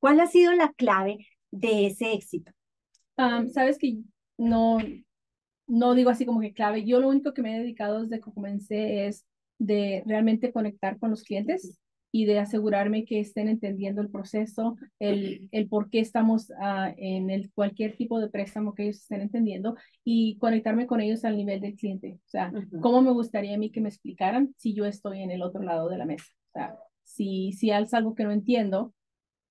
¿Cuál 0.00 0.20
ha 0.20 0.26
sido 0.26 0.52
la 0.52 0.72
clave 0.72 1.26
de 1.50 1.86
ese 1.86 2.12
éxito? 2.12 2.52
Sabes 3.52 3.78
que 3.78 3.98
no, 4.36 4.78
no 5.66 5.94
digo 5.94 6.10
así 6.10 6.24
como 6.24 6.40
que 6.40 6.52
clave. 6.52 6.84
Yo 6.84 7.00
lo 7.00 7.08
único 7.08 7.34
que 7.34 7.42
me 7.42 7.56
he 7.56 7.60
dedicado 7.60 8.02
desde 8.02 8.20
que 8.20 8.32
comencé 8.32 9.06
es 9.06 9.26
de 9.58 10.02
realmente 10.06 10.52
conectar 10.52 10.98
con 10.98 11.10
los 11.10 11.24
clientes 11.24 11.78
y 12.10 12.24
de 12.24 12.38
asegurarme 12.38 13.04
que 13.04 13.20
estén 13.20 13.48
entendiendo 13.48 14.00
el 14.00 14.10
proceso, 14.10 14.76
el, 14.98 15.48
el 15.52 15.68
por 15.68 15.90
qué 15.90 16.00
estamos 16.00 16.50
ah, 16.58 16.92
en 16.96 17.28
el, 17.28 17.52
cualquier 17.52 17.96
tipo 17.96 18.18
de 18.18 18.30
préstamo 18.30 18.74
que 18.74 18.84
ellos 18.84 18.96
estén 18.96 19.20
entendiendo 19.20 19.76
y 20.04 20.38
conectarme 20.38 20.86
con 20.86 21.00
ellos 21.00 21.24
al 21.24 21.36
nivel 21.36 21.60
del 21.60 21.74
cliente. 21.74 22.18
O 22.24 22.28
sea, 22.28 22.50
cómo 22.80 23.02
me 23.02 23.10
gustaría 23.10 23.54
a 23.54 23.58
mí 23.58 23.70
que 23.70 23.80
me 23.80 23.90
explicaran 23.90 24.54
si 24.56 24.74
yo 24.74 24.86
estoy 24.86 25.22
en 25.22 25.30
el 25.30 25.42
otro 25.42 25.62
lado 25.62 25.88
de 25.88 25.98
la 25.98 26.06
mesa. 26.06 26.24
O 26.48 26.52
sea, 26.52 26.78
si, 27.04 27.52
si 27.52 27.70
es 27.70 27.92
algo 27.92 28.14
que 28.14 28.24
no 28.24 28.32
entiendo, 28.32 28.94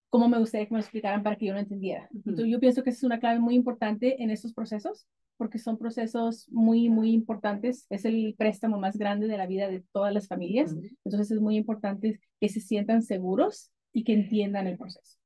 cómo 0.10 0.30
me 0.30 0.40
gustaría 0.40 0.68
que 0.68 0.74
me 0.74 0.80
explicaran 0.80 1.24
para 1.24 1.36
que 1.36 1.48
yo 1.48 1.54
lo 1.54 1.60
entendiera. 1.60 2.10
Entonces, 2.14 2.48
yo 2.48 2.60
pienso 2.60 2.84
que 2.84 2.92
esa 2.92 3.00
es 3.00 3.04
una 3.04 3.20
clave 3.20 3.40
muy 3.40 3.56
importante 3.56 4.22
en 4.24 4.30
estos 4.30 4.54
procesos 4.54 5.08
porque 5.38 5.60
son 5.60 5.78
procesos 5.78 6.50
muy, 6.50 6.90
muy 6.90 7.12
importantes. 7.12 7.86
Es 7.90 8.06
el 8.06 8.36
préstamo 8.38 8.80
más 8.80 8.98
grande 8.98 9.28
de 9.28 9.38
la 9.38 9.46
vida 9.46 9.70
de 9.70 9.84
todas 9.92 10.14
las 10.14 10.28
familias. 10.28 10.76
Entonces 11.06 11.32
es 11.32 11.40
muy 11.40 11.56
importante 11.56 12.20
que 12.40 12.50
se 12.50 12.60
sientan 12.60 13.04
seguros 13.04 13.72
y 13.94 14.04
que 14.04 14.14
entiendan 14.14 14.68
el 14.68 14.78
proceso. 14.78 15.18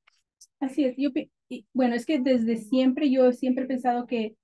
Así 0.60 0.84
es. 0.84 0.96
Yo, 0.98 1.10
bueno, 1.74 1.96
es 1.96 2.06
que 2.06 2.20
desde 2.20 2.58
siempre 2.58 3.10
yo 3.10 3.32
siempre 3.32 3.64
he 3.64 3.68
pensado 3.68 4.06
que 4.06 4.36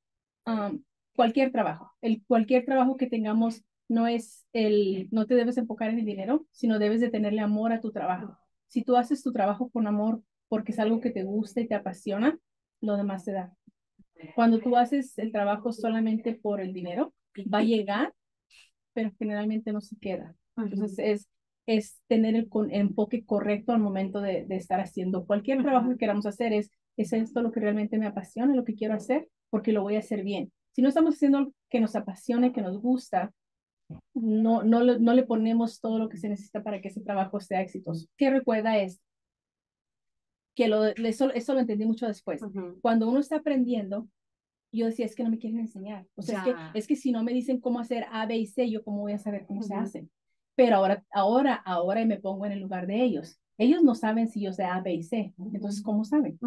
um, 0.46 0.82
cualquier 1.16 1.52
trabajo, 1.52 1.92
el 2.02 2.24
cualquier 2.26 2.66
trabajo 2.66 2.98
que 2.98 3.08
tengamos 3.08 3.64
no 3.90 4.08
es 4.08 4.46
el, 4.54 5.08
no 5.12 5.28
te 5.28 5.36
debes 5.36 5.58
enfocar 5.58 5.90
en 5.90 6.00
el 6.00 6.06
dinero, 6.06 6.46
sino 6.52 6.80
debes 6.80 7.02
de 7.02 7.10
tenerle 7.10 7.42
amor 7.42 7.72
a 7.72 7.82
tu 7.82 7.92
trabajo. 7.92 8.38
Si 8.68 8.84
tú 8.84 8.98
haces 8.98 9.24
tu 9.24 9.32
trabajo 9.32 9.70
con 9.70 9.88
amor 9.88 10.22
porque 10.50 10.72
es 10.72 10.80
algo 10.80 11.00
que 11.02 11.12
te 11.12 11.24
gusta 11.24 11.62
y 11.62 11.68
te 11.68 11.76
apasiona, 11.76 12.38
lo 12.82 12.98
demás 12.98 13.26
te 13.26 13.32
da. 13.34 13.54
Cuando 14.36 14.60
tú 14.60 14.76
haces 14.76 15.18
el 15.18 15.32
trabajo 15.32 15.72
solamente 15.72 16.34
por 16.34 16.62
el 16.62 16.74
dinero, 16.74 17.14
va 17.54 17.60
a 17.60 17.64
llegar, 17.64 18.14
pero 18.94 19.12
generalmente 19.20 19.72
no 19.72 19.82
se 19.82 19.98
queda. 19.98 20.36
Entonces 20.56 20.98
es, 21.00 21.30
es 21.66 22.00
tener 22.08 22.36
el, 22.36 22.50
enfoque 22.72 23.26
correcto 23.26 23.74
al 23.74 23.80
momento 23.80 24.22
de, 24.22 24.46
de 24.46 24.56
estar 24.56 24.80
haciendo 24.80 25.26
cualquier 25.26 25.62
trabajo 25.62 25.90
que 25.90 25.98
queramos 25.98 26.26
hacer. 26.26 26.54
Es, 26.54 26.72
es 26.98 27.14
esto 27.14 27.42
lo 27.42 27.52
que 27.52 27.60
realmente 27.60 28.00
me 28.00 28.08
apasiona, 28.08 28.56
lo 28.56 28.64
que 28.64 28.76
quiero 28.76 28.96
hacer, 28.96 29.30
porque 29.50 29.72
lo 29.72 29.84
voy 29.84 29.96
a 29.96 30.00
hacer 30.00 30.24
bien. 30.24 30.52
Si 30.72 30.82
no 30.82 30.90
estamos 30.90 31.16
haciendo 31.16 31.42
lo 31.42 31.54
que 31.70 31.80
nos 31.80 31.96
apasione, 31.96 32.54
que 32.54 32.62
nos 32.62 32.82
gusta, 32.82 33.32
no, 34.14 34.64
no, 34.64 34.84
no 34.84 35.14
le 35.14 35.24
ponemos 35.24 35.80
todo 35.80 36.00
lo 36.00 36.10
que 36.10 36.18
se 36.18 36.30
necesita 36.30 36.64
para 36.64 36.82
que 36.82 36.90
ese 36.90 37.02
trabajo 37.02 37.40
sea 37.40 37.62
exitoso. 37.62 38.08
¿Qué 38.18 38.30
recuerda 38.30 38.78
es 38.78 39.00
que 40.58 40.68
lo, 40.68 40.86
eso, 40.86 41.32
eso 41.34 41.54
lo 41.54 41.60
entendí 41.60 41.86
mucho 41.86 42.08
después. 42.08 42.42
Cuando 42.82 43.08
uno 43.08 43.20
está 43.20 43.36
aprendiendo, 43.36 44.08
yo 44.72 44.88
decía, 44.88 45.06
es 45.06 45.16
que 45.16 45.24
no 45.24 45.30
me 45.30 45.38
quieren 45.38 45.60
enseñar. 45.60 46.08
O 46.16 46.24
sea, 46.24 46.40
es 46.40 46.46
que, 46.46 46.56
es 46.80 46.88
que 46.88 46.96
si 46.96 47.12
no 47.12 47.24
me 47.24 47.32
dicen 47.32 47.62
cómo 47.62 47.80
hacer 47.80 48.08
A, 48.12 48.26
B 48.26 48.38
y 48.38 48.48
C, 48.48 48.68
yo 48.68 48.84
cómo 48.84 49.02
voy 49.02 49.14
a 49.14 49.20
saber 49.20 49.46
cómo 49.46 49.62
se 49.62 49.76
hacen. 49.76 50.10
Pero 50.56 50.78
ahora, 50.78 51.06
ahora, 51.12 51.54
ahora 51.54 52.04
me 52.06 52.18
pongo 52.18 52.48
en 52.48 52.54
el 52.54 52.60
lugar 52.60 52.88
de 52.88 53.04
ellos. 53.04 53.40
Ellos 53.60 53.84
no 53.84 53.94
saben 53.94 54.30
si 54.30 54.42
yo 54.42 54.52
sé 54.52 54.64
A, 54.64 54.82
B 54.82 54.96
y 54.96 55.04
C. 55.04 55.32
Entonces, 55.54 55.84
¿cómo 55.84 56.04
saben? 56.04 56.40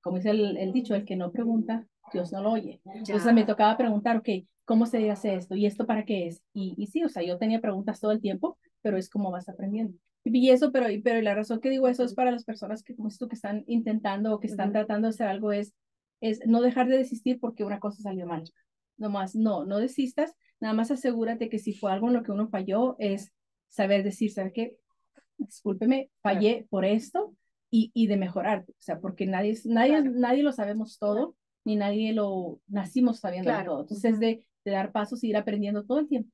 como 0.00 0.16
dice 0.16 0.30
el, 0.30 0.56
el, 0.56 0.72
dicho, 0.72 0.94
el 0.94 1.04
que 1.04 1.16
no 1.16 1.32
pregunta, 1.32 1.84
Dios 2.12 2.30
no 2.30 2.40
lo 2.40 2.52
oye. 2.52 2.80
Entonces 2.94 3.34
me 3.34 3.44
tocaba 3.44 3.76
preguntar, 3.76 4.18
ok, 4.18 4.28
¿cómo 4.64 4.86
se 4.86 5.10
hace 5.10 5.34
esto? 5.34 5.56
¿Y 5.56 5.66
esto 5.66 5.84
para 5.84 6.04
qué 6.04 6.28
es? 6.28 6.44
Y, 6.52 6.74
y 6.78 6.86
sí, 6.86 7.02
o 7.02 7.08
sea, 7.08 7.24
yo 7.24 7.38
tenía 7.38 7.60
preguntas 7.60 7.98
todo 7.98 8.12
el 8.12 8.20
tiempo, 8.20 8.56
pero 8.82 8.96
es 8.96 9.10
como 9.10 9.32
vas 9.32 9.48
aprendiendo. 9.48 9.98
Y 10.24 10.50
eso, 10.50 10.70
pero, 10.70 10.86
pero 11.02 11.20
la 11.22 11.34
razón 11.34 11.60
que 11.60 11.70
digo 11.70 11.88
eso 11.88 12.04
es 12.04 12.14
para 12.14 12.30
las 12.30 12.44
personas 12.44 12.82
que, 12.82 12.94
como 12.94 13.08
esto, 13.08 13.28
que 13.28 13.36
están 13.36 13.64
intentando 13.66 14.34
o 14.34 14.40
que 14.40 14.46
están 14.48 14.72
tratando 14.72 15.08
de 15.08 15.10
hacer 15.10 15.26
algo, 15.26 15.52
es, 15.52 15.74
es 16.20 16.40
no 16.46 16.60
dejar 16.60 16.88
de 16.88 16.98
desistir 16.98 17.40
porque 17.40 17.64
una 17.64 17.80
cosa 17.80 18.02
salió 18.02 18.26
mal. 18.26 18.44
Nomás, 18.98 19.34
no, 19.34 19.64
no 19.64 19.78
desistas, 19.78 20.34
nada 20.60 20.74
más 20.74 20.90
asegúrate 20.90 21.48
que 21.48 21.58
si 21.58 21.72
fue 21.72 21.90
algo 21.90 22.08
en 22.08 22.14
lo 22.14 22.22
que 22.22 22.32
uno 22.32 22.48
falló, 22.48 22.96
es 22.98 23.32
saber 23.68 24.02
decir, 24.04 24.30
¿sabes 24.30 24.52
qué? 24.52 24.76
Discúlpeme, 25.38 26.10
fallé 26.22 26.66
por 26.68 26.84
esto 26.84 27.34
y, 27.70 27.90
y 27.94 28.06
de 28.06 28.18
mejorar. 28.18 28.66
O 28.68 28.74
sea, 28.78 29.00
porque 29.00 29.26
nadie, 29.26 29.58
nadie, 29.64 30.02
nadie 30.02 30.42
lo 30.42 30.52
sabemos 30.52 30.98
todo, 30.98 31.34
ni 31.64 31.76
nadie 31.76 32.12
lo 32.12 32.60
nacimos 32.66 33.20
sabiendo 33.20 33.52
todo. 33.64 33.80
Entonces, 33.82 34.12
es 34.12 34.20
de, 34.20 34.46
de 34.66 34.70
dar 34.70 34.92
pasos 34.92 35.24
y 35.24 35.28
ir 35.28 35.36
aprendiendo 35.36 35.84
todo 35.84 35.98
el 35.98 36.08
tiempo. 36.08 36.30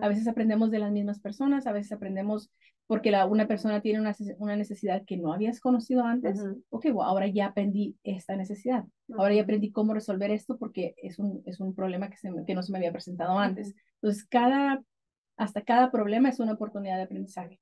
A 0.00 0.08
veces 0.08 0.26
aprendemos 0.26 0.70
de 0.70 0.78
las 0.78 0.90
mismas 0.90 1.20
personas, 1.20 1.66
a 1.66 1.72
veces 1.72 1.92
aprendemos 1.92 2.50
porque 2.88 3.10
la, 3.10 3.26
una 3.26 3.46
persona 3.46 3.82
tiene 3.82 4.00
una, 4.00 4.16
una, 4.38 4.56
necesidad 4.56 5.04
que 5.04 5.18
no 5.18 5.32
habías 5.32 5.60
conocido 5.60 6.04
antes. 6.04 6.42
Ok, 6.70 6.86
ahora 7.02 7.28
ya 7.28 7.46
aprendí 7.46 7.96
esta 8.02 8.34
necesidad. 8.34 8.84
Ahora 9.16 9.34
ya 9.34 9.42
aprendí 9.42 9.70
cómo 9.70 9.94
resolver 9.94 10.30
esto 10.30 10.58
porque 10.58 10.94
es 10.96 11.18
un, 11.18 11.42
es 11.46 11.60
un 11.60 11.74
problema 11.74 12.08
que, 12.08 12.16
se, 12.16 12.30
que 12.46 12.54
no 12.54 12.62
se 12.62 12.72
me 12.72 12.78
había 12.78 12.92
presentado 12.92 13.38
antes. 13.38 13.74
Entonces, 14.00 14.24
cada, 14.24 14.82
hasta 15.36 15.62
cada 15.62 15.90
problema 15.92 16.30
es 16.30 16.40
una 16.40 16.54
oportunidad 16.54 16.96
de 16.96 17.02
aprendizaje. 17.02 17.60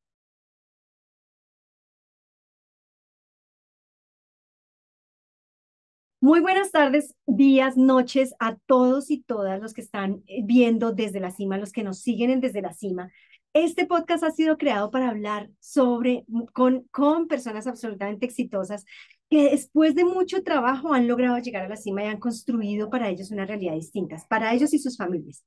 Muy 6.20 6.41
buenas 6.41 6.70
tardes, 6.72 7.15
días, 7.26 7.76
noches 7.76 8.34
a 8.38 8.56
todos 8.66 9.10
y 9.10 9.22
todas 9.22 9.60
los 9.60 9.75
que 9.75 9.81
están 9.81 10.22
eh, 10.26 10.42
viendo 10.44 10.92
desde 10.92 11.20
la 11.20 11.31
cima, 11.31 11.59
los 11.59 11.72
que 11.72 11.82
nos 11.84 12.00
siguen 12.00 12.41
desde 12.41 12.62
la 12.62 12.72
cima. 12.72 13.10
Este 13.59 13.87
podcast 13.87 14.22
ha 14.22 14.31
sido 14.33 14.59
creado 14.59 14.91
para 14.91 15.09
hablar 15.09 15.49
sobre, 15.61 16.27
con, 16.53 16.83
con 16.91 17.27
personas 17.27 17.67
absolutamente 17.67 18.27
exitosas 18.27 18.84
que 19.31 19.44
después 19.44 19.94
de 19.94 20.05
mucho 20.05 20.43
trabajo 20.43 20.93
han 20.93 21.09
logrado 21.09 21.39
llegar 21.39 21.65
a 21.65 21.69
la 21.71 21.77
cima 21.77 22.05
y 22.05 22.06
han 22.06 22.21
construido 22.21 22.91
para 22.91 23.09
ellos 23.09 23.31
una 23.31 23.47
realidad 23.47 23.72
distinta, 23.72 24.19
para 24.28 24.53
ellos 24.53 24.75
y 24.75 24.78
sus 24.78 24.99
familias. 24.99 25.43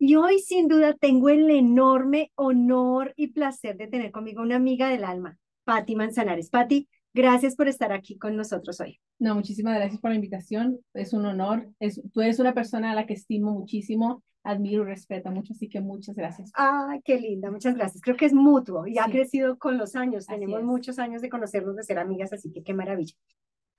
Y 0.00 0.16
hoy 0.16 0.40
sin 0.40 0.66
duda 0.66 0.94
tengo 0.94 1.28
el 1.28 1.48
enorme 1.48 2.32
honor 2.34 3.14
y 3.14 3.28
placer 3.28 3.76
de 3.76 3.86
tener 3.86 4.10
conmigo 4.10 4.42
una 4.42 4.56
amiga 4.56 4.88
del 4.88 5.04
alma, 5.04 5.38
Patti 5.62 5.94
Manzanares. 5.94 6.50
Patti, 6.50 6.88
Gracias 7.16 7.54
por 7.54 7.68
estar 7.68 7.92
aquí 7.92 8.18
con 8.18 8.34
nosotros 8.34 8.80
hoy. 8.80 8.98
No, 9.20 9.36
muchísimas 9.36 9.76
gracias 9.76 10.00
por 10.00 10.10
la 10.10 10.16
invitación. 10.16 10.80
Es 10.94 11.12
un 11.12 11.24
honor. 11.26 11.70
Tú 12.12 12.20
eres 12.20 12.40
una 12.40 12.54
persona 12.54 12.90
a 12.90 12.94
la 12.96 13.06
que 13.06 13.14
estimo 13.14 13.52
muchísimo, 13.52 14.24
admiro 14.44 14.82
y 14.82 14.86
respeto 14.86 15.30
mucho, 15.30 15.52
así 15.52 15.68
que 15.68 15.80
muchas 15.80 16.14
gracias. 16.14 16.52
Ah, 16.54 16.96
qué 17.04 17.18
linda, 17.18 17.50
muchas 17.50 17.74
gracias. 17.74 18.00
Creo 18.00 18.16
que 18.16 18.26
es 18.26 18.32
mutuo 18.32 18.86
y 18.86 18.98
ha 18.98 19.06
crecido 19.06 19.58
con 19.58 19.78
los 19.78 19.96
años. 19.96 20.26
Tenemos 20.26 20.62
muchos 20.62 20.98
años 20.98 21.22
de 21.22 21.28
conocernos, 21.28 21.74
de 21.74 21.82
ser 21.82 21.98
amigas, 21.98 22.32
así 22.32 22.52
que 22.52 22.62
qué 22.62 22.74
maravilla. 22.74 23.14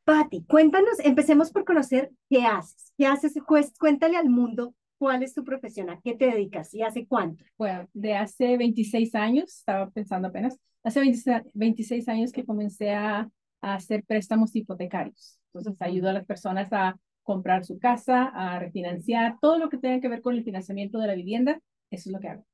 Patti, 0.03 0.43
cuéntanos, 0.43 0.99
empecemos 0.99 1.51
por 1.51 1.63
conocer 1.63 2.11
qué 2.29 2.43
haces. 2.43 2.91
¿Qué 2.97 3.05
haces? 3.05 3.33
Cuéntale 3.79 4.17
al 4.17 4.29
mundo 4.29 4.75
cuál 4.97 5.23
es 5.23 5.33
tu 5.33 5.43
profesión, 5.43 5.89
a 5.89 6.01
qué 6.01 6.15
te 6.15 6.25
dedicas 6.25 6.73
y 6.73 6.83
hace 6.83 7.07
cuánto. 7.07 7.45
Bueno, 7.57 7.87
de 7.93 8.15
hace 8.15 8.57
26 8.57 9.15
años, 9.15 9.55
estaba 9.55 9.89
pensando 9.89 10.27
apenas, 10.27 10.59
Hace 10.85 11.01
26 11.55 12.07
años 12.09 12.31
que 12.31 12.45
comencé 12.45 12.91
a, 12.93 13.27
hacer 13.59 14.03
préstamos 14.03 14.55
hipotecarios. 14.55 15.39
Entonces, 15.51 15.81
ayudo 15.81 16.09
a 16.09 16.13
las 16.13 16.25
personas 16.25 16.71
a 16.71 16.95
comprar 17.25 17.65
su 17.65 17.79
casa, 17.79 18.25
a 18.27 18.59
refinanciar, 18.59 19.37
todo 19.41 19.57
lo 19.57 19.69
que 19.69 19.77
tenga 19.77 19.99
que 19.99 20.07
ver 20.07 20.21
con 20.21 20.35
el 20.35 20.43
financiamiento 20.43 20.99
de 20.99 21.07
la 21.07 21.15
vivienda, 21.15 21.59
eso 21.89 22.09
es 22.09 22.13
lo 22.13 22.19
que 22.19 22.29
hago. 22.29 22.45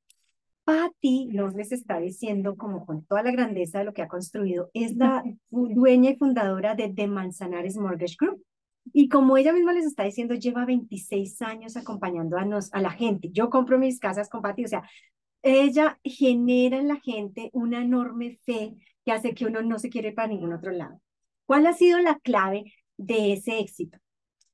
Patti 0.64 1.28
nos 1.28 1.54
les 1.54 1.72
está 1.72 2.00
diciendo, 2.00 2.56
como 2.56 2.86
con 2.86 3.04
toda 3.06 3.24
la 3.24 3.32
grandeza 3.32 3.80
de 3.80 3.86
lo 3.86 3.94
que 3.94 4.02
ha 4.02 4.08
construido, 4.08 4.72
es 4.74 4.96
la 4.96 5.24
dueña 5.50 6.12
y 6.12 6.16
fundadora 6.16 6.74
de 6.76 6.90
The 6.90 7.08
Manzanares 7.08 7.78
Mortgage 7.78 8.16
Group. 8.20 8.44
Y 8.94 9.10
como 9.10 9.38
ella 9.38 9.54
misma 9.54 9.74
les 9.74 9.86
está 9.86 10.04
diciendo, 10.04 10.34
lleva 10.36 10.66
26 10.66 11.42
años 11.42 11.78
acompañando 11.78 12.38
a, 12.38 12.46
nos, 12.46 12.74
a 12.74 12.82
la 12.82 12.92
gente. 12.92 13.30
Yo 13.32 13.50
compro 13.50 13.78
mis 13.78 14.00
casas 14.00 14.30
con 14.30 14.42
Patti, 14.42 14.66
o 14.66 14.68
sea, 14.68 14.84
ella 15.44 16.00
genera 16.04 16.78
en 16.78 16.88
la 16.88 17.00
gente 17.00 17.50
una 17.54 17.82
enorme 17.82 18.40
fe 18.46 18.76
que 19.04 19.12
hace 19.12 19.34
que 19.34 19.46
uno 19.46 19.62
no 19.62 19.80
se 19.80 19.90
quiere 19.90 20.14
para 20.14 20.28
ningún 20.28 20.54
otro 20.54 20.72
lado. 20.72 21.02
¿Cuál 21.46 21.68
ha 21.68 21.74
sido 21.74 22.00
la 22.00 22.20
clave 22.20 22.74
de 22.98 23.34
ese 23.34 23.60
éxito? 23.60 23.98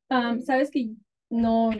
Sabes 0.09 0.71
que 0.71 0.91
no, 1.29 1.71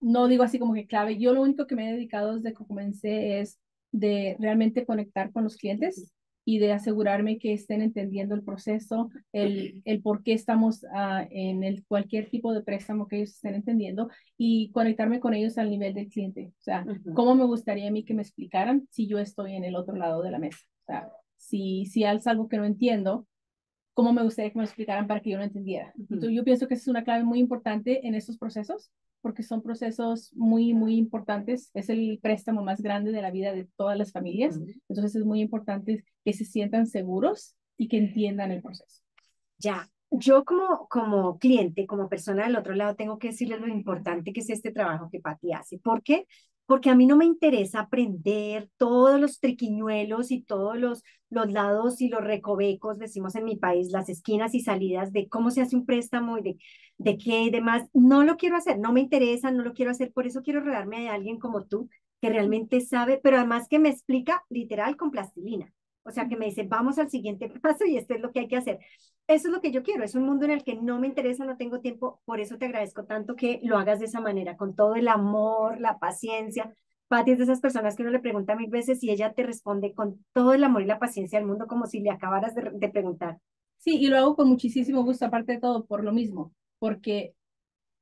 no 0.00 0.28
digo 0.28 0.42
así 0.42 0.58
como 0.58 0.74
que 0.74 0.86
clave. 0.86 1.18
Yo 1.18 1.32
lo 1.32 1.42
único 1.42 1.66
que 1.66 1.74
me 1.74 1.88
he 1.88 1.92
dedicado 1.92 2.36
desde 2.36 2.52
que 2.52 2.64
comencé 2.64 3.40
es 3.40 3.58
de 3.92 4.36
realmente 4.38 4.84
conectar 4.84 5.32
con 5.32 5.44
los 5.44 5.56
clientes 5.56 6.12
y 6.44 6.58
de 6.60 6.72
asegurarme 6.72 7.38
que 7.38 7.52
estén 7.52 7.82
entendiendo 7.82 8.34
el 8.34 8.42
proceso, 8.42 9.10
el, 9.32 9.82
el 9.84 10.00
por 10.00 10.22
qué 10.22 10.32
estamos 10.32 10.82
ah, 10.94 11.26
en 11.30 11.62
el, 11.62 11.84
cualquier 11.84 12.30
tipo 12.30 12.54
de 12.54 12.62
préstamo 12.62 13.06
que 13.06 13.16
ellos 13.16 13.34
estén 13.34 13.54
entendiendo 13.54 14.08
y 14.38 14.70
conectarme 14.70 15.20
con 15.20 15.34
ellos 15.34 15.58
al 15.58 15.68
nivel 15.68 15.92
del 15.92 16.08
cliente. 16.08 16.46
O 16.58 16.62
sea, 16.62 16.86
cómo 17.14 17.34
me 17.34 17.44
gustaría 17.44 17.88
a 17.88 17.90
mí 17.90 18.02
que 18.02 18.14
me 18.14 18.22
explicaran 18.22 18.88
si 18.90 19.06
yo 19.06 19.18
estoy 19.18 19.56
en 19.56 19.64
el 19.64 19.76
otro 19.76 19.94
lado 19.94 20.22
de 20.22 20.30
la 20.30 20.38
mesa. 20.38 20.58
O 20.80 20.84
sea, 20.86 21.12
si, 21.36 21.84
si 21.84 22.04
es 22.04 22.26
algo 22.26 22.48
que 22.48 22.56
no 22.56 22.64
entiendo, 22.64 23.26
cómo 23.98 24.12
me 24.12 24.22
gustaría 24.22 24.52
que 24.52 24.58
me 24.58 24.64
explicaran 24.64 25.08
para 25.08 25.18
que 25.18 25.30
yo 25.30 25.38
lo 25.38 25.42
entendiera. 25.42 25.92
Entonces, 25.98 26.30
yo 26.30 26.44
pienso 26.44 26.68
que 26.68 26.74
esa 26.74 26.82
es 26.82 26.86
una 26.88 27.02
clave 27.02 27.24
muy 27.24 27.40
importante 27.40 28.06
en 28.06 28.14
estos 28.14 28.38
procesos 28.38 28.92
porque 29.22 29.42
son 29.42 29.60
procesos 29.60 30.32
muy, 30.34 30.72
muy 30.72 30.94
importantes. 30.94 31.72
Es 31.74 31.88
el 31.88 32.20
préstamo 32.22 32.62
más 32.62 32.80
grande 32.80 33.10
de 33.10 33.20
la 33.20 33.32
vida 33.32 33.52
de 33.52 33.66
todas 33.74 33.98
las 33.98 34.12
familias. 34.12 34.56
Entonces 34.88 35.16
es 35.16 35.24
muy 35.24 35.40
importante 35.40 36.04
que 36.24 36.32
se 36.32 36.44
sientan 36.44 36.86
seguros 36.86 37.56
y 37.76 37.88
que 37.88 37.98
entiendan 37.98 38.52
el 38.52 38.62
proceso. 38.62 39.02
Ya, 39.58 39.90
yo 40.12 40.44
como, 40.44 40.86
como 40.86 41.36
cliente, 41.40 41.84
como 41.88 42.08
persona 42.08 42.44
del 42.44 42.54
otro 42.54 42.76
lado, 42.76 42.94
tengo 42.94 43.18
que 43.18 43.30
decirles 43.30 43.60
lo 43.60 43.66
importante 43.66 44.32
que 44.32 44.42
es 44.42 44.50
este 44.50 44.70
trabajo 44.70 45.08
que 45.10 45.18
Patti 45.18 45.54
hace. 45.54 45.80
¿Por 45.80 46.04
qué? 46.04 46.28
Porque 46.68 46.90
a 46.90 46.96
mí 46.96 47.06
no 47.06 47.16
me 47.16 47.26
interesa 47.26 47.80
aprender 47.80 48.70
todos 48.78 49.20
los 49.20 49.40
triquiñuelos 49.40 50.30
y 50.32 50.42
todos 50.42 50.78
los, 50.78 51.04
los 51.30 51.50
lados 51.52 52.00
y 52.02 52.10
los 52.10 52.22
recovecos, 52.22 53.00
decimos 53.00 53.34
en 53.36 53.46
mi 53.46 53.56
país, 53.56 53.90
las 53.92 54.10
esquinas 54.10 54.54
y 54.54 54.60
salidas 54.60 55.12
de 55.12 55.28
cómo 55.28 55.50
se 55.50 55.62
hace 55.62 55.76
un 55.76 55.86
préstamo 55.86 56.38
y 56.38 56.42
de, 56.42 56.58
de 56.98 57.18
qué 57.18 57.42
y 57.44 57.50
demás. 57.50 57.88
No 57.94 58.22
lo 58.24 58.36
quiero 58.36 58.56
hacer, 58.56 58.78
no 58.78 58.92
me 58.92 59.00
interesa, 59.00 59.50
no 59.50 59.64
lo 59.64 59.74
quiero 59.74 59.90
hacer. 59.92 60.12
Por 60.12 60.26
eso 60.26 60.42
quiero 60.42 60.60
rodearme 60.60 61.00
de 61.02 61.08
alguien 61.08 61.40
como 61.40 61.64
tú, 61.64 61.90
que 62.20 62.30
realmente 62.30 62.80
sabe, 62.82 63.20
pero 63.22 63.38
además 63.38 63.68
que 63.68 63.78
me 63.80 63.88
explica 63.90 64.44
literal 64.50 64.96
con 64.96 65.10
plastilina. 65.10 65.72
O 66.04 66.10
sea, 66.10 66.28
que 66.28 66.36
me 66.36 66.46
dice, 66.46 66.64
vamos 66.64 66.98
al 66.98 67.10
siguiente 67.10 67.48
paso 67.62 67.84
y 67.86 67.96
esto 67.96 68.14
es 68.14 68.20
lo 68.20 68.32
que 68.32 68.40
hay 68.40 68.48
que 68.48 68.56
hacer. 68.56 68.78
Eso 69.28 69.48
es 69.48 69.54
lo 69.54 69.60
que 69.60 69.70
yo 69.70 69.82
quiero. 69.82 70.04
Es 70.04 70.14
un 70.14 70.24
mundo 70.24 70.46
en 70.46 70.52
el 70.52 70.64
que 70.64 70.74
no 70.74 70.98
me 70.98 71.06
interesa, 71.06 71.44
no 71.44 71.56
tengo 71.56 71.80
tiempo. 71.80 72.20
Por 72.24 72.40
eso 72.40 72.58
te 72.58 72.64
agradezco 72.64 73.04
tanto 73.04 73.36
que 73.36 73.60
lo 73.62 73.78
hagas 73.78 74.00
de 74.00 74.06
esa 74.06 74.20
manera, 74.20 74.56
con 74.56 74.74
todo 74.74 74.96
el 74.96 75.06
amor, 75.06 75.80
la 75.80 75.98
paciencia. 75.98 76.74
Pati 77.08 77.32
es 77.32 77.38
de 77.38 77.44
esas 77.44 77.60
personas 77.60 77.94
que 77.94 78.02
uno 78.02 78.10
le 78.10 78.20
pregunta 78.20 78.56
mil 78.56 78.70
veces 78.70 79.02
y 79.04 79.10
ella 79.10 79.34
te 79.34 79.42
responde 79.44 79.94
con 79.94 80.24
todo 80.32 80.54
el 80.54 80.64
amor 80.64 80.82
y 80.82 80.86
la 80.86 80.98
paciencia 80.98 81.38
del 81.38 81.46
mundo, 81.46 81.66
como 81.66 81.86
si 81.86 82.00
le 82.00 82.10
acabaras 82.10 82.54
de, 82.54 82.70
de 82.72 82.88
preguntar. 82.88 83.38
Sí, 83.76 83.96
y 83.98 84.08
lo 84.08 84.16
hago 84.18 84.34
con 84.34 84.48
muchísimo 84.48 85.04
gusto, 85.04 85.26
aparte 85.26 85.52
de 85.52 85.60
todo, 85.60 85.86
por 85.86 86.04
lo 86.04 86.12
mismo, 86.12 86.52
porque 86.78 87.34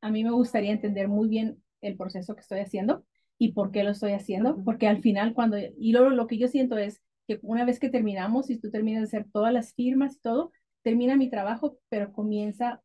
a 0.01 0.11
mí 0.11 0.25
me 0.25 0.31
gustaría 0.31 0.73
entender 0.73 1.09
muy 1.09 1.29
bien 1.29 1.63
el 1.81 1.97
proceso 1.97 2.35
que 2.35 2.41
estoy 2.41 2.61
haciendo 2.61 3.05
y 3.39 3.53
por 3.53 3.71
qué 3.71 3.85
lo 3.85 3.91
estoy 3.91 4.13
haciendo, 4.13 4.63
porque 4.65 4.89
al 4.89 5.03
final 5.03 5.35
cuando, 5.35 5.59
y 5.59 5.93
luego 5.93 6.11
lo 6.11 6.27
que 6.27 6.39
yo 6.39 6.49
siento 6.49 6.79
es, 6.79 7.03
que 7.27 7.41
una 7.43 7.65
vez 7.65 7.81
que 7.81 7.91
terminamos 7.91 8.51
y 8.51 8.59
tú 8.59 8.71
terminas 8.71 9.01
de 9.03 9.19
hacer 9.19 9.27
todas 9.33 9.53
las 9.53 9.75
firmas 9.75 10.15
y 10.15 10.21
todo, 10.21 10.53
termina 10.87 11.17
mi 11.17 11.29
trabajo, 11.29 11.81
pero 11.89 12.13
comienza 12.13 12.81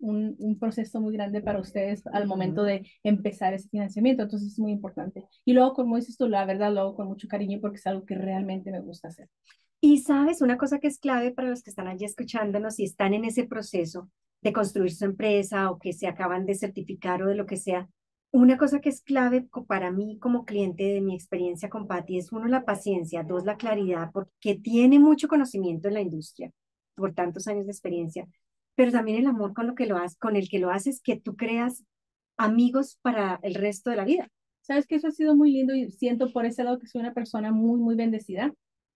un, 0.00 0.34
un, 0.40 0.58
proceso 0.58 1.00
muy 1.00 1.14
grande 1.14 1.40
para 1.40 1.60
ustedes 1.60 2.04
al 2.08 2.26
momento 2.26 2.64
de 2.64 2.84
empezar 3.04 3.54
ese 3.54 3.68
financiamiento. 3.68 4.24
Entonces 4.24 4.54
es 4.54 4.58
muy 4.58 4.72
importante. 4.72 5.22
Y 5.44 5.52
luego, 5.52 5.72
como 5.72 5.94
dices 5.94 6.16
tú, 6.16 6.26
la 6.26 6.44
verdad 6.46 6.72
lo 6.72 6.80
hago 6.80 6.96
con 6.96 7.06
mucho 7.06 7.28
cariño 7.28 7.60
porque 7.60 7.76
es 7.76 7.86
algo 7.86 8.04
que 8.04 8.16
realmente 8.16 8.72
me 8.72 8.80
gusta 8.80 9.06
hacer. 9.06 9.28
Y 9.80 9.98
sabes, 9.98 10.42
una 10.42 10.58
cosa 10.58 10.80
que 10.80 10.88
es 10.88 10.98
clave 10.98 11.30
para 11.30 11.48
los 11.48 11.62
que 11.62 11.70
están 11.70 11.86
allí 11.86 12.04
escuchándonos 12.04 12.80
y 12.80 12.84
están 12.86 13.14
en 13.14 13.24
ese 13.24 13.44
proceso 13.44 14.10
de 14.42 14.52
construir 14.52 14.92
su 14.92 15.04
empresa 15.04 15.70
o 15.70 15.78
que 15.78 15.92
se 15.92 16.08
acaban 16.08 16.46
de 16.46 16.56
certificar 16.56 17.22
o 17.22 17.28
de 17.28 17.36
lo 17.36 17.46
que 17.46 17.56
sea, 17.56 17.88
una 18.32 18.58
cosa 18.58 18.80
que 18.80 18.88
es 18.88 19.00
clave 19.00 19.46
para 19.68 19.92
mí 19.92 20.18
como 20.18 20.44
cliente 20.44 20.82
de 20.82 21.00
mi 21.00 21.14
experiencia 21.14 21.68
con 21.68 21.86
Patty 21.86 22.18
es 22.18 22.32
uno, 22.32 22.48
la 22.48 22.64
paciencia, 22.64 23.22
dos, 23.22 23.44
la 23.44 23.56
claridad, 23.56 24.10
porque 24.12 24.56
tiene 24.56 24.98
mucho 24.98 25.28
conocimiento 25.28 25.86
en 25.86 25.94
la 25.94 26.00
industria 26.00 26.50
por 26.94 27.14
tantos 27.14 27.46
años 27.48 27.66
de 27.66 27.72
experiencia, 27.72 28.26
pero 28.74 28.92
también 28.92 29.18
el 29.18 29.26
amor 29.26 29.54
con, 29.54 29.66
lo 29.66 29.74
que 29.74 29.86
lo 29.86 29.96
haces, 29.96 30.18
con 30.18 30.36
el 30.36 30.48
que 30.48 30.58
lo 30.58 30.70
haces, 30.70 31.00
que 31.00 31.16
tú 31.16 31.36
creas 31.36 31.84
amigos 32.36 32.98
para 33.02 33.38
el 33.42 33.54
resto 33.54 33.90
de 33.90 33.96
la 33.96 34.04
vida. 34.04 34.28
Sabes 34.60 34.86
que 34.86 34.96
eso 34.96 35.08
ha 35.08 35.12
sido 35.12 35.36
muy 35.36 35.52
lindo 35.52 35.74
y 35.74 35.90
siento 35.90 36.32
por 36.32 36.46
ese 36.46 36.64
lado 36.64 36.78
que 36.78 36.86
soy 36.86 37.00
una 37.00 37.14
persona 37.14 37.52
muy, 37.52 37.78
muy 37.78 37.94
bendecida, 37.94 38.52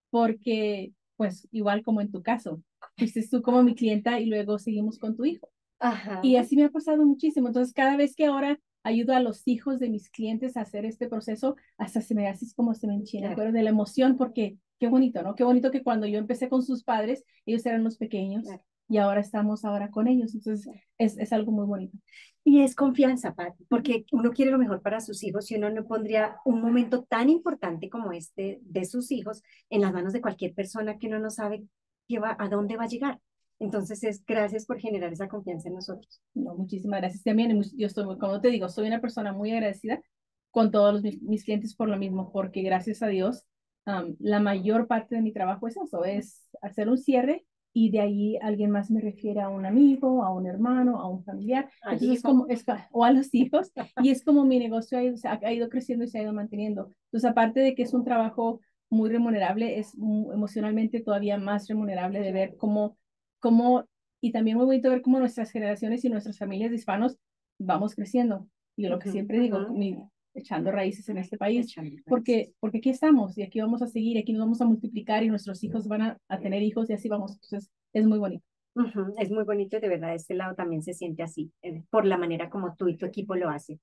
porque 0.09 0.93
pues 1.15 1.47
igual 1.51 1.83
como 1.83 2.01
en 2.01 2.11
tu 2.11 2.23
caso, 2.23 2.63
fuiste 2.97 3.25
tú 3.29 3.41
como 3.41 3.61
mi 3.61 3.75
clienta 3.75 4.19
y 4.19 4.25
luego 4.25 4.57
seguimos 4.57 4.97
con 4.97 5.15
tu 5.15 5.25
hijo. 5.25 5.49
Ajá. 5.79 6.21
Y 6.23 6.37
así 6.37 6.55
me 6.55 6.63
ha 6.63 6.69
pasado 6.69 7.05
muchísimo. 7.05 7.47
Entonces, 7.47 7.73
cada 7.73 7.97
vez 7.97 8.15
que 8.15 8.25
ahora 8.25 8.59
ayudo 8.83 9.13
a 9.13 9.19
los 9.19 9.45
hijos 9.45 9.79
de 9.79 9.89
mis 9.89 10.09
clientes 10.09 10.55
a 10.55 10.61
hacer 10.61 10.85
este 10.85 11.07
proceso, 11.07 11.55
hasta 11.77 12.01
se 12.01 12.15
me 12.15 12.27
hace 12.27 12.45
como 12.55 12.73
se 12.73 12.87
me 12.87 12.95
enchina, 12.95 13.33
claro. 13.35 13.51
de 13.51 13.63
la 13.63 13.69
emoción, 13.69 14.17
porque 14.17 14.57
qué 14.79 14.87
bonito, 14.87 15.21
¿no? 15.21 15.35
Qué 15.35 15.43
bonito 15.43 15.71
que 15.71 15.83
cuando 15.83 16.07
yo 16.07 16.17
empecé 16.17 16.49
con 16.49 16.63
sus 16.63 16.83
padres, 16.83 17.25
ellos 17.45 17.65
eran 17.65 17.83
los 17.83 17.97
pequeños 17.97 18.45
claro. 18.45 18.63
y 18.87 18.97
ahora 18.97 19.19
estamos 19.19 19.65
ahora 19.65 19.91
con 19.91 20.07
ellos. 20.07 20.33
Entonces, 20.33 20.73
es, 20.97 21.17
es 21.17 21.33
algo 21.33 21.51
muy 21.51 21.65
bonito. 21.65 21.97
Y 22.43 22.61
es 22.61 22.75
confianza, 22.75 23.35
Pati, 23.35 23.65
porque 23.65 24.05
uno 24.11 24.31
quiere 24.31 24.51
lo 24.51 24.57
mejor 24.57 24.81
para 24.81 25.01
sus 25.01 25.23
hijos 25.23 25.51
y 25.51 25.55
uno 25.55 25.69
no 25.69 25.85
pondría 25.85 26.37
un 26.45 26.61
momento 26.61 27.03
tan 27.03 27.29
importante 27.29 27.89
como 27.89 28.11
este 28.11 28.59
de 28.63 28.85
sus 28.85 29.11
hijos 29.11 29.43
en 29.69 29.81
las 29.81 29.93
manos 29.93 30.13
de 30.13 30.21
cualquier 30.21 30.53
persona 30.53 30.97
que 30.97 31.07
uno 31.07 31.19
no 31.19 31.29
sabe 31.29 31.65
qué 32.07 32.19
va, 32.19 32.35
a 32.39 32.47
dónde 32.47 32.77
va 32.77 32.85
a 32.85 32.87
llegar. 32.87 33.19
Entonces, 33.59 34.03
es 34.05 34.25
gracias 34.25 34.65
por 34.65 34.79
generar 34.79 35.11
esa 35.11 35.27
confianza 35.27 35.67
en 35.67 35.75
nosotros. 35.75 36.21
No, 36.33 36.55
muchísimas 36.55 37.01
gracias 37.01 37.23
también. 37.23 37.61
Yo 37.75 37.87
estoy, 37.87 38.17
como 38.17 38.39
te 38.39 38.47
digo, 38.47 38.69
soy 38.69 38.87
una 38.87 39.01
persona 39.01 39.33
muy 39.33 39.51
agradecida 39.51 40.01
con 40.49 40.71
todos 40.71 40.93
los, 40.93 41.21
mis 41.21 41.43
clientes 41.43 41.75
por 41.75 41.89
lo 41.89 41.97
mismo, 41.97 42.31
porque 42.31 42.61
gracias 42.61 43.03
a 43.03 43.07
Dios, 43.07 43.43
um, 43.89 44.15
la 44.19 44.39
mayor 44.39 44.87
parte 44.87 45.15
de 45.15 45.21
mi 45.21 45.31
trabajo 45.31 45.67
es 45.67 45.77
eso, 45.77 46.05
es 46.05 46.47
hacer 46.61 46.89
un 46.89 46.97
cierre 46.97 47.45
y 47.73 47.91
de 47.91 48.01
ahí 48.01 48.37
alguien 48.41 48.71
más 48.71 48.89
me 48.89 49.01
refiere 49.01 49.41
a 49.41 49.49
un 49.49 49.65
amigo, 49.65 50.23
a 50.23 50.33
un 50.33 50.47
hermano, 50.47 50.99
a 50.99 51.07
un 51.07 51.23
familiar. 51.23 51.69
Entonces, 51.83 52.17
es 52.17 52.23
como, 52.23 52.47
es, 52.47 52.65
o 52.91 53.05
a 53.05 53.11
los 53.11 53.33
hijos. 53.33 53.71
y 54.03 54.09
es 54.09 54.23
como 54.23 54.45
mi 54.45 54.59
negocio 54.59 54.97
ha 54.97 55.03
ido, 55.03 55.15
ha 55.23 55.53
ido 55.53 55.69
creciendo 55.69 56.05
y 56.05 56.07
se 56.07 56.19
ha 56.19 56.23
ido 56.23 56.33
manteniendo. 56.33 56.89
Entonces, 57.05 57.29
aparte 57.29 57.59
de 57.59 57.75
que 57.75 57.83
es 57.83 57.93
un 57.93 58.03
trabajo 58.03 58.59
muy 58.89 59.09
remunerable, 59.09 59.77
es 59.77 59.95
muy, 59.97 60.33
emocionalmente 60.33 60.99
todavía 60.99 61.37
más 61.37 61.67
remunerable 61.67 62.21
de 62.21 62.31
ver 62.31 62.57
cómo 62.57 62.97
cómo, 63.39 63.85
y 64.21 64.31
también 64.31 64.57
muy 64.57 64.65
bonito 64.65 64.89
ver 64.89 65.01
cómo 65.01 65.19
nuestras 65.19 65.51
generaciones 65.51 66.03
y 66.05 66.09
nuestras 66.09 66.37
familias 66.37 66.69
de 66.69 66.75
hispanos 66.75 67.17
vamos 67.57 67.95
creciendo. 67.95 68.47
Y 68.75 68.87
lo 68.87 68.99
que 68.99 69.09
uh 69.09 69.11
-huh, 69.11 69.13
siempre 69.13 69.39
digo, 69.39 69.69
mi, 69.69 69.97
echando 70.39 70.71
raíces 70.71 71.07
en 71.09 71.17
este 71.17 71.37
país, 71.37 71.73
porque, 72.05 72.53
porque 72.59 72.79
aquí 72.79 72.89
estamos 72.89 73.37
y 73.37 73.43
aquí 73.43 73.59
vamos 73.61 73.81
a 73.81 73.87
seguir, 73.87 74.17
aquí 74.17 74.33
nos 74.33 74.41
vamos 74.41 74.61
a 74.61 74.65
multiplicar 74.65 75.23
y 75.23 75.29
nuestros 75.29 75.63
hijos 75.63 75.87
van 75.87 76.01
a, 76.01 76.17
a 76.27 76.39
tener 76.39 76.61
hijos 76.63 76.89
y 76.89 76.93
así 76.93 77.07
vamos. 77.07 77.33
Entonces, 77.33 77.71
es 77.93 78.05
muy 78.05 78.19
bonito. 78.19 78.43
Uh 78.75 78.81
-huh. 78.83 79.13
Es 79.17 79.31
muy 79.31 79.43
bonito 79.43 79.77
y 79.77 79.79
de 79.79 79.89
verdad 79.89 80.13
este 80.13 80.35
lado 80.35 80.55
también 80.55 80.83
se 80.83 80.93
siente 80.93 81.23
así, 81.23 81.51
eh, 81.61 81.83
por 81.89 82.05
la 82.05 82.17
manera 82.17 82.49
como 82.49 82.75
tú 82.75 82.87
y 82.87 82.97
tu 82.97 83.05
equipo 83.05 83.35
lo 83.35 83.49
hacen. 83.49 83.79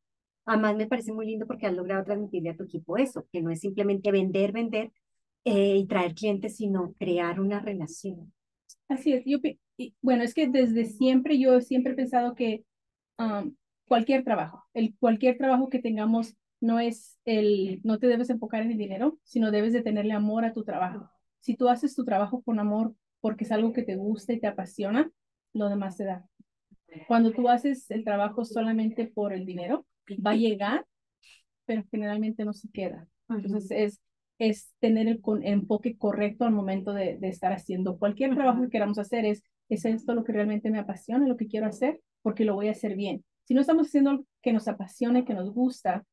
Además, 0.46 0.76
me 0.76 0.86
parece 0.86 1.12
muy 1.12 1.26
lindo 1.26 1.46
porque 1.46 1.66
has 1.66 1.74
logrado 1.74 2.04
transmitirle 2.04 2.50
a 2.50 2.56
tu 2.56 2.64
equipo 2.64 2.96
eso, 2.96 3.26
que 3.32 3.42
no 3.42 3.50
es 3.50 3.60
simplemente 3.60 4.12
vender, 4.12 4.52
vender 4.52 4.92
eh, 5.44 5.76
y 5.76 5.86
traer 5.86 6.14
clientes, 6.14 6.56
sino 6.56 6.94
crear 6.98 7.40
una 7.40 7.60
relación. 7.60 8.32
Así 8.88 9.12
es, 9.12 9.24
yo, 9.26 9.38
y, 9.76 9.94
bueno, 10.00 10.22
es 10.22 10.34
que 10.34 10.46
desde 10.48 10.84
siempre 10.84 11.38
yo 11.38 11.60
siempre 11.60 11.92
he 11.92 11.96
pensado 11.96 12.34
que 12.34 12.64
um, 13.18 13.54
cualquier 13.86 14.24
trabajo, 14.24 14.64
el 14.74 14.94
cualquier 14.98 15.36
trabajo 15.36 15.68
que 15.68 15.80
tengamos 15.80 16.36
no 16.60 16.80
es 16.80 17.18
el, 17.24 17.80
no 17.84 17.98
te 17.98 18.06
debes 18.06 18.30
enfocar 18.30 18.62
en 18.62 18.72
el 18.72 18.78
dinero, 18.78 19.18
sino 19.24 19.50
debes 19.50 19.72
de 19.72 19.82
tenerle 19.82 20.12
amor 20.12 20.44
a 20.44 20.52
tu 20.52 20.64
trabajo. 20.64 21.10
Si 21.40 21.56
tú 21.56 21.68
haces 21.68 21.94
tu 21.94 22.04
trabajo 22.04 22.42
con 22.42 22.58
amor 22.58 22.94
porque 23.20 23.44
es 23.44 23.52
algo 23.52 23.72
que 23.72 23.82
te 23.82 23.96
gusta 23.96 24.32
y 24.32 24.40
te 24.40 24.46
apasiona, 24.46 25.10
lo 25.52 25.68
demás 25.68 25.96
te 25.96 26.04
da. 26.04 26.28
Cuando 27.08 27.32
tú 27.32 27.48
haces 27.48 27.90
el 27.90 28.04
trabajo 28.04 28.44
solamente 28.44 29.06
por 29.06 29.32
el 29.32 29.44
dinero, 29.44 29.86
va 30.24 30.32
a 30.32 30.36
llegar, 30.36 30.86
pero 31.64 31.84
generalmente 31.90 32.44
no 32.44 32.52
se 32.52 32.70
queda. 32.70 33.08
Entonces 33.28 33.70
es, 33.70 34.00
es 34.38 34.72
tener 34.78 35.08
el, 35.08 35.20
con, 35.20 35.44
enfoque 35.44 35.96
correcto 35.96 36.44
al 36.44 36.52
momento 36.52 36.92
de, 36.92 37.18
de, 37.18 37.28
estar 37.28 37.52
haciendo 37.52 37.98
cualquier 37.98 38.34
trabajo 38.34 38.62
que 38.62 38.70
queramos 38.70 38.98
hacer. 38.98 39.24
Es, 39.24 39.42
es 39.68 39.84
esto 39.84 40.14
lo 40.14 40.24
que 40.24 40.32
realmente 40.32 40.70
me 40.70 40.78
apasiona, 40.78 41.26
lo 41.26 41.36
que 41.36 41.48
quiero 41.48 41.66
hacer, 41.66 42.00
porque 42.22 42.44
lo 42.44 42.54
voy 42.54 42.68
a 42.68 42.72
hacer 42.72 42.96
bien. 42.96 43.24
Si 43.44 43.54
no 43.54 43.60
estamos 43.60 43.88
haciendo 43.88 44.12
lo 44.12 44.24
que 44.42 44.52
nos 44.52 44.68
apasione, 44.68 45.24
que 45.24 45.34
nos 45.34 45.52
gusta, 45.52 46.04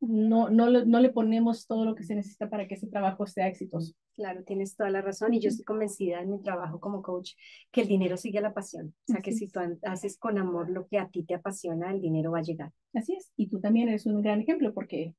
no, 0.00 0.48
no, 0.48 0.70
no 0.70 1.00
le 1.00 1.10
ponemos 1.10 1.66
todo 1.66 1.84
lo 1.84 1.94
que 1.94 2.04
se 2.04 2.14
necesita 2.14 2.48
para 2.48 2.66
que 2.66 2.74
ese 2.74 2.86
trabajo 2.86 3.26
sea 3.26 3.48
exitoso. 3.48 3.94
Claro, 4.14 4.42
tienes 4.44 4.76
toda 4.76 4.90
la 4.90 5.02
razón 5.02 5.34
y 5.34 5.40
yo 5.40 5.48
estoy 5.48 5.64
convencida 5.64 6.20
en 6.20 6.30
mi 6.30 6.42
trabajo 6.42 6.80
como 6.80 7.02
coach 7.02 7.32
que 7.70 7.82
el 7.82 7.88
dinero 7.88 8.16
sigue 8.16 8.40
la 8.40 8.54
pasión. 8.54 8.88
O 8.88 8.92
sea, 9.06 9.16
Así 9.16 9.22
que 9.22 9.32
si 9.32 9.48
tú 9.48 9.60
haces 9.82 10.18
con 10.18 10.38
amor 10.38 10.70
lo 10.70 10.86
que 10.86 10.98
a 10.98 11.08
ti 11.08 11.22
te 11.24 11.34
apasiona, 11.34 11.92
el 11.92 12.00
dinero 12.00 12.32
va 12.32 12.38
a 12.40 12.42
llegar. 12.42 12.72
Así 12.94 13.14
es. 13.14 13.32
Y 13.36 13.48
tú 13.48 13.60
también 13.60 13.88
eres 13.88 14.06
un 14.06 14.20
gran 14.20 14.40
ejemplo 14.40 14.74
porque 14.74 15.14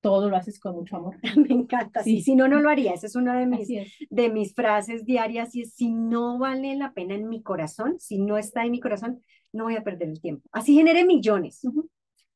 todo 0.00 0.30
lo 0.30 0.36
haces 0.36 0.60
con 0.60 0.74
mucho 0.74 0.96
amor. 0.96 1.16
Me 1.36 1.54
encanta. 1.54 2.02
Sí. 2.02 2.22
Si 2.22 2.34
no, 2.34 2.48
no 2.48 2.60
lo 2.60 2.70
haría. 2.70 2.92
Esa 2.92 3.06
es 3.06 3.16
una 3.16 3.38
de 3.38 3.46
mis, 3.46 3.68
de 3.68 4.30
mis 4.30 4.54
frases 4.54 5.04
diarias 5.04 5.54
y 5.54 5.62
es, 5.62 5.74
si 5.74 5.90
no 5.90 6.38
vale 6.38 6.76
la 6.76 6.92
pena 6.92 7.14
en 7.14 7.28
mi 7.28 7.42
corazón, 7.42 7.98
si 7.98 8.18
no 8.18 8.38
está 8.38 8.64
en 8.64 8.72
mi 8.72 8.80
corazón, 8.80 9.22
no 9.52 9.64
voy 9.64 9.76
a 9.76 9.84
perder 9.84 10.08
el 10.08 10.20
tiempo. 10.20 10.48
Así 10.52 10.74
genere 10.74 11.04
millones. 11.04 11.64
Uh 11.64 11.72
-huh. 11.72 11.88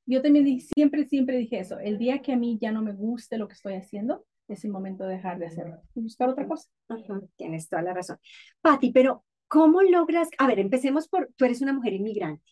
Yo 0.06 0.21
también 0.21 0.61
siempre, 0.61 1.06
siempre 1.06 1.37
dije 1.37 1.61
eso. 1.61 1.78
El 1.78 1.99
día 1.99 2.21
que 2.23 2.32
a 2.32 2.37
mí 2.37 2.59
ya 2.61 2.73
no 2.73 2.82
me 2.82 2.92
guste 2.92 3.38
lo 3.38 3.47
que 3.49 3.54
estoy 3.54 3.75
haciendo, 3.75 4.25
es 4.49 4.64
el 4.64 4.71
momento 4.71 5.04
de 5.04 5.14
dejar 5.14 5.38
de 5.38 5.47
hacerlo 5.47 5.80
y 5.94 6.00
buscar 6.00 6.28
otra 6.28 6.47
cosa. 6.47 6.68
-huh. 6.88 7.28
Tienes 7.37 7.68
toda 7.68 7.82
la 7.82 7.94
razón. 7.94 8.18
Patti, 8.61 8.92
pero 8.92 9.25
¿cómo 9.49 9.82
logras? 9.82 10.28
A 10.38 10.47
ver, 10.47 10.59
empecemos 10.59 11.09
por, 11.09 11.30
tú 11.37 11.44
eres 11.44 11.62
una 11.62 11.73
mujer 11.73 11.94
inmigrante. 11.94 12.44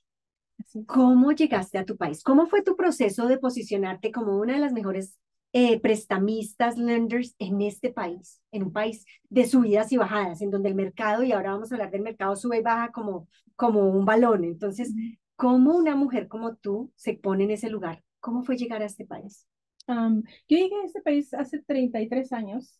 ¿Cómo 0.87 1.33
llegaste 1.33 1.79
a 1.79 1.85
tu 1.85 1.97
país? 1.97 2.23
¿Cómo 2.23 2.47
fue 2.47 2.63
tu 2.63 2.77
proceso 2.77 3.27
de 3.27 3.39
posicionarte 3.39 4.13
como 4.13 4.39
una 4.39 4.55
de 4.55 4.61
las 4.61 4.73
mejores 4.73 5.19
eh, 5.53 5.81
prestamistas, 5.81 6.77
lenders 6.77 7.35
en 7.39 7.63
este 7.63 7.91
país? 7.91 8.41
En 8.53 8.65
un 8.65 8.73
país 8.73 9.05
de 9.31 9.47
subidas 9.47 9.91
y 9.91 9.97
bajadas, 9.97 10.43
en 10.43 10.51
donde 10.51 10.69
el 10.69 10.75
mercado, 10.75 11.23
y 11.23 11.33
ahora 11.33 11.53
vamos 11.53 11.73
a 11.73 11.75
hablar 11.75 11.91
del 11.91 12.03
mercado, 12.03 12.37
sube 12.37 12.59
y 12.59 12.63
baja 12.63 12.93
como, 12.93 13.27
como 13.57 13.89
un 13.89 14.05
balón. 14.05 14.45
Entonces, 14.45 14.93
¿cómo 15.41 15.77
una 15.77 15.97
mujer 15.97 16.29
como 16.29 16.57
tú 16.57 16.93
se 16.97 17.15
pone 17.15 17.45
en 17.45 17.51
ese 17.53 17.71
lugar? 17.71 18.03
¿Cómo 18.21 18.43
fue 18.45 18.57
llegar 18.57 18.83
a 18.83 18.87
este 18.87 19.07
país? 19.07 19.47
Um, 19.89 20.23
yo 20.49 20.59
llegué 20.59 20.77
a 20.77 20.85
este 20.85 21.01
país 21.03 21.33
hace 21.35 21.61
33 21.63 22.33
años, 22.33 22.79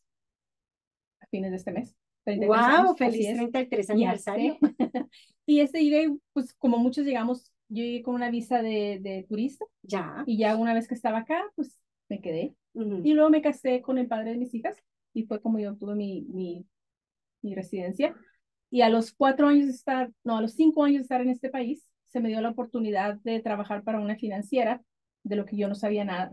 a 1.21 1.27
fines 1.27 1.51
de 1.51 1.57
este 1.57 1.73
mes, 1.73 1.97
33 2.25 2.49
¡Wow! 2.59 2.79
años, 2.79 2.97
¡Feliz 2.99 3.27
es. 3.29 3.37
33 3.39 3.87
Ya 3.89 3.93
aniversario! 3.95 4.59
Y 5.47 5.61
este 5.61 5.83
llegué, 5.83 6.17
pues 6.33 6.53
como 6.55 6.79
muchos 6.79 7.05
llegamos, 7.05 7.53
yo 7.69 7.83
llegué 7.83 8.03
con 8.03 8.15
una 8.15 8.31
visa 8.31 8.63
de, 8.63 8.99
de 9.01 9.27
turista 9.29 9.65
Ya. 9.83 10.23
y 10.27 10.39
ya 10.39 10.57
una 10.57 10.75
vez 10.75 10.87
que 10.87 10.95
estaba 10.95 11.19
acá, 11.19 11.43
pues 11.57 11.81
me 12.09 12.21
quedé. 12.21 12.55
Ujú. 12.75 13.01
Y 13.05 13.15
luego 13.15 13.31
me 13.31 13.43
casé 13.43 13.83
con 13.83 13.99
el 13.99 14.07
padre 14.07 14.31
de 14.31 14.37
mis 14.39 14.55
hijas 14.55 14.77
y 15.13 15.25
fue 15.25 15.41
como 15.41 15.59
yo 15.59 15.73
obtuve 15.73 15.97
mi, 15.97 16.23
mi, 16.29 16.67
mi 17.43 17.55
residencia. 17.55 18.15
Y 18.71 18.83
a 18.83 18.89
los 18.91 19.13
cuatro 19.13 19.49
años 19.49 19.67
de 19.67 19.73
estar, 19.73 20.13
no, 20.25 20.37
a 20.39 20.43
los 20.43 20.53
cinco 20.55 20.85
años 20.85 20.99
de 20.99 21.03
estar 21.03 21.21
en 21.21 21.31
este 21.31 21.51
país, 21.51 21.85
se 22.11 22.21
me 22.21 22.29
dio 22.29 22.41
la 22.41 22.51
oportunidad 22.51 23.17
de 23.23 23.41
trabajar 23.41 23.83
para 23.85 24.01
una 24.01 24.17
financiera 24.17 24.83
de 25.23 25.37
lo 25.37 25.45
que 25.47 25.57
yo 25.57 25.69
no 25.69 25.75
sabía 25.75 26.05
nada. 26.05 26.33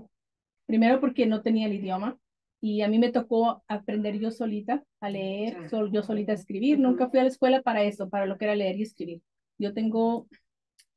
Primero 0.65 0.99
porque 0.99 1.25
no 1.25 1.41
tenía 1.41 1.67
el 1.67 1.73
idioma 1.73 2.17
y 2.59 2.81
a 2.81 2.87
mí 2.87 2.99
me 2.99 3.11
tocó 3.11 3.63
aprender 3.67 4.19
yo 4.19 4.31
solita 4.31 4.83
a 4.99 5.09
leer, 5.09 5.69
sol- 5.69 5.91
yo 5.91 6.03
solita 6.03 6.31
a 6.31 6.35
escribir. 6.35 6.79
Nunca 6.79 7.09
fui 7.09 7.19
a 7.19 7.23
la 7.23 7.29
escuela 7.29 7.61
para 7.61 7.83
eso, 7.83 8.09
para 8.09 8.25
lo 8.25 8.37
que 8.37 8.45
era 8.45 8.55
leer 8.55 8.77
y 8.77 8.81
escribir. 8.83 9.21
Yo 9.57 9.73
tengo 9.73 10.27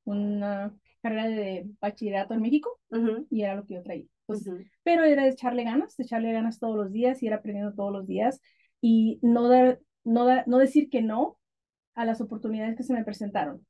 una 0.04 0.74
carrera 1.02 1.28
de 1.28 1.66
bachillerato 1.80 2.34
en 2.34 2.40
México 2.42 2.78
y 3.30 3.42
era 3.42 3.54
lo 3.54 3.64
que 3.66 3.74
yo 3.74 3.82
traía. 3.82 4.06
Pues, 4.26 4.44
pero 4.82 5.04
era 5.04 5.24
de 5.24 5.30
echarle 5.30 5.64
ganas, 5.64 5.96
de 5.96 6.04
echarle 6.04 6.32
ganas 6.32 6.58
todos 6.58 6.76
los 6.76 6.92
días 6.92 7.22
y 7.22 7.26
era 7.26 7.36
aprendiendo 7.36 7.74
todos 7.74 7.92
los 7.92 8.06
días 8.06 8.40
y 8.80 9.18
no, 9.22 9.48
dar, 9.48 9.80
no, 10.04 10.24
dar, 10.24 10.46
no 10.46 10.58
decir 10.58 10.88
que 10.88 11.02
no 11.02 11.38
a 11.94 12.04
las 12.04 12.20
oportunidades 12.20 12.76
que 12.76 12.82
se 12.84 12.92
me 12.94 13.04
presentaron. 13.04 13.66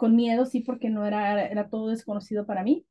Con 0.00 0.16
miedo, 0.16 0.46
sí, 0.46 0.60
porque 0.60 0.88
no 0.88 1.04
era, 1.04 1.46
era 1.46 1.68
todo 1.68 1.88
desconocido 1.88 2.46
para 2.46 2.62
mí. 2.62 2.86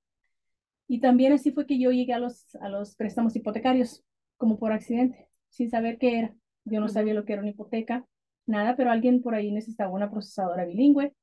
Y 0.88 1.00
también 1.02 1.34
así 1.34 1.52
fue 1.52 1.66
que 1.66 1.80
yo 1.80 1.90
llegué 1.90 2.14
a 2.14 2.20
los, 2.20 2.56
a 2.58 2.70
los 2.70 2.96
préstamos 2.96 3.36
hipotecarios, 3.36 4.04
como 4.38 4.60
por 4.60 4.72
accidente, 4.74 5.28
sin 5.50 5.72
saber 5.72 5.98
qué 5.98 6.20
era. 6.20 6.36
Yo 6.66 6.80
no 6.80 6.88
sabía 6.88 7.16
lo 7.16 7.26
que 7.26 7.34
era 7.34 7.42
una 7.42 7.50
hipoteca, 7.50 8.06
nada, 8.46 8.76
pero 8.76 8.92
alguien 8.92 9.24
por 9.24 9.34
ahí 9.34 9.52
necesitaba 9.52 9.92
una 9.92 10.12
procesadora 10.12 10.66
bilingüe 10.66 11.16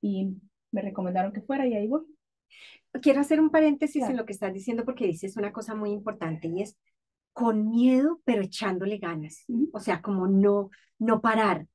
y 0.00 0.36
me 0.70 0.82
recomendaron 0.82 1.32
que 1.32 1.42
fuera 1.42 1.66
y 1.66 1.74
ahí 1.74 1.88
voy. 1.88 2.02
Quiero 3.02 3.20
hacer 3.20 3.40
un 3.40 3.50
paréntesis 3.50 3.96
en 3.96 4.10
Claro. 4.10 4.18
lo 4.18 4.26
que 4.26 4.32
estás 4.34 4.54
diciendo 4.54 4.84
porque 4.84 5.06
dices 5.06 5.36
una 5.36 5.52
cosa 5.52 5.74
muy 5.74 5.90
importante 5.90 6.46
y 6.46 6.62
es 6.62 6.76
con 7.32 7.68
miedo, 7.70 8.20
pero 8.24 8.42
echándole 8.42 8.98
ganas. 8.98 9.44
Ujú. 9.48 9.70
O 9.72 9.80
sea, 9.80 10.02
como 10.02 10.28
no, 10.28 10.70
no 11.00 11.20
parar. 11.20 11.66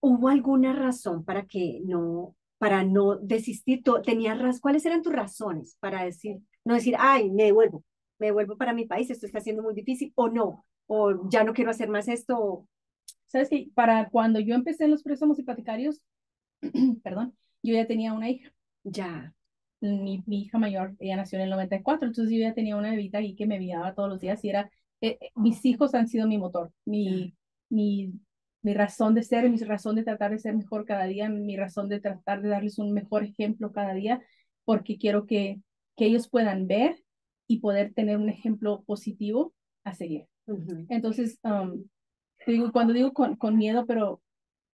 ¿Hubo 0.00 0.28
alguna 0.28 0.72
razón 0.74 1.24
para 1.24 1.46
que 1.46 1.80
no, 1.84 2.36
para 2.60 2.84
no 2.84 3.16
desistir? 3.18 3.82
¿Tenías 4.06 4.60
¿Cuáles 4.60 4.86
eran 4.86 5.02
tus 5.02 5.14
razones 5.14 5.76
para 5.80 6.04
decir, 6.04 6.38
no 6.64 6.74
decir, 6.76 6.96
ay, 7.00 7.30
me 7.32 7.44
devuelvo, 7.46 7.84
me 8.20 8.28
devuelvo 8.28 8.58
para 8.58 8.74
mi 8.74 8.86
país, 8.86 9.10
esto 9.10 9.26
está 9.26 9.40
siendo 9.40 9.64
muy 9.64 9.74
difícil, 9.74 10.12
o 10.16 10.28
no, 10.30 10.66
o 10.88 11.28
ya 11.30 11.44
no 11.44 11.54
quiero 11.54 11.72
hacer 11.72 11.90
más 11.90 12.08
esto, 12.08 12.38
o- 12.38 12.68
Sabes 13.26 13.48
que 13.50 13.68
para 13.74 14.10
cuando 14.10 14.40
yo 14.40 14.54
empecé 14.54 14.84
en 14.84 14.90
los 14.92 15.02
préstamos 15.04 15.38
hipotecarios, 15.38 16.02
perdón, 17.02 17.34
yo 17.62 17.74
ya 17.74 17.86
tenía 17.86 18.12
una 18.12 18.30
hija. 18.30 18.52
ya, 18.84 19.34
Mi, 19.80 20.22
mi 20.26 20.42
hija 20.42 20.58
mayor, 20.58 20.96
ella 21.00 21.16
nació 21.16 21.38
en 21.38 21.44
el 21.44 21.50
94, 21.50 22.08
entonces 22.08 22.34
yo 22.34 22.40
ya 22.42 22.54
tenía 22.54 22.76
una 22.76 22.90
bebita 22.90 23.18
ahí 23.18 23.34
que 23.36 23.46
me 23.46 23.58
miraba 23.58 23.94
todos 23.94 24.08
los 24.10 24.20
días 24.20 24.44
y 24.44 24.50
era, 24.50 24.70
eh, 25.00 25.18
eh, 25.20 25.30
mis 25.36 25.64
hijos 25.64 25.94
han 25.94 26.08
sido 26.08 26.26
mi 26.28 26.38
motor, 26.38 26.72
mi, 26.84 27.34
mi, 27.70 28.12
mi 28.62 28.74
razón 28.74 29.14
de 29.14 29.22
ser, 29.22 29.48
mi 29.50 29.56
razón 29.58 29.96
de 29.96 30.04
tratar 30.04 30.30
de 30.32 30.38
ser 30.38 30.54
mejor 30.56 30.84
cada 30.84 31.04
día, 31.04 31.28
mi 31.28 31.56
razón 31.56 31.88
de 31.88 32.00
tratar 32.00 32.42
de 32.42 32.48
darles 32.50 32.78
un 32.78 32.92
mejor 32.92 33.24
ejemplo 33.24 33.72
cada 33.72 33.94
día, 33.94 34.20
porque 34.64 34.98
quiero 34.98 35.26
que, 35.26 35.60
que 35.96 36.06
ellos 36.06 36.28
puedan 36.28 36.66
ver 36.66 37.02
y 37.46 37.60
poder 37.60 37.92
tener 37.94 38.16
un 38.18 38.28
ejemplo 38.28 38.82
positivo 38.84 39.54
a 39.84 39.94
seguir. 39.94 40.26
Entonces, 40.88 41.38
um, 41.42 41.84
digo, 42.46 42.72
cuando 42.72 42.92
digo 42.92 43.12
con, 43.12 43.36
con 43.36 43.56
miedo, 43.56 43.86
pero, 43.86 44.22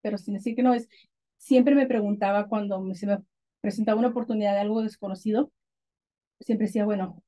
pero 0.03 0.19
sin 0.19 0.35
decir 0.35 0.57
que 0.57 0.63
no 0.63 0.75
es, 0.75 0.89
siempre 1.39 1.75
me 1.75 1.87
preguntaba 1.87 2.49
cuando 2.49 2.81
me- 2.81 2.95
se 2.95 3.07
me 3.07 3.19
presentaba 3.61 3.99
una 3.99 4.09
oportunidad 4.09 4.55
de 4.55 4.61
algo 4.61 4.83
desconocido, 4.83 5.53
siempre 6.41 6.67
decía, 6.67 6.85
bueno, 6.85 7.23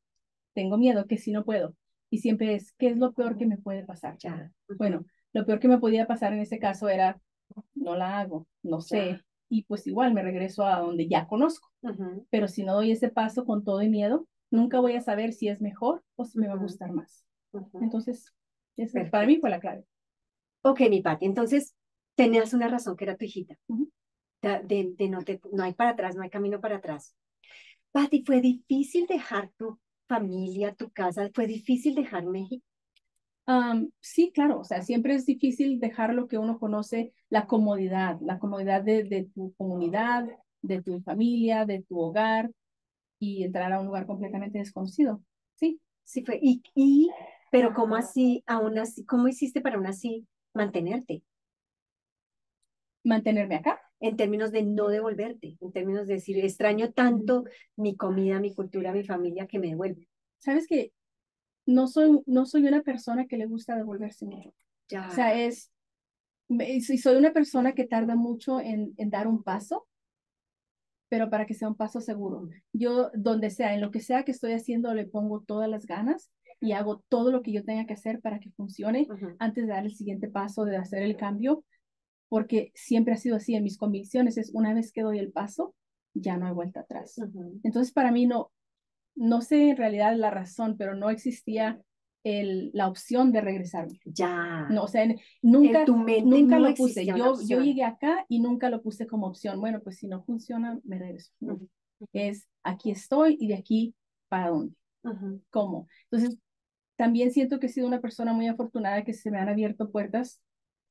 tengo 0.55 0.79
miedo, 0.79 1.07
que 1.07 1.19
si 1.19 1.33
no 1.33 1.45
puedo. 1.45 1.75
Y 2.11 2.19
siempre 2.19 2.55
es, 2.55 2.73
¿qué 2.79 2.88
es 2.88 2.99
lo 2.99 3.12
peor 3.15 3.37
que 3.38 3.47
me 3.47 3.59
puede 3.59 3.85
pasar? 3.85 4.17
ya, 4.19 4.53
Bueno, 4.79 5.07
lo 5.32 5.47
peor 5.47 5.61
que 5.61 5.68
me 5.68 5.78
podía 5.78 6.06
pasar 6.06 6.32
en 6.32 6.40
ese 6.40 6.58
caso 6.58 6.88
era, 6.88 7.20
no 7.75 7.97
la 7.97 8.18
hago, 8.20 8.47
no 8.62 8.80
sé, 8.80 9.20
y 9.49 9.64
pues 9.64 9.87
igual 9.87 10.14
me 10.14 10.23
regreso 10.23 10.64
a 10.66 10.80
donde 10.80 11.08
ya 11.08 11.26
conozco. 11.26 11.68
ujú, 11.82 12.26
Pero 12.30 12.49
si 12.49 12.64
no 12.64 12.75
doy 12.75 12.92
ese 12.92 13.11
paso 13.11 13.44
con 13.47 13.64
todo 13.64 13.82
y 13.82 13.88
miedo, 13.90 14.26
nunca 14.50 14.80
voy 14.80 14.94
a 14.97 15.00
saber 15.02 15.32
si 15.32 15.49
es 15.49 15.61
mejor 15.61 16.04
o 16.16 16.25
si 16.25 16.38
me 16.38 16.49
va 16.49 16.54
a 16.54 16.58
gustar 16.58 16.92
más. 16.92 17.25
ujú. 17.52 17.78
Entonces, 17.80 18.32
esa 18.76 19.04
para 19.11 19.26
mí 19.26 19.38
fue 19.40 19.50
la 19.50 19.61
clave. 19.61 19.85
Ok, 20.62 20.80
mi 20.90 21.02
Pati, 21.02 21.26
entonces 21.26 21.75
tenías 22.14 22.52
una 22.54 22.68
razón 22.68 22.97
que 22.97 23.04
era 23.04 23.16
tu 23.16 23.25
hijita. 23.25 23.56
Ujú. 23.68 23.88
De, 24.42 24.61
de- 24.64 24.94
de 24.97 25.08
no, 25.08 25.23
te, 25.25 25.40
no 25.52 25.64
hay 25.64 25.75
para 25.75 25.90
atrás, 25.92 26.16
no 26.16 26.23
hay 26.23 26.30
camino 26.30 26.61
para 26.61 26.76
atrás. 26.78 27.16
Pati, 27.92 28.25
¿fue 28.26 28.40
difícil 28.42 29.06
dejar 29.08 29.50
tu 29.58 29.80
familia, 30.08 30.75
tu 30.75 30.90
casa? 30.92 31.30
¿Fue 31.35 31.47
difícil 31.47 31.94
dejar 31.97 32.26
México? 32.26 32.64
Sí, 34.00 34.31
claro, 34.35 34.61
o 34.61 34.64
sea, 34.64 34.83
siempre 34.83 35.14
es 35.14 35.25
difícil 35.26 35.81
dejar 35.81 36.12
lo 36.14 36.28
que 36.28 36.38
uno 36.38 36.59
conoce, 36.59 37.12
la 37.31 37.47
comodidad, 37.47 38.19
la 38.21 38.38
comodidad 38.38 38.83
de, 38.83 39.05
de 39.05 39.25
tu 39.35 39.55
comunidad, 39.57 40.26
de 40.62 40.83
tu 40.83 41.00
familia, 41.02 41.64
de 41.64 41.83
tu 41.83 41.99
hogar 41.99 42.50
y 43.21 43.45
entrar 43.45 43.73
a 43.73 43.81
un 43.81 43.87
lugar 43.88 44.07
completamente 44.07 44.59
desconocido. 44.59 45.23
Sí, 45.57 45.81
Sí 46.05 46.25
fue. 46.25 46.38
Y, 46.43 46.62
y, 46.75 47.11
pero 47.52 47.75
¿cómo 47.75 47.97
así, 47.97 48.45
aún 48.47 48.78
así, 48.78 49.05
cómo 49.07 49.28
hiciste 49.28 49.61
para 49.62 49.76
aún 49.76 49.87
así 49.87 50.26
mantenerte? 50.55 51.23
mantenerme 53.05 53.57
acá. 53.57 53.81
En 54.00 54.17
términos 54.17 54.52
de 54.52 54.62
no 54.62 54.88
devolverte, 54.88 55.57
en 55.61 55.73
términos 55.73 56.07
de 56.07 56.14
decir, 56.14 56.38
extraño 56.45 56.93
tanto 56.93 57.45
mi 57.76 57.97
comida, 57.97 58.38
mi 58.40 58.55
cultura, 58.55 58.93
mi 58.93 59.02
familia, 59.05 59.47
que 59.49 59.59
me 59.59 59.69
devuelvo. 59.69 60.00
Sabes 60.38 60.67
que 60.69 60.93
no 61.69 61.87
soy, 61.87 62.23
no 62.25 62.47
soy 62.47 62.67
una 62.67 62.81
persona 62.81 63.27
que 63.27 63.37
le 63.37 63.45
gusta 63.45 63.77
devolverse 63.77 64.25
mucho. 64.25 64.51
Ya. 64.89 65.09
O 65.09 65.11
sea, 65.11 65.39
es, 65.39 65.71
sí, 66.81 66.97
soy 66.97 67.17
una 67.17 67.35
persona 67.35 67.75
que 67.75 67.87
tarda 67.87 68.17
mucho 68.17 68.59
en, 68.59 68.95
en 68.97 69.11
dar 69.11 69.29
un 69.29 69.43
paso, 69.43 69.87
pero 71.11 71.29
para 71.29 71.45
que 71.45 71.53
sea 71.53 71.69
un 71.69 71.77
paso 71.77 72.01
seguro. 72.01 72.49
Yo, 72.73 73.11
donde 73.13 73.51
sea, 73.51 73.75
en 73.75 73.83
lo 73.83 73.91
que 73.91 74.01
sea 74.01 74.25
que 74.25 74.33
estoy 74.33 74.53
haciendo, 74.53 74.95
le 74.95 75.07
pongo 75.07 75.43
todas 75.43 75.69
las 75.69 75.85
ganas 75.85 76.31
y 76.59 76.73
hago 76.73 77.05
todo 77.11 77.31
lo 77.31 77.43
que 77.43 77.53
yo 77.53 77.63
tenga 77.65 77.85
que 77.85 77.93
hacer 77.93 78.21
para 78.23 78.41
que 78.41 78.51
funcione 78.53 79.07
antes 79.39 79.67
de 79.67 79.71
dar 79.71 79.85
el 79.85 79.95
siguiente 79.95 80.29
paso, 80.29 80.65
de 80.65 80.79
hacer 80.79 81.03
el 81.03 81.19
cambio, 81.19 81.65
porque 82.31 82.73
siempre 82.75 83.13
ha 83.13 83.19
sido 83.19 83.37
así 83.37 83.55
en 83.55 83.65
mis 83.65 83.77
convicciones, 83.77 84.39
es 84.39 84.55
una 84.55 84.73
vez 84.73 84.91
que 84.91 85.03
doy 85.03 85.19
el 85.19 85.33
paso, 85.33 85.75
ya 86.15 86.39
no 86.39 86.47
hay 86.47 86.55
vuelta 86.55 86.81
atrás. 86.81 87.21
Entonces, 87.63 87.93
para 87.93 88.11
mí 88.11 88.25
no, 88.25 88.51
no 89.19 89.41
sé 89.41 89.71
en 89.71 89.77
realidad 89.77 90.15
la 90.17 90.31
razón, 90.31 90.77
pero 90.79 90.95
no 90.95 91.11
existía 91.11 91.81
el, 92.25 92.71
la 92.73 92.89
opción 92.89 93.33
de 93.33 93.41
regresarme. 93.41 94.01
Ya. 94.05 94.67
No, 94.71 94.85
o 94.85 94.89
sea, 94.89 95.07
nunca, 95.43 95.85
nunca 95.87 96.59
no 96.59 96.69
lo 96.69 96.75
puse. 96.75 97.05
Yo, 97.07 97.35
yo 97.47 97.63
llegué 97.63 97.85
acá 97.85 98.25
y 98.29 98.41
nunca 98.41 98.71
lo 98.71 98.83
puse 98.83 99.07
como 99.07 99.27
opción. 99.27 99.61
Bueno, 99.61 99.81
pues 99.81 99.99
si 99.99 100.09
no 100.09 100.23
funciona, 100.23 100.79
me 100.85 100.99
regreso. 100.99 101.33
Es 102.13 102.47
aquí 102.63 102.91
estoy 102.91 103.37
y 103.41 103.49
de 103.49 103.57
aquí 103.57 103.95
para 104.29 104.49
dónde, 104.51 104.75
ujú. 105.03 105.43
cómo. 105.51 105.89
Entonces, 106.11 106.39
también 106.97 107.33
siento 107.33 107.59
que 107.59 107.67
he 107.67 107.71
sido 107.71 107.87
una 107.87 108.01
persona 108.01 108.33
muy 108.33 108.47
afortunada 108.47 109.05
que 109.05 109.15
se 109.15 109.31
me 109.31 109.39
han 109.39 109.49
abierto 109.49 109.91
puertas 109.91 110.41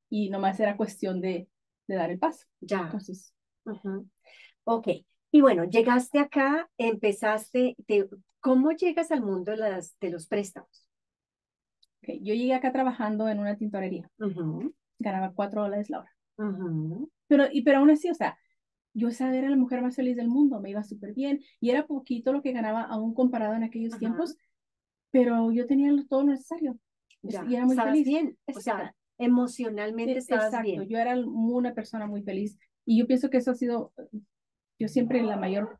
y 0.09 0.29
nomás 0.29 0.59
era 0.59 0.77
cuestión 0.77 1.21
de, 1.21 1.47
de 1.87 1.95
dar 1.95 2.11
el 2.11 2.19
paso. 2.19 2.45
Ya. 2.61 2.81
Entonces, 2.83 3.33
Ujú. 3.65 4.07
Ok. 4.63 4.87
Y 5.31 5.41
bueno, 5.41 5.63
llegaste 5.65 6.19
acá, 6.19 6.69
empezaste, 6.77 7.75
te- 7.85 8.07
¿cómo 8.39 8.71
llegas 8.71 9.11
al 9.11 9.21
mundo 9.21 9.51
de, 9.51 9.57
las, 9.57 9.97
de 9.99 10.09
los 10.09 10.27
préstamos? 10.27 10.89
ok, 12.01 12.09
yo 12.23 12.33
llegué 12.33 12.53
acá 12.55 12.71
trabajando 12.71 13.27
en 13.29 13.37
una 13.39 13.55
tintorería, 13.57 14.09
Ujú, 14.19 14.73
ganaba 14.99 15.33
cuatro 15.33 15.63
dólares 15.63 15.89
la 15.91 15.99
hora. 16.01 16.15
ujú, 16.37 17.09
Pero, 17.27 17.45
y, 17.51 17.61
pero 17.63 17.79
aún 17.79 17.89
así, 17.91 18.09
o 18.09 18.13
sea, 18.13 18.37
yo 18.93 19.09
esa 19.09 19.35
era 19.35 19.49
la 19.49 19.55
mujer 19.57 19.81
más 19.81 19.95
feliz 19.95 20.15
del 20.15 20.27
mundo, 20.29 20.59
me 20.61 20.71
iba 20.71 20.83
súper 20.83 21.13
bien 21.13 21.41
y 21.59 21.69
era 21.71 21.87
poquito 21.87 22.33
lo 22.33 22.41
que 22.41 22.51
ganaba 22.53 22.83
aún 22.83 23.13
comparado 23.13 23.55
en 23.55 23.63
aquellos 23.63 23.93
Ajá. 23.93 23.99
tiempos, 23.99 24.37
pero 25.11 25.51
yo 25.51 25.67
tenía 25.67 25.91
todo 26.09 26.23
lo 26.23 26.31
necesario 26.31 26.79
Ya. 27.23 27.43
y 27.43 27.55
era 27.55 27.65
muy 27.65 27.75
¿Estabas 27.75 27.93
feliz. 27.95 28.07
bien? 28.07 28.37
O 28.53 28.59
sea, 28.61 28.95
emocionalmente 29.17 30.11
E- 30.13 30.19
estabas 30.19 30.51
Exacto, 30.51 30.61
bien. 30.63 30.89
yo 30.89 30.97
era 30.99 31.15
una 31.19 31.73
persona 31.73 32.07
muy 32.07 32.23
feliz 32.23 32.57
y 32.85 32.99
yo 32.99 33.07
pienso 33.07 33.29
que 33.29 33.37
eso 33.37 33.51
ha 33.51 33.55
sido, 33.55 33.93
yo 34.79 34.87
siempre 34.87 35.21
la 35.23 35.37
mayor, 35.37 35.79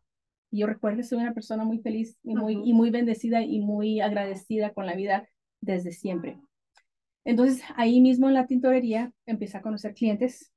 yo 0.51 0.67
recuerdo, 0.67 1.03
soy 1.03 1.19
una 1.19 1.33
persona 1.33 1.63
muy 1.65 1.79
feliz 1.79 2.17
y 2.23 2.35
muy, 2.35 2.61
y 2.63 2.73
muy 2.73 2.89
bendecida 2.89 3.41
y 3.43 3.59
muy 3.59 4.01
agradecida 4.01 4.73
con 4.73 4.85
la 4.85 4.95
vida 4.95 5.27
desde 5.61 5.91
siempre. 5.91 6.39
Entonces, 7.25 7.61
ahí 7.75 7.99
mismo 8.01 8.27
en 8.27 8.35
la 8.35 8.47
tintorería 8.47 9.11
empecé 9.25 9.57
a 9.57 9.61
conocer 9.61 9.93
clientes 9.93 10.51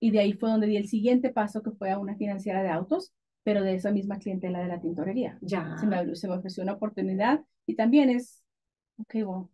y 0.00 0.10
de 0.10 0.20
ahí 0.20 0.32
fue 0.34 0.50
donde 0.50 0.66
di 0.66 0.76
el 0.76 0.88
siguiente 0.88 1.30
paso 1.30 1.62
que 1.62 1.72
fue 1.72 1.90
a 1.90 1.98
una 1.98 2.16
financiera 2.16 2.62
de 2.62 2.68
autos, 2.70 3.12
pero 3.42 3.62
de 3.62 3.74
esa 3.74 3.90
misma 3.90 4.18
clientela 4.18 4.60
de 4.60 4.68
la 4.68 4.80
tintorería. 4.80 5.38
Ya. 5.42 5.76
Se 5.78 5.86
me, 5.86 6.14
se 6.14 6.28
me 6.28 6.34
ofreció 6.34 6.62
una 6.62 6.74
oportunidad 6.74 7.42
y 7.66 7.74
también 7.74 8.10
es, 8.10 8.42
ok, 8.98 9.14
bueno, 9.24 9.50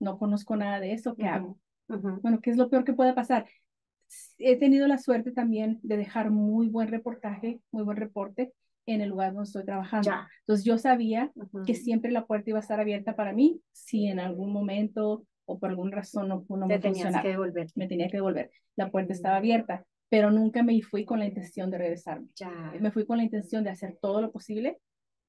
no 0.00 0.18
conozco 0.18 0.56
nada 0.56 0.80
de 0.80 0.92
eso, 0.92 1.14
¿qué 1.16 1.26
hago? 1.26 1.58
Ujú, 1.88 2.08
ujú. 2.08 2.20
Bueno, 2.20 2.40
¿qué 2.40 2.50
es 2.50 2.56
lo 2.56 2.68
peor 2.68 2.84
que 2.84 2.92
puede 2.92 3.14
pasar? 3.14 3.46
He 4.38 4.56
tenido 4.56 4.86
la 4.88 4.98
suerte 4.98 5.32
también 5.32 5.78
de 5.82 5.96
dejar 5.96 6.30
muy 6.30 6.68
buen 6.68 6.88
reportaje, 6.88 7.60
muy 7.70 7.82
buen 7.84 7.96
reporte 7.96 8.52
en 8.86 9.00
el 9.00 9.10
lugar 9.10 9.32
donde 9.32 9.46
estoy 9.46 9.64
trabajando. 9.64 10.06
Ya. 10.06 10.28
Entonces 10.40 10.64
yo 10.64 10.76
sabía 10.78 11.32
que 11.66 11.74
siempre 11.74 12.10
la 12.10 12.26
puerta 12.26 12.50
iba 12.50 12.58
a 12.58 12.62
estar 12.62 12.80
abierta 12.80 13.14
para 13.14 13.32
mí 13.32 13.60
si 13.72 14.06
en 14.08 14.18
algún 14.18 14.52
momento 14.52 15.24
o 15.44 15.58
por 15.58 15.70
alguna 15.70 15.96
razón 15.96 16.28
no, 16.28 16.44
no 16.48 16.66
Te 16.66 16.74
me 16.74 16.78
tenías 16.78 16.82
funcionaba. 17.02 17.22
que 17.22 17.28
devolver. 17.28 17.66
Me 17.74 17.86
tenía 17.86 18.08
que 18.08 18.16
devolver. 18.16 18.50
La 18.76 18.90
puerta 18.90 19.12
estaba 19.12 19.36
abierta, 19.36 19.84
pero 20.08 20.30
nunca 20.30 20.62
me 20.62 20.80
fui 20.82 21.04
con 21.04 21.18
la 21.20 21.26
intención 21.26 21.70
de 21.70 21.78
regresarme. 21.78 22.28
Ya, 22.36 22.72
Me 22.80 22.90
fui 22.90 23.04
con 23.06 23.18
la 23.18 23.24
intención 23.24 23.62
de 23.64 23.70
hacer 23.70 23.96
todo 24.00 24.20
lo 24.20 24.32
posible 24.32 24.78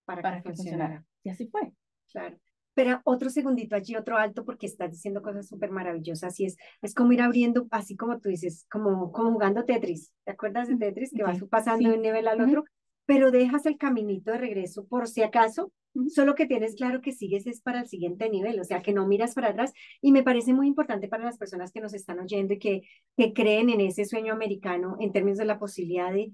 para, 0.06 0.22
para 0.22 0.38
que 0.38 0.44
que 0.44 0.56
funcionara. 0.56 0.84
funcionara. 0.86 1.06
Y 1.24 1.30
así 1.30 1.48
fue. 1.48 1.72
Claro. 2.12 2.38
Pero 2.74 3.02
otro 3.04 3.30
segundito 3.30 3.76
allí, 3.76 3.96
otro 3.96 4.18
alto, 4.18 4.46
porque 4.46 4.66
estás 4.66 4.92
diciendo 4.92 5.22
cosas 5.22 5.48
súper 5.48 5.72
maravillosas. 5.72 6.40
Y 6.40 6.46
es, 6.46 6.58
es 6.82 6.94
como 6.94 7.12
ir 7.12 7.22
abriendo, 7.22 7.68
así 7.72 7.96
como 7.96 8.20
tú 8.20 8.30
dices, 8.30 8.66
como, 8.72 9.12
como 9.12 9.32
jugando 9.32 9.66
Tetris. 9.66 10.12
¿Te 10.24 10.32
acuerdas 10.32 10.68
de 10.68 10.78
Tetris? 10.78 11.12
Que 11.16 11.24
vas 11.24 11.44
pasando 11.50 11.84
sí. 11.84 11.90
de 11.90 11.96
un 11.96 12.02
nivel 12.02 12.28
al 12.28 12.42
otro, 12.42 12.64
pero 13.06 13.32
dejas 13.32 13.66
el 13.66 13.78
caminito 13.78 14.32
de 14.32 14.38
regreso 14.38 14.86
por 14.88 15.08
si 15.08 15.22
acaso. 15.22 15.72
Solo 16.10 16.34
que 16.34 16.48
tienes 16.48 16.76
claro 16.76 17.02
que 17.02 17.12
sigues 17.12 17.46
es 17.46 17.62
para 17.62 17.82
el 17.82 17.88
siguiente 17.88 18.28
nivel, 18.28 18.60
o 18.60 18.64
sea, 18.64 18.82
que 18.82 18.94
no 18.94 19.06
miras 19.06 19.36
para 19.36 19.50
atrás. 19.50 19.74
Y 20.02 20.12
me 20.12 20.24
parece 20.24 20.54
muy 20.54 20.68
importante 20.68 21.08
para 21.08 21.24
las 21.24 21.38
personas 21.38 21.72
que 21.72 21.82
nos 21.82 21.94
están 21.94 22.20
oyendo 22.20 22.56
y 22.56 22.60
que, 22.60 22.82
que 23.16 23.34
creen 23.34 23.70
en 23.70 23.82
ese 23.82 24.06
sueño 24.06 24.34
americano 24.34 24.98
en 25.00 25.12
términos 25.12 25.38
de 25.38 25.46
la 25.46 25.60
posibilidad 25.60 26.12
de, 26.12 26.32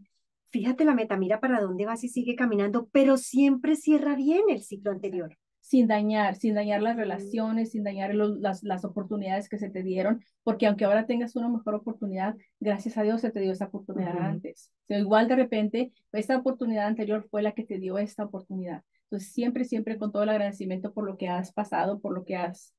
fíjate 0.51 0.86
la 0.86 0.96
meta, 0.96 1.17
mira 1.17 1.39
para 1.39 1.60
dónde 1.60 1.86
vas 1.86 2.03
y 2.03 2.10
sigue 2.10 2.36
caminando, 2.36 2.88
pero 2.91 3.17
siempre 3.17 3.75
cierra 3.75 4.15
bien 4.15 4.43
el 4.50 4.62
ciclo 4.62 4.91
anterior. 4.91 5.38
Sin 5.70 5.86
dañar, 5.86 6.36
sin 6.36 6.56
dañar 6.56 6.82
las 6.82 6.96
relaciones, 6.96 7.70
sin 7.70 7.84
dañar 7.84 8.16
los- 8.16 8.40
las, 8.40 8.64
las 8.64 8.84
oportunidades 8.84 9.48
que 9.50 9.60
se 9.60 9.70
te 9.70 9.84
dieron, 9.84 10.24
porque 10.42 10.66
aunque 10.66 10.84
ahora 10.84 11.06
tengas 11.06 11.36
una 11.36 11.48
mejor 11.48 11.76
oportunidad, 11.76 12.36
gracias 12.60 12.98
a 12.98 13.04
Dios 13.04 13.22
se 13.22 13.30
te 13.30 13.40
dio 13.40 13.52
esa 13.52 13.66
oportunidad 13.66 14.18
antes. 14.18 14.72
O 14.86 14.88
sea, 14.88 14.98
igual 14.98 15.28
de 15.28 15.36
repente, 15.36 15.94
esta 16.12 16.36
oportunidad 16.38 16.88
anterior 16.88 17.28
fue 17.30 17.44
la 17.44 17.52
que 17.52 17.66
te 17.66 17.78
dio 17.78 18.00
esta 18.00 18.24
oportunidad. 18.24 18.84
Entonces, 19.04 19.32
siempre, 19.32 19.64
siempre 19.64 20.00
con 20.00 20.12
todo 20.12 20.24
el 20.24 20.30
agradecimiento 20.30 20.92
por 20.92 21.06
lo 21.06 21.18
que 21.18 21.28
has 21.28 21.54
pasado, 21.54 22.00
por 22.00 22.16
lo 22.16 22.26
que 22.26 22.36
has 22.36 22.74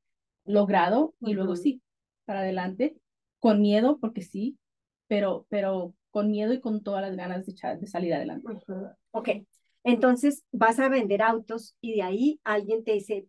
logrado, 0.44 1.14
y 1.20 1.34
luego 1.34 1.54
sí, 1.54 1.82
para 2.24 2.40
adelante, 2.40 2.96
con 3.38 3.62
miedo, 3.62 3.98
porque 4.00 4.22
sí, 4.22 4.58
pero, 5.06 5.46
pero 5.48 5.94
con 6.10 6.32
miedo 6.32 6.52
y 6.52 6.60
con 6.60 6.82
todas 6.82 7.02
las 7.02 7.16
ganas 7.16 7.46
de, 7.46 7.86
salir 7.86 8.14
adelante. 8.14 8.50
Ujú. 8.50 8.88
Ok, 9.12 9.28
entonces 9.84 10.44
vas 10.52 10.78
a 10.80 10.88
vender 10.88 11.22
autos 11.22 11.76
y 11.80 11.94
de 11.96 12.02
ahí 12.02 12.40
alguien 12.44 12.84
te 12.84 12.92
dice, 12.92 13.26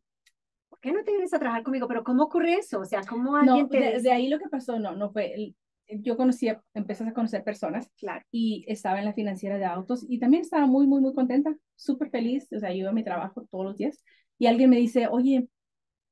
¿por 0.69 0.79
qué 0.81 0.91
no 0.93 1.03
te 1.03 1.11
vienes 1.11 1.33
a 1.33 1.39
trabajar 1.39 1.63
conmigo? 1.63 1.87
Pero 1.87 2.03
¿cómo 2.03 2.23
ocurre 2.23 2.55
eso? 2.55 2.79
O 2.81 2.85
sea, 2.85 3.05
¿cómo 3.05 3.35
alguien 3.37 3.67
No, 3.67 3.69
te 3.69 3.77
de, 3.79 4.01
de 4.01 4.11
ahí 4.11 4.27
lo 4.29 4.39
que 4.39 4.49
pasó, 4.49 4.79
no, 4.79 4.95
no 4.95 5.11
fue, 5.11 5.55
yo 5.87 6.15
conocía, 6.17 6.63
empecé 6.73 7.03
a 7.03 7.13
conocer 7.13 7.43
personas 7.43 7.89
Claro, 7.97 8.25
y 8.31 8.63
estaba 8.67 8.99
en 8.99 9.05
la 9.05 9.13
financiera 9.13 9.57
de 9.57 9.65
autos 9.65 10.05
y 10.07 10.19
también 10.19 10.41
estaba 10.43 10.67
muy, 10.67 10.87
muy, 10.87 11.01
muy 11.01 11.13
contenta, 11.13 11.55
súper 11.75 12.09
feliz, 12.11 12.47
o 12.55 12.59
sea, 12.59 12.69
yo 12.71 12.77
iba 12.77 12.89
a 12.91 12.93
mi 12.93 13.03
trabajo 13.03 13.45
todos 13.51 13.65
los 13.65 13.77
días 13.77 14.03
y 14.37 14.47
alguien 14.47 14.69
me 14.69 14.77
dice, 14.77 15.07
oye, 15.07 15.47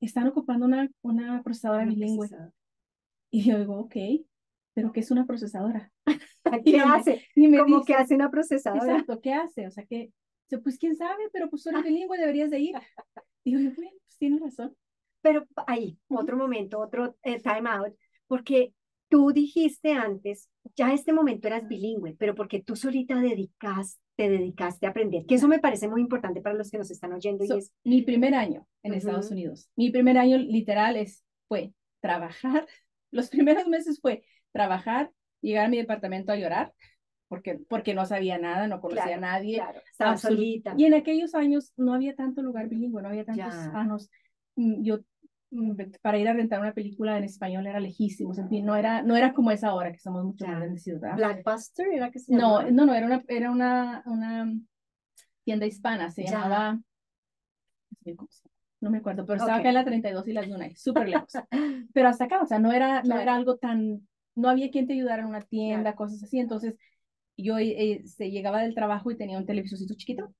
están 0.01 0.27
ocupando 0.27 0.65
una, 0.67 0.89
una 1.03 1.43
procesadora 1.43 1.85
una 1.85 1.95
bilingüe. 1.95 2.31
procesadora. 2.31 2.53
Y 3.31 3.43
yo 3.43 3.59
digo, 3.59 3.77
ok, 3.79 3.95
pero 4.73 4.91
¿qué 4.91 5.01
es 5.01 5.11
una 5.11 5.25
procesadora? 5.27 5.91
¿Qué 6.67 6.77
Y 6.77 6.89
me- 6.89 6.91
hace? 6.95 7.23
Y 7.35 7.47
me 7.47 7.63
¿Cómo 7.63 7.85
que 7.85 7.93
dice, 7.93 7.95
hace 7.95 8.15
una 8.15 8.31
procesadora? 8.31 9.05
exacto, 9.05 9.21
¿qué 9.21 9.33
hace? 9.33 9.67
O 9.67 9.71
sea, 9.71 9.85
que, 9.85 10.11
pues 10.57 10.77
quién 10.77 10.95
sabe, 10.95 11.29
pero 11.31 11.49
pues 11.49 11.63
tú 11.63 11.69
eres 11.69 11.83
bilingüe, 11.83 12.17
deberías 12.17 12.49
de 12.49 12.59
ir. 12.59 12.75
Yo, 13.45 13.59
bueno, 13.59 13.91
pues 14.03 14.17
tienes 14.17 14.41
razón. 14.41 14.75
Pero 15.21 15.45
ahí, 15.67 15.97
otro 16.07 16.37
momento, 16.37 16.79
otro 16.79 17.15
eh, 17.23 17.39
time 17.41 17.69
out, 17.69 17.93
porque 18.27 18.73
tú 19.09 19.31
dijiste 19.31 19.93
antes, 19.93 20.49
ya 20.75 20.93
este 20.93 21.13
momento 21.13 21.47
eras 21.47 21.67
bilingüe, 21.67 22.15
pero 22.17 22.35
porque 22.35 22.61
tú 22.61 22.75
solita 22.75 23.19
dedicas, 23.19 23.99
te 24.15 24.29
dedicaste 24.29 24.85
a 24.85 24.89
aprender, 24.89 25.25
que 25.25 25.35
eso 25.35 25.47
me 25.47 25.59
parece 25.59 25.87
muy 25.87 26.01
importante 26.01 26.41
para 26.41 26.55
los 26.55 26.69
que 26.69 26.77
nos 26.77 26.91
están 26.91 27.13
oyendo 27.13 27.45
So, 27.45 27.55
y 27.55 27.59
es, 27.59 27.73
mi 27.83 28.01
primer 28.01 28.35
año 28.35 28.67
en 28.83 28.93
Estados. 28.93 29.31
Unidos. 29.31 29.69
Mi 29.75 29.89
primer 29.91 30.17
año 30.17 30.37
literal 30.37 30.95
es, 30.95 31.23
fue 31.47 31.73
trabajar. 32.01 32.67
Los 33.11 33.29
primeros 33.29 33.67
meses 33.67 33.99
fue 33.99 34.23
trabajar, 34.51 35.11
llegar 35.41 35.65
a 35.65 35.69
mi 35.69 35.77
departamento 35.77 36.31
a 36.31 36.35
llorar, 36.35 36.73
porque, 37.29 37.59
porque 37.69 37.93
no 37.93 38.05
sabía 38.05 38.37
nada, 38.37 38.67
no 38.67 38.81
conocía 38.81 39.03
Claro, 39.03 39.17
a 39.17 39.21
nadie. 39.21 39.55
claro, 39.57 39.81
estaba 39.89 40.17
solita. 40.17 40.73
Y 40.77 40.85
en 40.85 40.95
aquellos 40.95 41.35
años 41.35 41.71
no 41.77 41.93
había 41.93 42.15
tanto 42.15 42.41
lugar 42.41 42.67
bilingüe, 42.67 43.01
no 43.01 43.09
había 43.09 43.23
tantos 43.23 43.53
Ya. 43.53 43.71
sanos. 43.71 44.09
Mm, 44.55 44.83
Yo 44.83 44.99
mm, 45.51 45.73
para 46.01 46.17
ir 46.17 46.27
a 46.27 46.33
rentar 46.33 46.59
una 46.59 46.73
película 46.73 47.17
en 47.17 47.23
español 47.23 47.67
era 47.67 47.79
lejísimos, 47.79 48.37
en 48.39 48.49
fin, 48.49 48.65
no 48.65 48.75
era, 48.75 49.03
no 49.03 49.15
era 49.15 49.33
como 49.33 49.51
es 49.51 49.63
ahora, 49.63 49.91
que 49.91 49.99
somos 49.99 50.25
mucho 50.25 50.45
Ya. 50.45 50.51
más 50.51 50.61
bendecidos, 50.61 50.99
¿verdad? 51.01 51.17
Blackbuster 51.17 51.87
era 51.93 52.11
que 52.11 52.19
se 52.19 52.33
No, 52.33 52.61
llamaba? 52.61 52.71
no, 52.71 52.85
no, 52.85 52.93
era 52.95 53.05
una, 53.05 53.23
era 53.27 53.51
una, 53.51 54.03
una 54.05 54.53
tienda 55.43 55.65
hispana, 55.65 56.11
se 56.11 56.23
llamaba, 56.23 56.79
no 58.05 58.15
no 58.81 58.89
me 58.89 58.99
acuerdo, 58.99 59.25
pero 59.25 59.37
estaba 59.37 59.55
Ok. 59.55 59.59
acá 59.59 59.69
en 59.69 59.75
la 59.75 59.83
32 59.85 60.27
y 60.27 60.33
las 60.33 60.47
Dunay, 60.47 60.75
súper 60.75 61.09
lejos. 61.09 61.33
Pero 61.93 62.07
hasta 62.07 62.25
acá, 62.25 62.41
o 62.41 62.45
sea, 62.47 62.59
no 62.59 62.71
era, 62.71 63.01
no 63.01 63.07
Claro. 63.07 63.21
era 63.21 63.35
algo 63.35 63.57
tan, 63.57 64.07
no 64.35 64.49
había 64.49 64.71
quien 64.71 64.87
te 64.87 64.93
ayudara 64.93 65.21
en 65.21 65.27
una 65.27 65.41
tienda, 65.41 65.95
cosas 65.95 66.23
así, 66.23 66.39
entonces 66.39 66.75
yo 67.41 67.57
eh, 67.57 68.01
se 68.05 68.31
llegaba 68.31 68.61
del 68.61 68.75
trabajo 68.75 69.11
y 69.11 69.17
tenía 69.17 69.37
un 69.37 69.45
televisorcito 69.45 69.93
chiquito, 69.95 70.33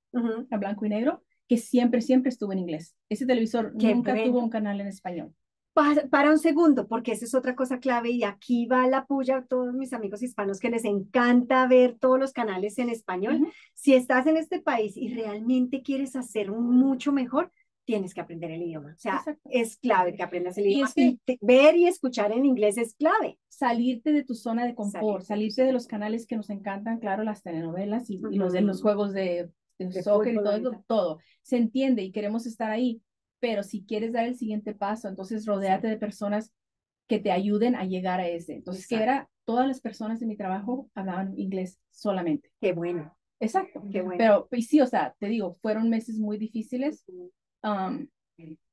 a 0.50 0.56
blanco 0.56 0.86
y 0.86 0.88
negro, 0.88 1.22
que 1.48 1.56
siempre, 1.56 2.00
siempre 2.00 2.28
estuvo 2.30 2.52
en 2.52 2.60
inglés. 2.60 2.94
Ese 3.08 3.26
televisor 3.26 3.74
Qué 3.78 3.94
nunca 3.94 4.12
bueno. 4.12 4.26
tuvo 4.26 4.38
un 4.40 4.50
canal 4.50 4.80
en 4.80 4.86
español. 4.86 5.34
Pa- 5.72 6.04
Para 6.10 6.30
un 6.30 6.38
segundo, 6.38 6.88
porque 6.88 7.12
esa 7.12 7.24
es 7.24 7.34
otra 7.34 7.54
cosa 7.54 7.78
clave 7.78 8.10
y 8.10 8.24
aquí 8.24 8.66
va 8.66 8.86
la 8.88 9.06
puya 9.06 9.38
a 9.38 9.44
todos 9.46 9.72
mis 9.74 9.92
amigos 9.92 10.22
hispanos 10.22 10.58
que 10.58 10.68
les 10.70 10.84
encanta 10.84 11.66
ver 11.68 11.96
todos 11.98 12.18
los 12.18 12.32
canales 12.32 12.78
en 12.78 12.88
español. 12.90 13.48
Si 13.74 13.94
estás 13.94 14.26
en 14.26 14.36
este 14.36 14.60
país 14.60 14.96
y 14.96 15.14
realmente 15.14 15.82
quieres 15.82 16.16
hacer 16.16 16.50
mucho 16.50 17.12
mejor, 17.12 17.52
tienes 17.90 18.14
que 18.14 18.20
aprender 18.20 18.50
el 18.52 18.62
idioma. 18.62 18.92
O 18.94 18.98
sea, 18.98 19.16
Exacto. 19.16 19.48
es 19.50 19.76
clave 19.78 20.14
que 20.14 20.22
aprendas 20.22 20.56
el 20.58 20.66
Y 20.66 20.74
idioma. 20.74 20.88
es 20.88 20.94
que- 20.94 21.18
Y 21.26 21.38
ver 21.42 21.76
y 21.76 21.86
escuchar 21.86 22.30
en 22.30 22.44
inglés 22.44 22.78
es 22.78 22.94
clave. 22.94 23.38
salirte 23.48 24.12
de 24.12 24.24
tu 24.24 24.34
zona 24.34 24.64
de 24.64 24.74
confort, 24.74 25.02
Salirte 25.02 25.16
de 25.16 25.18
tu 25.20 25.26
salirte 25.26 25.62
de 25.64 25.72
los 25.72 25.86
canales 25.86 26.26
que 26.26 26.36
nos 26.36 26.50
encantan, 26.50 26.98
claro, 27.00 27.24
las 27.24 27.42
telenovelas 27.42 28.08
y, 28.10 28.20
y 28.30 28.36
los 28.36 28.52
de 28.52 28.60
los 28.60 28.80
juegos 28.80 29.12
de, 29.12 29.50
de 29.78 29.86
De 29.86 30.02
soccer 30.02 30.34
y 30.34 30.36
todo, 30.36 30.52
eso, 30.52 30.84
todo. 30.86 31.18
Se 31.42 31.56
entiende 31.56 32.02
y 32.02 32.12
queremos 32.12 32.46
estar 32.46 32.70
ahí, 32.70 33.02
pero 33.40 33.62
si 33.62 33.84
quieres 33.84 34.12
dar 34.12 34.24
el 34.26 34.36
siguiente 34.36 34.72
paso, 34.74 35.08
entonces 35.08 35.46
rodéate 35.46 35.88
de 35.88 35.96
personas 35.98 36.52
que 37.08 37.18
te 37.18 37.32
ayuden 37.32 37.74
a 37.74 37.84
llegar 37.84 38.20
a 38.20 38.28
ese. 38.28 38.54
Entonces, 38.54 38.86
que 38.86 38.96
era, 39.02 39.28
todas 39.44 39.66
las 39.66 39.80
personas 39.80 40.20
de 40.20 40.26
mi 40.26 40.36
trabajo 40.36 40.88
hablaban 40.94 41.36
inglés 41.36 41.80
solamente. 41.90 42.50
Qué 42.60 42.72
bueno, 42.72 43.16
Exacto. 43.40 43.82
qué 43.90 44.00
bueno. 44.02 44.16
Pero 44.18 44.48
y 44.52 44.62
sí, 44.62 44.80
o 44.80 44.86
sea, 44.86 45.14
te 45.18 45.26
digo, 45.26 45.56
fueron 45.60 45.90
meses 45.90 46.18
muy 46.18 46.38
difíciles, 46.38 47.04
um, 47.62 48.06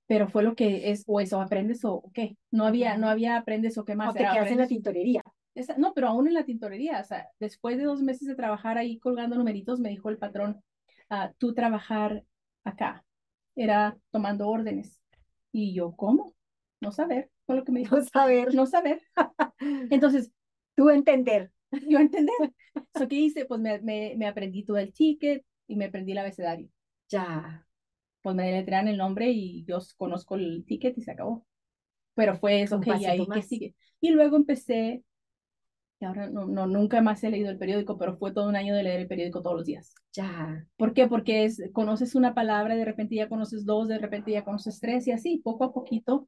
pero 0.07 0.27
fue 0.29 0.43
lo 0.43 0.55
que 0.55 0.91
es, 0.91 1.03
o 1.07 1.19
eso, 1.19 1.41
aprendes 1.41 1.83
o 1.85 1.95
o 1.95 2.11
qué. 2.13 2.37
No 2.51 2.65
había, 2.65 2.97
no 2.97 3.09
había 3.09 3.37
aprendes 3.37 3.77
o 3.77 3.85
qué 3.85 3.95
más. 3.95 4.11
o 4.11 4.13
te 4.13 4.19
quedas 4.21 4.51
en 4.51 4.57
la 4.59 4.67
tintorería. 4.67 5.21
esa- 5.55 5.77
no, 5.77 5.93
pero 5.93 6.07
aún 6.07 6.27
en 6.27 6.33
la 6.33 6.45
tintorería, 6.45 6.99
o 7.01 7.03
sea, 7.03 7.27
después 7.39 7.77
de 7.77 7.83
dos 7.83 8.01
meses 8.01 8.27
de 8.27 8.35
trabajar 8.35 8.77
ahí 8.77 8.99
colgando 8.99 9.35
numeritos, 9.35 9.79
me 9.79 9.89
dijo 9.89 10.09
el 10.09 10.17
patrón, 10.17 10.61
ah, 11.09 11.33
tú 11.37 11.53
trabajar 11.53 12.23
acá, 12.63 13.03
era 13.55 13.97
tomando 14.11 14.47
órdenes. 14.47 15.01
Y 15.51 15.73
yo, 15.73 15.93
¿cómo? 15.95 16.33
No 16.79 16.91
saber, 16.91 17.31
fue 17.45 17.55
lo 17.55 17.63
que 17.63 17.71
me 17.71 17.79
dijo, 17.81 17.97
No 17.97 18.03
saber, 18.05 18.53
no 18.55 18.65
saber. 18.65 19.01
Entonces, 19.91 20.31
tú 20.75 20.89
entender. 20.89 21.51
yo 21.89 21.99
entender. 21.99 22.35
So, 22.95 23.07
¿Qué 23.07 23.15
hice? 23.15 23.45
Pues 23.45 23.59
me, 23.59 23.79
me, 23.81 24.13
me 24.17 24.27
aprendí 24.27 24.63
todo 24.63 24.77
el 24.77 24.93
ticket 24.93 25.43
y 25.67 25.75
me 25.75 25.85
aprendí 25.85 26.11
el 26.13 26.19
abecedario. 26.19 26.69
Ya. 27.09 27.66
Pues 28.27 28.35
me 28.35 28.47
deletrean 28.47 28.89
el 28.89 28.97
nombre 28.97 29.31
y 29.31 29.63
yo 29.63 29.79
conozco 29.95 30.35
el 30.35 30.65
ticket 30.65 30.97
y 30.97 31.01
se 31.01 31.11
acabó. 31.11 31.45
Pero 32.13 32.35
fue 32.35 32.61
eso, 32.61 32.75
ok, 32.75 32.87
¿y 32.99 33.05
ahí 33.05 33.25
más. 33.25 33.47
sigue? 33.47 33.73
Y 34.01 34.09
luego 34.09 34.35
empecé, 34.35 35.01
y 36.01 36.03
ahora 36.03 36.29
no, 36.29 36.45
no, 36.45 36.67
nunca 36.67 37.01
más 37.01 37.23
he 37.23 37.29
leído 37.29 37.49
el 37.49 37.57
periódico, 37.57 37.97
pero 37.97 38.17
fue 38.17 38.33
todo 38.33 38.49
un 38.49 38.57
año 38.57 38.75
de 38.75 38.83
leer 38.83 38.99
el 38.99 39.07
periódico 39.07 39.41
todos 39.41 39.55
los 39.55 39.65
días. 39.65 39.95
Ya. 40.11 40.67
¿Por 40.75 40.93
qué? 40.93 41.07
Porque 41.07 41.45
es, 41.45 41.61
conoces 41.71 42.15
una 42.15 42.33
palabra, 42.33 42.75
de 42.75 42.83
repente 42.83 43.15
ya 43.15 43.29
conoces 43.29 43.65
dos, 43.65 43.87
de 43.87 43.97
repente 43.97 44.31
ya 44.33 44.43
conoces 44.43 44.81
tres 44.81 45.07
y 45.07 45.13
así, 45.13 45.37
poco 45.41 45.63
a 45.63 45.71
poquito. 45.71 46.27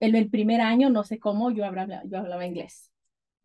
En 0.00 0.16
el 0.16 0.28
primer 0.28 0.60
año, 0.60 0.90
no 0.90 1.04
sé 1.04 1.20
cómo, 1.20 1.52
yo 1.52 1.64
hablaba, 1.64 2.02
yo 2.06 2.18
hablaba 2.18 2.44
inglés. 2.44 2.90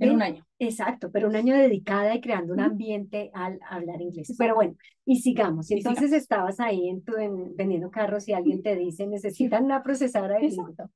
En 0.01 0.09
¿Ven? 0.09 0.15
un 0.15 0.21
año. 0.23 0.47
Exacto, 0.57 1.11
pero 1.11 1.27
un 1.27 1.35
año 1.35 1.55
dedicada 1.55 2.15
y 2.15 2.21
creando 2.21 2.53
un 2.53 2.59
ambiente 2.59 3.29
al 3.33 3.59
hablar 3.69 4.01
inglés. 4.01 4.33
Pero 4.37 4.55
bueno, 4.55 4.75
y 5.05 5.21
sigamos. 5.21 5.69
Y 5.69 5.75
Entonces 5.75 6.11
estabas 6.11 6.59
ahí 6.59 6.89
en 6.89 7.03
tu, 7.03 7.15
en- 7.17 7.55
vendiendo 7.55 7.91
carros 7.91 8.27
y 8.27 8.33
alguien 8.33 8.63
te 8.63 8.75
dice, 8.75 9.05
necesitan 9.07 9.65
una 9.65 9.83
procesadora 9.83 10.39
de. 10.39 10.47
Exacto. 10.47 10.89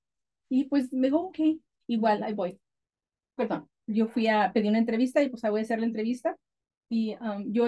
Y 0.50 0.66
pues 0.66 0.92
me 0.92 1.08
digo, 1.08 1.22
ok, 1.28 1.40
igual, 1.88 2.24
ahí 2.24 2.34
voy. 2.34 2.60
Perdón, 3.36 3.68
yo 3.88 4.08
fui 4.08 4.28
a 4.28 4.52
pedir 4.54 4.70
una 4.70 4.80
entrevista 4.80 5.22
y 5.22 5.30
pues 5.30 5.44
ahí 5.44 5.52
voy 5.52 5.60
a 5.60 5.64
hacer 5.64 5.80
la 5.80 5.86
entrevista. 5.86 6.36
Y 6.90 7.16
um, 7.16 7.52
yo, 7.52 7.66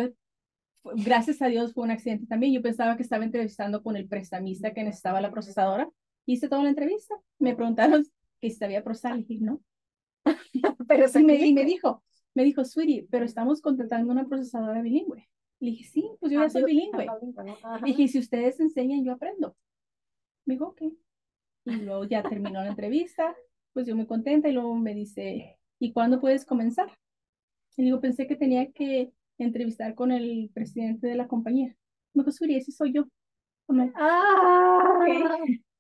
gracias 0.84 1.42
a 1.42 1.48
Dios, 1.48 1.74
fue 1.74 1.84
un 1.84 1.92
accidente 1.92 2.26
también. 2.28 2.54
Yo 2.54 2.62
pensaba 2.62 2.96
que 2.98 3.04
estaba 3.04 3.24
entrevistando 3.26 3.84
con 3.84 3.96
el 3.96 4.08
prestamista 4.08 4.74
que 4.74 4.84
necesitaba 4.84 5.22
la 5.22 5.32
procesadora. 5.32 5.90
Hice 6.26 6.50
toda 6.50 6.64
la 6.64 6.70
entrevista. 6.70 7.16
Me 7.40 7.56
preguntaron 7.56 8.04
que 8.42 8.50
si 8.50 8.56
sabía 8.58 8.84
procesar. 8.84 9.16
Le 9.18 9.24
dije, 9.24 9.44
no. 9.44 9.62
Pero 10.88 11.06
Y 11.14 11.24
me, 11.24 11.36
y 11.48 11.54
me 11.54 11.66
dijo, 11.66 12.04
Me 12.36 12.44
dijo, 12.44 12.64
sweetie, 12.66 13.08
pero 13.10 13.26
estamos 13.26 13.62
contratando 13.62 14.12
una 14.12 14.28
procesadora 14.28 14.82
bilingüe. 14.82 15.28
Le 15.60 15.72
dije, 15.72 15.86
sí, 15.86 16.08
pues 16.20 16.32
yo 16.32 16.40
Ah, 16.40 16.44
ya 16.44 16.50
soy 16.52 16.62
yo- 16.62 16.68
bilingüe. 16.68 17.08
Le 17.82 17.88
dije, 17.88 18.08
si 18.08 18.20
ustedes 18.20 18.60
enseñan, 18.60 19.04
yo 19.04 19.14
aprendo. 19.14 19.56
Me 20.46 20.54
dijo, 20.54 20.68
ok. 20.68 20.82
Y 21.66 21.72
luego 21.82 22.06
ya 22.06 22.22
terminó 22.24 22.62
la 22.62 22.68
entrevista, 22.70 23.36
pues 23.74 23.88
yo 23.88 23.96
muy 23.96 24.06
contenta 24.06 24.48
y 24.50 24.54
luego 24.54 24.76
me 24.76 24.94
dice, 24.94 25.58
¿y 25.80 25.92
cuándo 25.94 26.20
puedes 26.22 26.46
comenzar? 26.46 26.90
Y 27.76 27.84
digo, 27.84 28.00
pensé 28.00 28.28
que 28.28 28.36
tenía 28.36 28.72
que 28.72 29.12
entrevistar 29.40 29.94
con 29.96 30.12
el 30.12 30.50
presidente 30.54 31.08
de 31.08 31.16
la 31.16 31.28
compañía. 31.28 31.76
Me 32.14 32.22
dijo, 32.24 32.32
Suri, 32.32 32.56
ese 32.56 32.72
soy 32.72 32.94
yo. 32.94 33.08
Ah, 33.96 35.00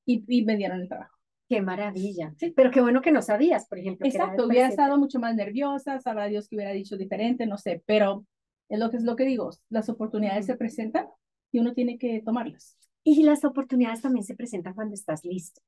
Y, 0.06 0.24
y 0.28 0.44
me 0.46 0.58
dieron 0.58 0.82
el 0.82 0.88
trabajo. 0.88 1.17
Qué 1.50 1.62
maravilla. 1.62 2.34
Sí. 2.38 2.52
Pero 2.56 2.72
qué 2.72 2.82
bueno 2.82 3.02
que 3.02 3.12
no 3.12 3.22
sabías, 3.22 3.68
por 3.68 3.80
ejemplo. 3.80 4.06
Exacto, 4.08 4.46
hubiera 4.48 4.68
estado 4.68 4.98
mucho 4.98 5.20
más 5.20 5.36
nerviosa, 5.36 6.00
sabrá 6.00 6.26
Dios 6.26 6.48
que 6.48 6.56
hubiera 6.56 6.72
dicho 6.72 6.98
diferente, 6.98 7.46
no 7.46 7.58
sé, 7.58 7.84
pero 7.86 8.26
es 8.70 8.80
lo 8.80 8.90
que 8.92 8.98
es 8.98 9.04
lo 9.04 9.16
que 9.16 9.26
digo, 9.26 9.50
las 9.70 9.90
oportunidades 9.90 10.46
se 10.46 10.58
presentan 10.58 11.08
y 11.52 11.60
uno 11.60 11.74
tiene 11.74 11.98
que 11.98 12.22
tomarlas. 12.22 12.78
Y 13.04 13.24
las 13.24 13.46
oportunidades 13.46 14.02
también 14.02 14.26
se 14.26 14.36
presentan 14.36 14.74
cuando 14.74 14.94
estás 14.94 15.24
listo. 15.24 15.62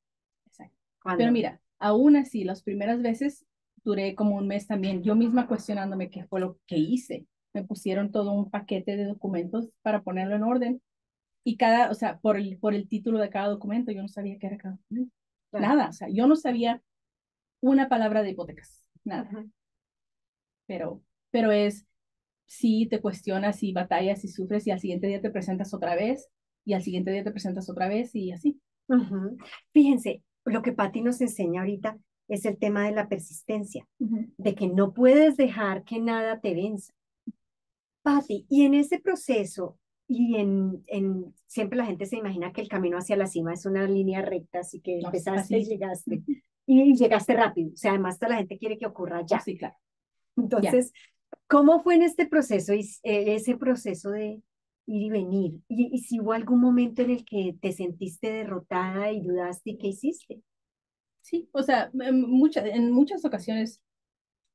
Exacto. 0.47 0.75
Cuando- 1.01 1.19
Pero 1.19 1.31
mira, 1.31 1.61
aún 1.79 2.17
así, 2.17 2.43
las 2.43 2.61
primeras 2.61 3.01
veces 3.01 3.45
duré 3.85 4.13
como 4.15 4.35
un 4.35 4.47
mes 4.47 4.67
también, 4.67 5.01
yo 5.03 5.15
misma 5.15 5.47
cuestionándome 5.47 6.09
qué 6.09 6.25
fue 6.25 6.41
lo 6.41 6.57
que 6.67 6.75
hice. 6.77 7.25
Me 7.53 7.63
pusieron 7.63 8.11
todo 8.11 8.33
un 8.33 8.49
paquete 8.49 8.97
de 8.97 9.05
documentos 9.05 9.69
para 9.81 10.01
ponerlo 10.03 10.35
en 10.35 10.43
orden. 10.43 10.81
Y 11.45 11.55
cada, 11.55 11.89
o 11.89 11.93
sea, 11.93 12.19
por 12.19 12.35
el, 12.35 12.59
por 12.59 12.73
el 12.75 12.89
título 12.89 13.19
de 13.19 13.29
cada 13.29 13.47
documento, 13.47 13.91
yo 13.93 14.01
no 14.01 14.09
sabía 14.09 14.37
qué 14.37 14.47
era 14.47 14.57
cada 14.57 14.75
documento. 14.75 15.15
Claro. 15.51 15.67
Nada, 15.67 15.89
o 15.89 15.93
sea, 15.93 16.07
yo 16.09 16.27
no 16.27 16.35
sabía 16.35 16.81
una 17.61 17.89
palabra 17.89 18.23
de 18.23 18.31
hipotecas, 18.31 18.83
nada. 19.03 19.23
Ajá. 19.23 19.45
Pero, 20.67 21.01
pero 21.31 21.51
es, 21.51 21.87
si 22.45 22.87
te 22.87 23.01
cuestionas 23.01 23.63
y 23.63 23.73
batallas 23.73 24.23
y 24.23 24.27
sufres 24.27 24.67
y 24.67 24.71
al 24.71 24.79
siguiente 24.79 25.07
día 25.07 25.21
te 25.21 25.31
presentas 25.31 25.73
otra 25.73 25.95
vez 25.95 26.29
y 26.65 26.73
al 26.73 26.83
siguiente 26.83 27.11
día 27.11 27.23
te 27.23 27.31
presentas 27.31 27.69
otra 27.69 27.87
vez 27.87 28.13
y 28.15 28.31
así. 28.31 28.59
Ujú. 28.87 29.37
Fíjense, 29.71 30.23
lo 30.45 30.61
que 30.61 30.73
Patti 30.73 31.01
nos 31.01 31.21
enseña 31.21 31.61
ahorita 31.61 31.97
es 32.27 32.45
el 32.45 32.57
tema 32.57 32.85
de 32.85 32.91
la 32.91 33.09
persistencia, 33.09 33.87
de 33.97 34.55
que 34.55 34.67
no 34.67 34.93
puedes 34.93 35.35
dejar 35.37 35.83
que 35.83 35.99
nada 35.99 36.39
te 36.39 36.53
venza. 36.53 36.93
Patti, 38.03 38.45
y 38.49 38.65
en 38.65 38.75
ese 38.75 38.99
proceso, 38.99 39.77
y 40.09 40.37
en, 40.37 40.83
en 40.87 41.35
siempre 41.45 41.77
la 41.77 41.85
gente 41.85 42.07
se 42.07 42.17
imagina 42.17 42.51
que 42.51 42.61
el 42.61 42.67
camino 42.67 42.97
hacia 42.97 43.15
la 43.15 43.27
cima 43.27 43.53
es 43.53 43.65
una 43.67 43.87
línea 43.87 44.23
recta, 44.23 44.59
así 44.59 44.81
que 44.81 44.99
No, 44.99 45.07
empezaste 45.07 45.55
así 45.55 45.55
y 45.55 45.65
llegaste. 45.65 46.23
Y 46.65 46.95
llegaste 46.95 47.33
rápido, 47.35 47.71
o 47.73 47.77
sea, 47.77 47.91
además 47.91 48.17
toda 48.17 48.31
la 48.31 48.37
gente 48.37 48.57
quiere 48.57 48.77
que 48.77 48.87
ocurra 48.87 49.23
ya. 49.25 49.39
Sí, 49.39 49.55
claro. 49.57 49.75
Entonces, 50.35 50.91
¿cómo 51.47 51.81
fue 51.81 51.95
en 51.95 52.01
este 52.01 52.27
proceso, 52.27 52.73
eh, 52.73 52.83
ese 53.03 53.55
proceso 53.55 54.09
de 54.09 54.41
ir 54.87 55.03
y 55.03 55.09
venir? 55.09 55.59
Y, 55.67 55.89
y 55.93 55.99
si 55.99 56.19
hubo 56.19 56.33
algún 56.33 56.59
momento 56.59 57.03
en 57.03 57.11
el 57.11 57.25
que 57.25 57.55
te 57.61 57.71
sentiste 57.71 58.31
derrotada 58.31 59.11
y 59.11 59.21
dudaste, 59.21 59.71
¿y 59.71 59.77
qué 59.77 59.87
hiciste? 59.87 60.41
Sí, 61.21 61.49
o 61.51 61.61
sea, 61.61 61.91
en 61.93 62.21
muchas, 62.21 62.65
en 62.65 62.91
muchas 62.91 63.23
ocasiones 63.25 63.81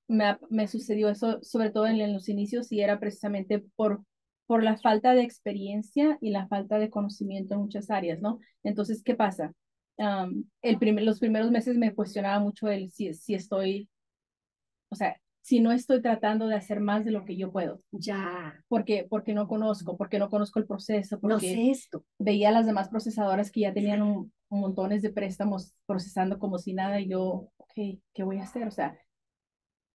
me, 0.08 0.36
me 0.50 0.66
sucedió 0.66 1.08
eso, 1.08 1.40
sobre 1.42 1.70
todo 1.70 1.86
en, 1.86 2.00
en 2.00 2.12
los 2.12 2.28
inicios, 2.28 2.72
y 2.72 2.80
era 2.80 2.98
precisamente 2.98 3.60
por, 3.76 4.04
por 4.46 4.62
la 4.62 4.76
falta 4.78 5.14
de 5.14 5.22
experiencia 5.22 6.18
y 6.20 6.30
la 6.30 6.46
falta 6.48 6.78
de 6.78 6.90
conocimiento 6.90 7.54
en 7.54 7.61
muchas 7.61 7.90
áreas, 7.90 8.20
¿no? 8.20 8.40
Entonces, 8.62 9.02
¿qué 9.02 9.14
pasa? 9.14 9.52
El 10.62 10.78
primer, 10.78 11.04
los 11.04 11.20
primeros 11.20 11.50
meses 11.50 11.76
me 11.76 11.94
cuestionaba 11.94 12.40
mucho 12.40 12.68
el 12.68 12.90
si, 12.90 13.14
si 13.14 13.35
estoy, 13.35 13.88
o 14.88 14.96
sea, 14.96 15.16
si 15.40 15.61
no 15.61 15.72
estoy 15.72 16.00
tratando 16.00 16.46
de 16.48 16.57
hacer 16.57 16.80
más 16.80 17.04
de 17.04 17.11
lo 17.11 17.24
que 17.24 17.37
yo 17.37 17.52
puedo, 17.52 17.80
Ya, 17.92 18.54
porque, 18.68 19.07
porque 19.09 19.35
no 19.35 19.46
conozco, 19.46 19.96
porque 19.96 20.18
no 20.18 20.30
conozco 20.30 20.59
el 20.59 20.66
proceso, 20.66 21.18
no 21.22 21.35
porque 21.35 21.52
sé 21.54 21.70
esto. 21.70 22.04
veía 22.18 22.48
a 22.48 22.52
las 22.52 22.66
demás 22.66 22.88
procesadoras 22.88 23.50
que 23.50 23.61
ya 23.61 23.74
tenían 23.74 24.02
un, 24.02 24.33
un 24.48 24.61
montones 24.61 25.02
de 25.02 25.11
préstamos 25.11 25.74
procesando 25.87 26.38
como 26.38 26.59
si 26.59 26.72
nada 26.72 26.98
y 27.00 27.09
yo, 27.09 27.50
ok, 27.59 27.72
¿qué 28.14 28.22
voy 28.22 28.38
a 28.38 28.44
hacer? 28.44 28.66
O 28.66 28.70
sea, 28.70 28.98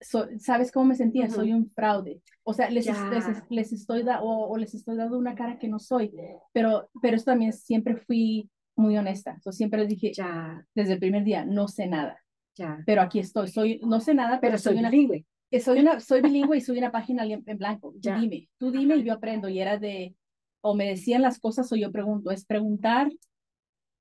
so- 0.02 0.28
¿sabes 0.40 0.72
cómo 0.72 0.86
me 0.86 0.96
sentía? 0.96 1.26
Ujú. 1.26 1.36
Soy 1.36 1.54
un 1.54 1.70
fraude. 1.72 2.22
O 2.44 2.54
sea, 2.54 2.70
les, 2.70 2.88
es- 2.88 3.10
les, 3.10 3.44
les 3.50 3.74
estoy 3.74 4.04
da 4.04 4.22
o, 4.22 4.48
o 4.50 4.58
les 4.58 4.74
estoy 4.74 4.96
dando 4.98 5.18
una 5.18 5.36
cara 5.36 5.58
que 5.60 5.68
no 5.68 5.80
soy, 5.80 6.12
pero, 6.54 6.90
pero 7.02 7.16
eso 7.16 7.26
también 7.26 7.54
siempre 7.54 7.96
fui 7.98 8.50
muy 8.76 8.98
honesta. 8.98 9.38
So, 9.42 9.52
siempre 9.52 9.80
les 9.82 9.90
dije, 9.90 10.12
Ya, 10.14 10.66
desde 10.74 10.94
el 10.94 11.00
primer 11.00 11.24
día, 11.24 11.46
no 11.46 11.68
sé 11.68 11.86
nada, 11.88 12.18
ya. 12.56 12.82
pero 12.86 13.02
aquí 13.02 13.20
estoy, 13.20 13.50
soy, 13.50 13.80
no 13.84 14.00
sé 14.00 14.14
nada, 14.14 14.40
pero, 14.40 14.52
Pero 14.54 14.58
soy 14.58 14.78
una, 14.78 14.90
bilingüe. 14.90 15.26
soy 15.62 15.80
una, 15.80 16.00
soy 16.00 16.22
bilingüe 16.22 16.58
y 16.58 16.62
soy 16.62 16.78
una 16.78 16.92
página 16.92 17.24
en 17.26 17.58
blanco. 17.58 17.94
Tú 18.02 18.10
dime, 18.20 18.48
tú 18.58 18.72
dime 18.72 18.96
y 18.98 19.04
yo 19.04 19.14
aprendo. 19.14 19.50
Y 19.50 19.60
era 19.60 19.78
de, 19.78 20.16
o 20.62 20.76
me 20.76 20.88
decían 20.88 21.22
las 21.22 21.40
cosas 21.40 21.72
o 21.72 21.76
yo 21.76 21.92
pregunto. 21.92 22.32
Es 22.32 22.46
preguntar. 22.46 23.12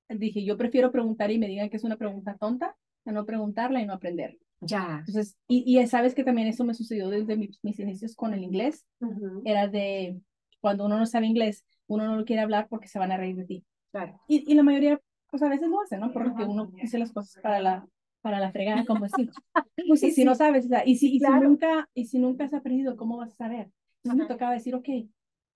Dije, 0.09 0.43
yo 0.43 0.57
prefiero 0.57 0.91
preguntar 0.91 1.29
y 1.29 1.37
me 1.37 1.47
digan 1.47 1.69
que 1.69 1.77
es 1.77 1.83
una 1.83 1.97
pregunta 1.97 2.35
tonta 2.39 2.75
a 3.05 3.11
no 3.11 3.25
preguntarla 3.25 3.79
y 3.81 3.85
no 3.85 3.93
aprender. 3.93 4.37
Ya. 4.61 5.03
Entonces, 5.07 5.37
y, 5.47 5.79
y 5.79 5.87
sabes 5.87 6.13
que 6.15 6.23
también 6.23 6.47
eso 6.47 6.63
me 6.63 6.73
sucedió 6.73 7.09
desde 7.09 7.37
mis, 7.37 7.59
mis 7.63 7.79
inicios 7.79 8.15
con 8.15 8.33
el 8.33 8.43
inglés. 8.43 8.85
Ujú, 8.99 9.41
Era 9.45 9.67
de, 9.67 10.19
cuando 10.59 10.85
uno 10.85 10.97
no 10.97 11.05
sabe 11.05 11.27
inglés, 11.27 11.65
uno 11.87 12.05
no 12.05 12.15
lo 12.17 12.25
quiere 12.25 12.41
hablar 12.41 12.67
porque 12.69 12.87
se 12.87 12.99
van 12.99 13.11
a 13.11 13.17
reír 13.17 13.35
de 13.35 13.45
ti. 13.45 13.65
Claro. 13.91 14.19
Y, 14.27 14.51
y 14.51 14.55
la 14.55 14.63
mayoría, 14.63 14.99
pues 15.29 15.41
a 15.43 15.49
veces 15.49 15.67
lo 15.69 15.81
hacen, 15.81 15.99
¿no? 16.01 16.11
Porque 16.11 16.43
uno 16.43 16.65
dice 16.81 16.99
las 16.99 17.11
cosas 17.11 17.41
para 17.41 17.59
la, 17.59 17.87
para 18.21 18.39
la 18.39 18.51
fregada, 18.51 18.85
como 18.85 19.05
así. 19.05 19.29
Pues 19.87 20.01
sí, 20.01 20.11
si 20.11 20.25
no 20.25 20.35
sabes, 20.35 20.65
o 20.65 20.67
sea, 20.67 20.85
y 20.85 20.97
si, 20.97 21.15
y 21.15 21.19
Claro. 21.19 21.39
si 21.41 21.47
nunca, 21.47 21.89
y 21.93 22.05
si 22.05 22.19
nunca 22.19 22.43
has 22.43 22.53
aprendido, 22.53 22.97
¿cómo 22.97 23.17
vas 23.17 23.31
a 23.31 23.35
saber? 23.35 23.71
Entonces 24.03 24.17
me 24.17 24.23
Ajá. 24.25 24.33
tocaba 24.33 24.53
decir, 24.53 24.75
ok, 24.75 24.87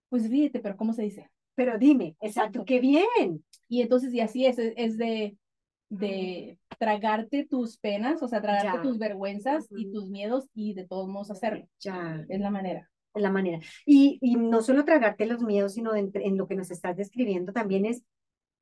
pues 0.09 0.29
ríete, 0.29 0.59
pero 0.59 0.77
¿cómo 0.77 0.93
se 0.93 1.03
dice? 1.03 1.29
Pero 1.55 1.77
dime, 1.77 2.15
exacto, 2.21 2.63
qué 2.65 2.79
bien. 2.79 3.43
Y 3.67 3.81
entonces, 3.81 4.13
y 4.13 4.21
así 4.21 4.45
es 4.45 4.57
es 4.57 4.97
de, 4.97 5.37
de 5.97 6.57
tragarte 6.79 7.45
tus 7.45 7.77
penas, 7.77 8.21
o 8.23 8.27
sea, 8.27 8.41
tragarte 8.41 8.77
Ya. 8.77 8.81
tus 8.81 8.97
vergüenzas 8.97 9.67
y 9.71 9.91
tus 9.91 10.09
miedos 10.09 10.47
y 10.53 10.73
de 10.73 10.85
todos 10.87 11.07
modos 11.07 11.31
hacerlo. 11.31 11.67
Ya, 11.79 12.25
Es 12.29 12.39
la 12.39 12.49
manera. 12.49 12.89
es 13.15 13.21
la 13.21 13.31
manera. 13.31 13.59
Y, 13.85 14.17
y 14.21 14.35
no 14.35 14.61
solo 14.61 14.85
tragarte 14.85 15.25
los 15.25 15.41
miedos, 15.41 15.73
sino 15.73 15.95
en, 15.95 16.11
en 16.15 16.35
lo 16.37 16.47
que 16.47 16.55
nos 16.55 16.71
estás 16.71 16.95
describiendo 16.97 17.53
también 17.53 17.85
es 17.85 18.03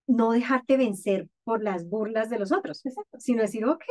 no 0.08 0.32
dejarte 0.32 0.76
vencer 0.78 1.30
por 1.46 1.64
las 1.64 1.88
burlas 1.88 2.30
de 2.30 2.38
los 2.40 2.52
otros, 2.52 2.86
Exacto. 2.86 3.18
sino 3.20 3.42
decir, 3.44 3.66
ok, 3.66 3.84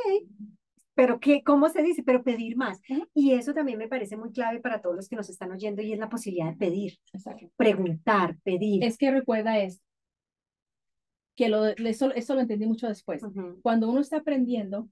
pero 0.94 1.18
qué, 1.18 1.42
¿cómo 1.42 1.68
se 1.70 1.82
dice? 1.82 2.02
Pero 2.02 2.22
pedir 2.22 2.56
más. 2.56 2.78
Y 3.14 3.32
eso 3.32 3.54
también 3.54 3.78
me 3.78 3.88
parece 3.88 4.16
muy 4.18 4.32
clave 4.32 4.60
para 4.60 4.82
todos 4.82 4.96
los 4.96 5.08
que 5.08 5.16
nos 5.16 5.30
están 5.30 5.50
oyendo 5.50 5.80
y 5.80 5.92
es 5.94 5.98
la 5.98 6.10
posibilidad 6.10 6.50
de 6.50 6.56
pedir, 6.58 6.98
Exacto. 7.12 7.50
preguntar, 7.56 8.36
pedir. 8.42 8.84
Es 8.84 8.98
que 8.98 9.10
recuerda 9.10 9.58
esto, 9.60 9.82
que 11.40 11.48
lo, 11.48 11.64
eso, 11.64 12.12
eso 12.12 12.34
lo 12.34 12.42
entendí 12.42 12.66
mucho 12.66 12.86
después. 12.86 13.22
Ujú. 13.22 13.60
Cuando 13.62 13.88
uno 13.88 14.00
está 14.00 14.18
aprendiendo, 14.18 14.90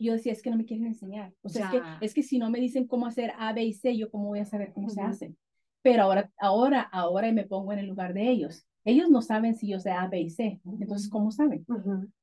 yo 0.00 0.14
decía, 0.14 0.32
es 0.32 0.42
que 0.42 0.50
no 0.50 0.56
me 0.56 0.64
quieren 0.64 0.84
enseñar. 0.86 1.32
O 1.42 1.48
sea, 1.48 1.62
es 1.62 1.70
que, 1.70 1.82
es 2.00 2.12
que 2.12 2.24
si 2.24 2.38
no 2.40 2.50
me 2.50 2.58
dicen 2.58 2.88
cómo 2.88 3.06
hacer 3.06 3.32
A, 3.38 3.52
B 3.52 3.62
y 3.62 3.72
C, 3.72 3.96
yo 3.96 4.10
cómo 4.10 4.26
voy 4.26 4.40
a 4.40 4.44
saber 4.44 4.72
cómo 4.72 4.88
se 4.88 5.00
Ujú. 5.00 5.10
hacen. 5.10 5.36
Pero 5.82 6.02
ahora, 6.02 6.28
ahora, 6.38 6.80
ahora 6.82 7.30
me 7.30 7.44
pongo 7.44 7.72
en 7.72 7.78
el 7.78 7.86
lugar 7.86 8.14
de 8.14 8.28
ellos. 8.28 8.66
Ellos 8.84 9.08
no 9.10 9.22
saben 9.22 9.54
si 9.54 9.68
yo 9.68 9.78
sé 9.78 9.92
A, 9.92 10.08
B 10.08 10.22
y 10.22 10.30
C. 10.30 10.60
Entonces, 10.80 11.08
¿cómo 11.08 11.30
saben? 11.30 11.64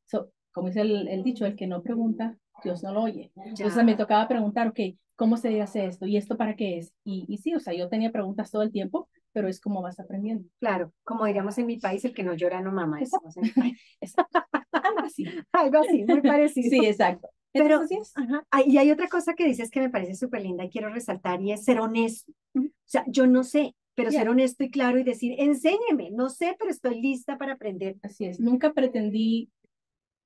So, 0.08 0.30
como 0.52 0.67
dice 0.67 0.82
el, 0.82 1.08
el 1.08 1.23
dicho, 1.23 1.45
el 1.45 1.56
que 1.56 1.65
no 1.65 1.82
pregunta, 1.82 2.38
Dios 2.65 2.84
no 2.84 2.91
lo 2.91 3.04
oye. 3.04 3.32
Entonces 3.38 3.76
Ya. 3.76 3.84
me 3.84 3.95
tocaba 3.95 4.28
preguntar, 4.28 4.67
ok, 4.67 4.80
¿cómo 5.15 5.38
se 5.38 5.62
hace 5.62 5.86
esto? 5.86 6.06
¿Y 6.06 6.17
esto 6.17 6.36
para 6.36 6.58
qué 6.58 6.80
es? 6.80 6.93
Y, 7.06 7.23
y 7.30 7.38
sí, 7.38 7.56
o 7.56 7.62
sea, 7.62 7.73
yo 7.73 7.88
tenía 7.88 8.12
preguntas 8.12 8.52
todo 8.52 8.62
el 8.62 8.71
tiempo, 8.71 9.08
pero 9.34 9.48
es 9.48 9.60
como 9.60 9.82
vas 9.82 10.00
aprendiendo. 10.00 10.48
Claro, 10.60 10.93
como 11.04 11.26
diríamos 11.26 11.58
en 11.58 11.65
mi 11.65 11.78
país, 11.80 12.06
el 12.06 12.13
que 12.13 12.24
no 12.24 12.34
llora 12.36 12.62
no 12.62 12.72
mama. 12.72 13.02
Exacto. 13.02 13.28
decimos 13.28 13.38
en 13.38 13.43
mi 13.43 13.72
país. 13.72 14.13
Algo 14.72 15.00
así. 15.00 15.26
Algo 15.52 15.78
así, 15.80 16.06
muy 16.06 16.22
parecido. 16.22 16.69
Sí, 16.69 16.86
exacto. 16.86 17.30
Pero- 17.52 17.82
Entonces. 17.82 18.12
Ajá. 18.15 18.43
Ah, 18.52 18.62
y 18.65 18.78
hay 18.78 18.89
otra 18.91 19.08
cosa 19.08 19.34
que 19.34 19.46
dices 19.46 19.69
que 19.69 19.80
me 19.82 19.89
parece 19.89 20.15
súper 20.15 20.41
linda 20.41 20.63
y 20.63 20.69
quiero 20.69 20.89
resaltar 20.89 21.41
y 21.41 21.52
es 21.52 21.63
ser 21.65 21.80
honesto. 21.80 22.32
O 22.56 22.62
sea, 22.86 23.04
yo 23.08 23.28
no 23.28 23.43
sé, 23.43 23.76
pero 23.96 24.10
Ya. 24.10 24.19
ser 24.19 24.30
honesto 24.30 24.63
y 24.63 24.72
claro 24.72 24.98
y 25.00 25.04
decir, 25.04 25.36
enséñeme, 25.38 26.12
no 26.12 26.30
sé, 26.30 26.56
pero 26.58 26.72
estoy 26.72 27.02
lista 27.02 27.38
para 27.38 27.54
aprender. 27.54 27.98
Así 28.02 28.26
es. 28.26 28.39
Nunca 28.39 28.74
pretendí 28.74 29.52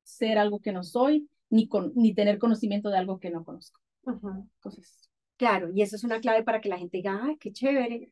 ser 0.04 0.38
algo 0.38 0.60
que 0.62 0.72
no 0.72 0.84
soy, 0.84 1.30
ni, 1.50 1.68
con, 1.68 1.92
ni 1.96 2.14
tener 2.14 2.38
conocimiento 2.40 2.90
de 2.90 2.98
algo 2.98 3.20
que 3.20 3.30
no 3.30 3.44
conozco. 3.44 3.80
Ujú. 4.04 4.48
Entonces, 4.58 5.10
Claro, 5.38 5.70
y 5.72 5.84
eso 5.84 5.96
es 5.96 6.04
una 6.04 6.20
clave 6.20 6.44
para 6.44 6.60
que 6.62 6.68
la 6.70 6.80
gente 6.80 6.98
diga, 6.98 7.20
ay, 7.24 7.38
qué 7.38 7.52
chévere. 7.52 8.10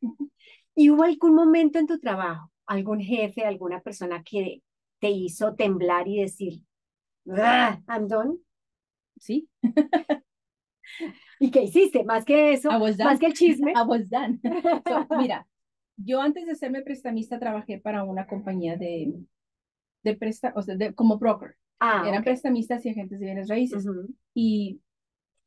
¿Y 0.75 0.89
hubo 0.89 1.03
algún 1.03 1.33
momento 1.33 1.79
en 1.79 1.87
tu 1.87 1.99
trabajo, 1.99 2.51
algún 2.65 2.99
jefe, 2.99 3.45
alguna 3.45 3.81
persona 3.81 4.23
que 4.23 4.61
te 4.99 5.09
hizo 5.09 5.55
temblar 5.55 6.07
y 6.07 6.21
decir, 6.21 6.61
"Ah, 7.29 7.79
I'm 7.87 8.07
done"? 8.07 8.37
sí, 9.19 9.47
¿Y 11.39 11.51
qué 11.51 11.63
hiciste? 11.63 12.03
Más 12.03 12.23
que 12.25 12.53
eso, 12.53 12.71
I 12.71 12.77
was 12.77 12.97
done. 12.97 13.09
más 13.09 13.19
que 13.19 13.25
el 13.27 13.33
chisme. 13.33 13.71
I 13.71 13.81
was 13.85 14.09
done. 14.09 14.39
So, 14.87 15.05
mira, 15.17 15.45
yo 15.97 16.21
antes 16.21 16.45
de 16.45 16.55
serme 16.55 16.81
prestamista 16.81 17.39
trabajé 17.39 17.77
para 17.79 18.03
una 18.03 18.25
compañía 18.25 18.77
de, 18.77 19.13
de 20.03 20.15
presta, 20.15 20.53
o 20.55 20.61
sea, 20.61 20.75
de, 20.75 20.93
como 20.93 21.17
broker. 21.17 21.55
Ah, 21.79 22.03
Eran 22.07 22.19
ok. 22.21 22.25
prestamistas 22.25 22.85
y 22.85 22.89
agentes 22.89 23.19
de 23.19 23.25
bienes 23.25 23.49
raíces. 23.49 23.85
Ujú. 23.85 24.13
Y 24.33 24.79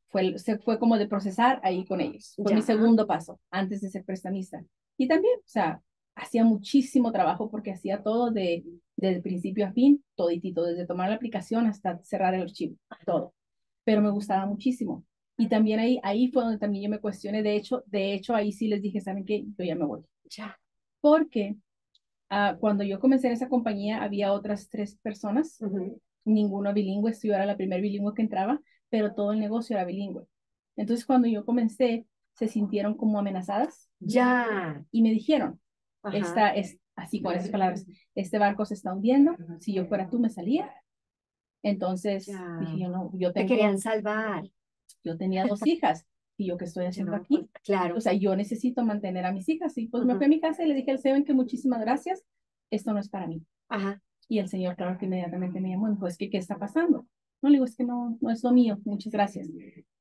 fue, 0.09 0.39
se 0.39 0.59
fue 0.59 0.79
como 0.79 0.99
de 0.99 1.07
procesar 1.09 1.59
ahí 1.63 1.85
con 1.87 2.01
ellos. 2.01 2.35
Fue 2.37 2.53
mi 2.55 2.61
Ya. 2.61 2.67
segundo 2.67 3.07
paso 3.07 3.41
antes 3.51 3.81
de 3.81 3.91
ser 3.91 4.05
prestamista. 4.05 4.63
Y 4.99 5.09
también, 5.09 5.35
o 5.41 5.43
sea, 5.49 5.83
hacía 6.17 6.45
muchísimo 6.45 7.13
trabajo 7.13 7.51
porque 7.51 7.73
hacía 7.73 8.03
todo 8.03 8.33
de, 8.33 8.65
de 8.97 9.23
principio 9.23 9.67
a 9.67 9.73
fin, 9.73 10.05
toditito, 10.17 10.65
desde 10.65 10.87
tomar 10.87 11.11
la 11.11 11.17
aplicación 11.17 11.67
hasta 11.69 12.01
cerrar 12.05 12.35
el 12.35 12.43
archivo, 12.43 12.77
todo. 13.07 13.35
Pero 13.85 14.03
me 14.03 14.11
gustaba 14.11 14.47
muchísimo. 14.47 15.05
Y 15.39 15.49
también 15.49 15.81
ahí, 15.81 16.01
ahí 16.05 16.31
fue 16.33 16.45
donde 16.45 16.59
también 16.59 16.85
yo 16.85 16.91
me 16.91 17.01
cuestioné. 17.01 17.43
De 17.43 17.57
hecho, 17.57 17.85
de 17.87 18.15
hecho, 18.15 18.35
ahí 18.35 18.53
sí 18.53 18.69
les 18.69 18.83
dije, 18.83 19.01
¿saben 19.01 19.25
qué? 19.25 19.45
Yo 19.59 19.65
ya 19.65 19.77
me 19.77 19.87
voy. 19.87 20.03
Ya. 20.31 20.59
Porque 21.01 21.57
ah, 22.31 22.57
cuando 22.61 22.85
yo 22.85 23.01
comencé 23.01 23.29
en 23.29 23.35
esa 23.35 23.49
compañía 23.49 24.03
había 24.03 24.33
otras 24.33 24.69
tres 24.69 24.97
personas, 24.99 25.61
Ujú. 25.61 26.01
ninguno 26.25 26.73
bilingüe, 26.75 27.13
yo 27.23 27.35
era 27.35 27.47
la 27.47 27.57
primer 27.57 27.81
bilingüe 27.83 28.15
que 28.15 28.23
entraba, 28.23 28.61
pero 28.91 29.15
todo 29.15 29.33
el 29.33 29.41
negocio 29.41 29.77
era 29.77 29.85
bilingüe. 29.85 30.27
Entonces, 30.77 31.07
cuando 31.07 31.29
yo 31.29 31.45
comencé, 31.45 32.07
se 32.39 32.49
sintieron 32.49 32.95
como 32.97 33.19
amenazadas 33.19 33.91
Ya. 34.01 34.85
y 34.91 35.03
me 35.03 35.11
dijeron, 35.11 35.61
Ajá. 36.03 36.17
esta 36.17 36.55
es 36.55 36.79
así 36.97 37.21
con 37.21 37.35
esas 37.35 37.51
palabras, 37.51 37.87
este 38.15 38.39
barco 38.39 38.65
se 38.65 38.75
está 38.75 38.93
hundiendo, 38.95 39.37
si 39.61 39.73
yo 39.73 39.87
fuera 39.87 40.09
tú 40.09 40.19
me 40.19 40.31
salía. 40.31 40.73
Entonces 41.63 42.27
Ya. 42.27 42.59
dije 42.61 42.79
yo 42.79 42.89
no, 42.89 43.11
yo 43.15 43.33
Te 43.33 43.47
querían 43.47 43.79
salvar. 43.79 44.45
yo 45.05 45.17
tenía 45.17 45.47
dos 45.47 45.61
hijas 45.67 46.07
y 46.37 46.47
yo 46.47 46.57
qué 46.57 46.67
estoy 46.67 46.87
haciendo 46.87 47.13
No, 47.13 47.19
aquí. 47.19 47.49
Claro. 47.65 47.97
O 47.97 48.01
sea, 48.01 48.13
yo 48.13 48.37
necesito 48.37 48.85
mantener 48.85 49.25
a 49.27 49.33
mis 49.33 49.49
hijas 49.49 49.77
y 49.77 49.89
pues 49.89 50.05
me 50.05 50.15
fui 50.17 50.27
a 50.27 50.29
mi 50.29 50.41
casa 50.41 50.63
y 50.65 50.69
le 50.69 50.75
dije 50.75 50.93
al 50.93 50.99
Señor 51.01 51.25
que 51.25 51.35
muchísimas 51.35 51.81
gracias, 51.81 52.25
esto 52.71 52.93
no 52.93 53.01
es 53.01 53.09
para 53.09 53.27
mí. 53.27 53.43
Ajá. 53.69 54.01
Y 54.29 54.39
el 54.39 54.49
Señor, 54.49 54.77
claro 54.77 54.99
que 54.99 55.07
inmediatamente 55.07 55.61
me 55.61 55.71
llamó 55.71 55.89
y 55.89 55.93
dijo, 55.95 56.07
es 56.07 56.17
que, 56.17 56.31
¿qué 56.31 56.37
está 56.39 56.59
pasando? 56.59 57.07
No, 57.43 57.49
le 57.49 57.55
digo, 57.57 57.65
es 57.65 57.75
que 57.77 57.85
no, 57.85 58.19
no 58.21 58.31
es 58.31 58.43
lo 58.45 58.53
mío, 58.53 58.79
muchas 58.85 59.13
gracias. 59.13 59.49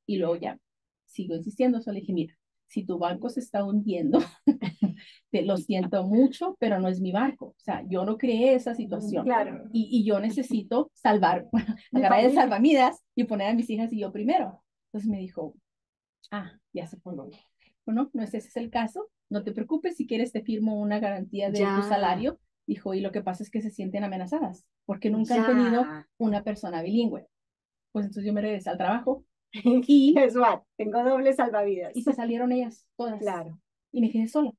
Y 0.06 0.18
luego 0.18 0.36
ya, 0.36 0.60
sigo 1.08 1.36
insistiendo, 1.36 1.82
solo 1.82 2.00
dije, 2.00 2.14
mira, 2.14 2.36
si 2.68 2.84
tu 2.86 2.98
barco 3.00 3.30
se 3.30 3.40
está 3.40 3.64
hundiendo, 3.64 4.20
te 5.32 5.42
lo 5.44 5.58
siento 5.58 6.04
mucho, 6.04 6.56
pero 6.60 6.80
no 6.80 6.88
es 6.88 7.00
mi 7.02 7.12
barco. 7.12 7.48
O 7.48 7.60
sea, 7.60 7.84
yo 7.88 8.06
no 8.06 8.18
creé 8.18 8.54
esa 8.56 8.76
situación. 8.76 9.24
Claro. 9.26 9.66
Y, 9.74 9.88
y 9.92 10.06
yo 10.06 10.20
necesito 10.20 10.92
salvar, 10.94 11.48
agarrar 11.94 12.20
el 12.20 12.26
familia. 12.26 12.42
salvavidas 12.42 13.04
y 13.16 13.24
poner 13.24 13.50
a 13.50 13.54
mis 13.54 13.70
hijas 13.70 13.92
y 13.94 14.00
yo 14.00 14.12
primero. 14.12 14.64
Entonces 14.88 15.10
me 15.10 15.18
dijo, 15.20 15.56
ah, 16.32 16.52
ya 16.74 16.88
se 16.88 16.98
fue. 16.98 17.14
Bueno, 17.86 18.10
no 18.14 18.24
es 18.24 18.34
ese 18.34 18.48
es 18.50 18.58
el 18.58 18.70
caso, 18.70 19.10
no 19.30 19.44
te 19.44 19.52
preocupes, 19.54 19.96
si 19.96 20.06
quieres 20.08 20.32
te 20.32 20.42
firmo 20.44 20.80
una 20.80 21.00
garantía 21.00 21.50
de 21.50 21.60
Ya. 21.60 21.76
tu 21.76 21.88
salario. 21.88 22.40
Dijo, 22.66 22.94
y 22.94 23.00
lo 23.00 23.14
que 23.14 23.22
pasa 23.22 23.44
es 23.44 23.50
que 23.50 23.62
se 23.62 23.72
sienten 23.72 24.04
amenazadas, 24.04 24.66
porque 24.86 25.10
nunca 25.10 25.36
han 25.36 25.46
tenido 25.46 25.84
Ya. 25.84 26.08
una 26.18 26.44
persona 26.44 26.82
bilingüe. 26.82 27.26
Pues 27.94 28.06
entonces 28.06 28.26
yo 28.26 28.34
me 28.34 28.42
regresé 28.42 28.70
al 28.70 28.78
trabajo 28.78 29.24
y, 29.88 30.16
what? 30.36 30.62
Tengo 30.78 31.04
doble 31.04 31.34
salvavidas. 31.34 31.96
y 31.96 32.02
se 32.04 32.14
salieron 32.14 32.52
ellas 32.52 32.86
todas. 32.98 33.20
Claro. 33.20 33.60
Y 33.92 34.02
me 34.02 34.12
quedé 34.12 34.28
sola. 34.28 34.52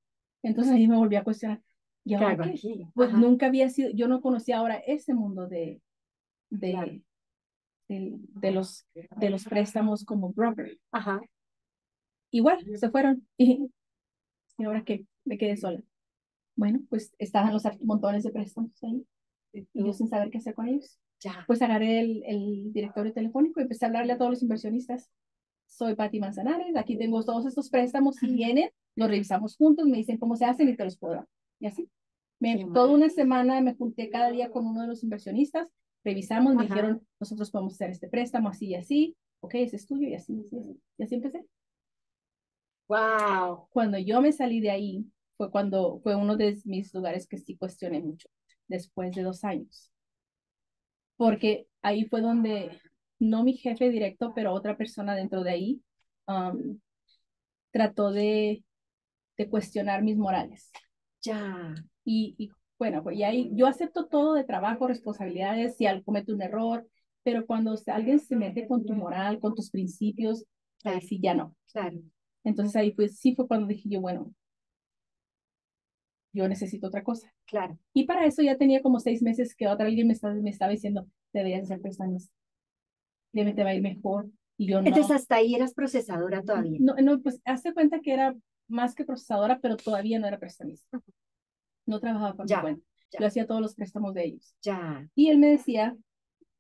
Entonces 0.42 0.72
ahí 0.72 0.87
me 0.88 0.96
volví 0.96 1.16
a 1.16 1.24
cuestionar. 1.24 1.61
¿Y 2.05 2.11
¿Qué 2.11 2.16
ahora 2.16 2.31
hago 2.31 2.44
qué? 2.44 2.87
Pues 2.94 3.11
Ajá. 3.11 3.18
nunca 3.18 3.46
había 3.46 3.68
sido, 3.68 3.90
yo 3.90 4.09
no 4.09 4.20
conocía 4.20 4.59
ahora 4.59 4.77
ese 4.77 5.14
mundo 5.14 5.46
de, 5.46 5.81
de, 6.51 6.70
Claro. 6.70 6.92
de, 7.88 8.16
de 8.18 8.51
los, 8.51 8.87
de 8.94 9.31
los 9.31 9.44
préstamos 9.44 10.05
como 10.05 10.33
broker. 10.33 10.79
Ajá. 10.90 11.20
Igual, 12.31 12.64
se 12.77 12.90
fueron. 12.90 13.27
Y, 13.37 13.70
y 14.59 14.64
ahora 14.64 14.85
qué, 14.85 15.07
me 15.24 15.38
quedé 15.38 15.57
sola. 15.57 15.83
Bueno, 16.57 16.81
pues 16.88 17.14
estaban 17.18 17.53
los 17.53 17.62
montones 17.83 18.24
de 18.24 18.31
préstamos 18.31 18.72
ahí. 18.83 19.07
Y 19.53 19.66
yo 19.74 19.92
sin 19.92 20.09
saber 20.09 20.31
qué 20.31 20.38
hacer 20.38 20.55
con 20.55 20.68
ellos. 20.68 20.98
Ya. 21.20 21.44
Pues 21.46 21.61
agarré 21.62 22.00
el, 22.00 22.22
el 22.24 22.72
directorio 22.72 23.12
telefónico 23.12 23.61
y 23.61 23.64
empecé 23.64 23.85
a 23.85 23.88
hablarle 23.88 24.12
a 24.12 24.18
todos 24.18 24.31
los 24.31 24.42
inversionistas. 24.42 25.11
Soy 25.66 25.94
Patti 25.94 26.18
Manzanares, 26.18 26.76
aquí 26.76 26.96
tengo 26.96 27.22
todos 27.24 27.44
estos 27.46 27.68
préstamos, 27.68 28.16
si 28.16 28.26
vienen, 28.33 28.70
los 28.96 29.09
revisamos 29.09 29.57
juntos, 29.57 29.87
me 29.87 29.98
dicen 29.98 30.16
cómo 30.16 30.35
se 30.35 30.46
hacen 30.46 30.68
y 30.68 30.76
te 30.76 30.85
los 30.85 30.96
puedo 30.96 31.14
dar. 31.14 31.26
Y 31.61 31.66
así. 31.66 31.90
Me, 32.40 32.57
Qué 32.57 32.64
toda 32.72 32.94
una 32.94 33.11
semana 33.11 33.61
me 33.61 33.74
junté 33.74 34.11
cada 34.11 34.31
día 34.31 34.50
con 34.50 34.66
uno 34.66 34.83
de 34.83 34.88
los 34.88 35.02
inversionistas, 35.02 35.68
revisamos, 36.04 36.54
me 36.54 36.64
Ajá. 36.64 36.74
dijeron, 36.74 37.07
nosotros 37.20 37.50
podemos 37.50 37.74
hacer 37.74 37.90
este 37.90 38.09
préstamo 38.09 38.48
así 38.48 38.68
y 38.68 38.74
así, 38.76 39.16
ok, 39.40 39.54
ese 39.57 39.76
es 39.76 39.87
tuyo 39.87 40.09
y 40.09 40.14
así, 40.14 40.35
y 40.35 40.40
así, 40.40 40.57
y 40.98 41.02
así 41.02 41.14
empecé. 41.16 41.44
Wow. 42.88 43.66
Cuando 43.70 43.98
yo 43.98 44.20
me 44.22 44.33
salí 44.33 44.61
de 44.61 44.70
ahí, 44.70 45.04
fue 45.37 45.50
cuando 45.50 46.00
fue 46.02 46.14
uno 46.16 46.37
de 46.37 46.59
mis 46.64 46.94
lugares 46.94 47.26
que 47.26 47.38
sí 47.38 47.57
cuestioné 47.57 48.00
mucho, 48.00 48.28
después 48.68 49.14
de 49.14 49.22
dos 49.22 49.44
años. 49.44 49.90
Porque 51.18 51.66
ahí 51.83 52.07
fue 52.07 52.22
donde, 52.22 52.81
no 53.18 53.44
mi 53.44 53.52
jefe 53.52 53.90
directo, 53.90 54.33
pero 54.35 54.54
otra 54.54 54.78
persona 54.78 55.14
dentro 55.14 55.42
de 55.44 55.50
ahí, 55.50 55.83
um, 56.26 56.81
trató 57.70 58.11
de, 58.11 58.64
de 59.37 59.50
cuestionar 59.50 60.02
mis 60.02 60.16
morales. 60.16 60.70
Ya. 61.22 61.74
Y, 62.04 62.35
y 62.38 62.50
bueno, 62.78 63.02
pues 63.02 63.18
y 63.18 63.24
ahí 63.24 63.50
yo 63.54 63.66
acepto 63.66 64.07
todo 64.07 64.35
de 64.35 64.44
trabajo, 64.44 64.87
responsabilidades, 64.87 65.76
si 65.76 65.87
alguien 65.87 66.04
comete 66.04 66.33
un 66.33 66.42
error, 66.42 66.88
pero 67.22 67.44
cuando 67.46 67.74
alguien 67.88 68.20
se 68.20 68.37
mete 68.37 68.66
con 68.66 68.87
tu 68.87 68.94
moral, 68.94 69.40
con 69.40 69.54
tus 69.54 69.70
principios, 69.70 70.46
ahí 70.85 71.00
sí 71.02 71.20
ya 71.20 71.35
no. 71.35 71.54
Claro. 71.72 71.98
Entonces 72.44 72.76
ahí 72.76 72.92
pues 72.92 73.18
sí 73.18 73.35
fue 73.35 73.46
cuando 73.46 73.66
dije 73.66 73.88
yo, 73.90 74.00
bueno, 74.00 74.33
yo 76.32 76.48
necesito 76.48 76.86
otra 76.88 77.02
cosa. 77.02 77.32
Claro. 77.46 77.78
Y 77.92 78.04
para 78.04 78.26
eso 78.26 78.42
ya 78.42 78.56
tenía 78.56 78.82
como 78.82 79.00
seis 79.00 79.22
meses 79.22 79.54
que 79.54 79.68
otra 79.68 79.86
alguien 79.86 80.06
me 80.06 80.12
estaba, 80.12 80.34
me 80.34 80.50
estaba 80.50 80.70
diciendo, 80.72 81.06
deberías 81.32 81.68
ser 81.68 81.80
prestamista, 81.80 82.32
debe 83.32 83.54
te 83.54 83.64
va 83.64 83.70
a 83.70 83.74
ir 83.74 83.82
mejor. 83.82 84.30
Y 84.56 84.66
yo 84.68 84.80
no. 84.80 84.88
Entonces 84.88 85.14
hasta 85.14 85.36
ahí 85.36 85.54
eras 85.54 85.72
procesadora 85.74 86.42
todavía. 86.42 86.78
No, 86.80 86.94
no, 86.96 87.20
pues 87.20 87.40
hace 87.44 87.72
cuenta 87.72 88.00
que 88.00 88.12
era 88.12 88.36
más 88.66 88.94
que 88.94 89.04
procesadora, 89.04 89.60
pero 89.60 89.76
todavía 89.76 90.18
no 90.18 90.26
era 90.26 90.38
prestamista. 90.38 91.00
No 91.86 92.00
trabajaba 92.00 92.34
por 92.34 92.44
mi 92.44 92.50
Ya, 92.50 92.60
cuenta. 92.60 92.84
ya. 93.12 93.20
Yo 93.20 93.26
hacía 93.26 93.46
todos 93.46 93.60
los 93.60 93.74
préstamos 93.74 94.14
de 94.14 94.24
ellos. 94.24 94.54
Ya. 94.62 95.08
Y 95.14 95.28
él 95.30 95.38
me 95.38 95.46
decía, 95.46 95.96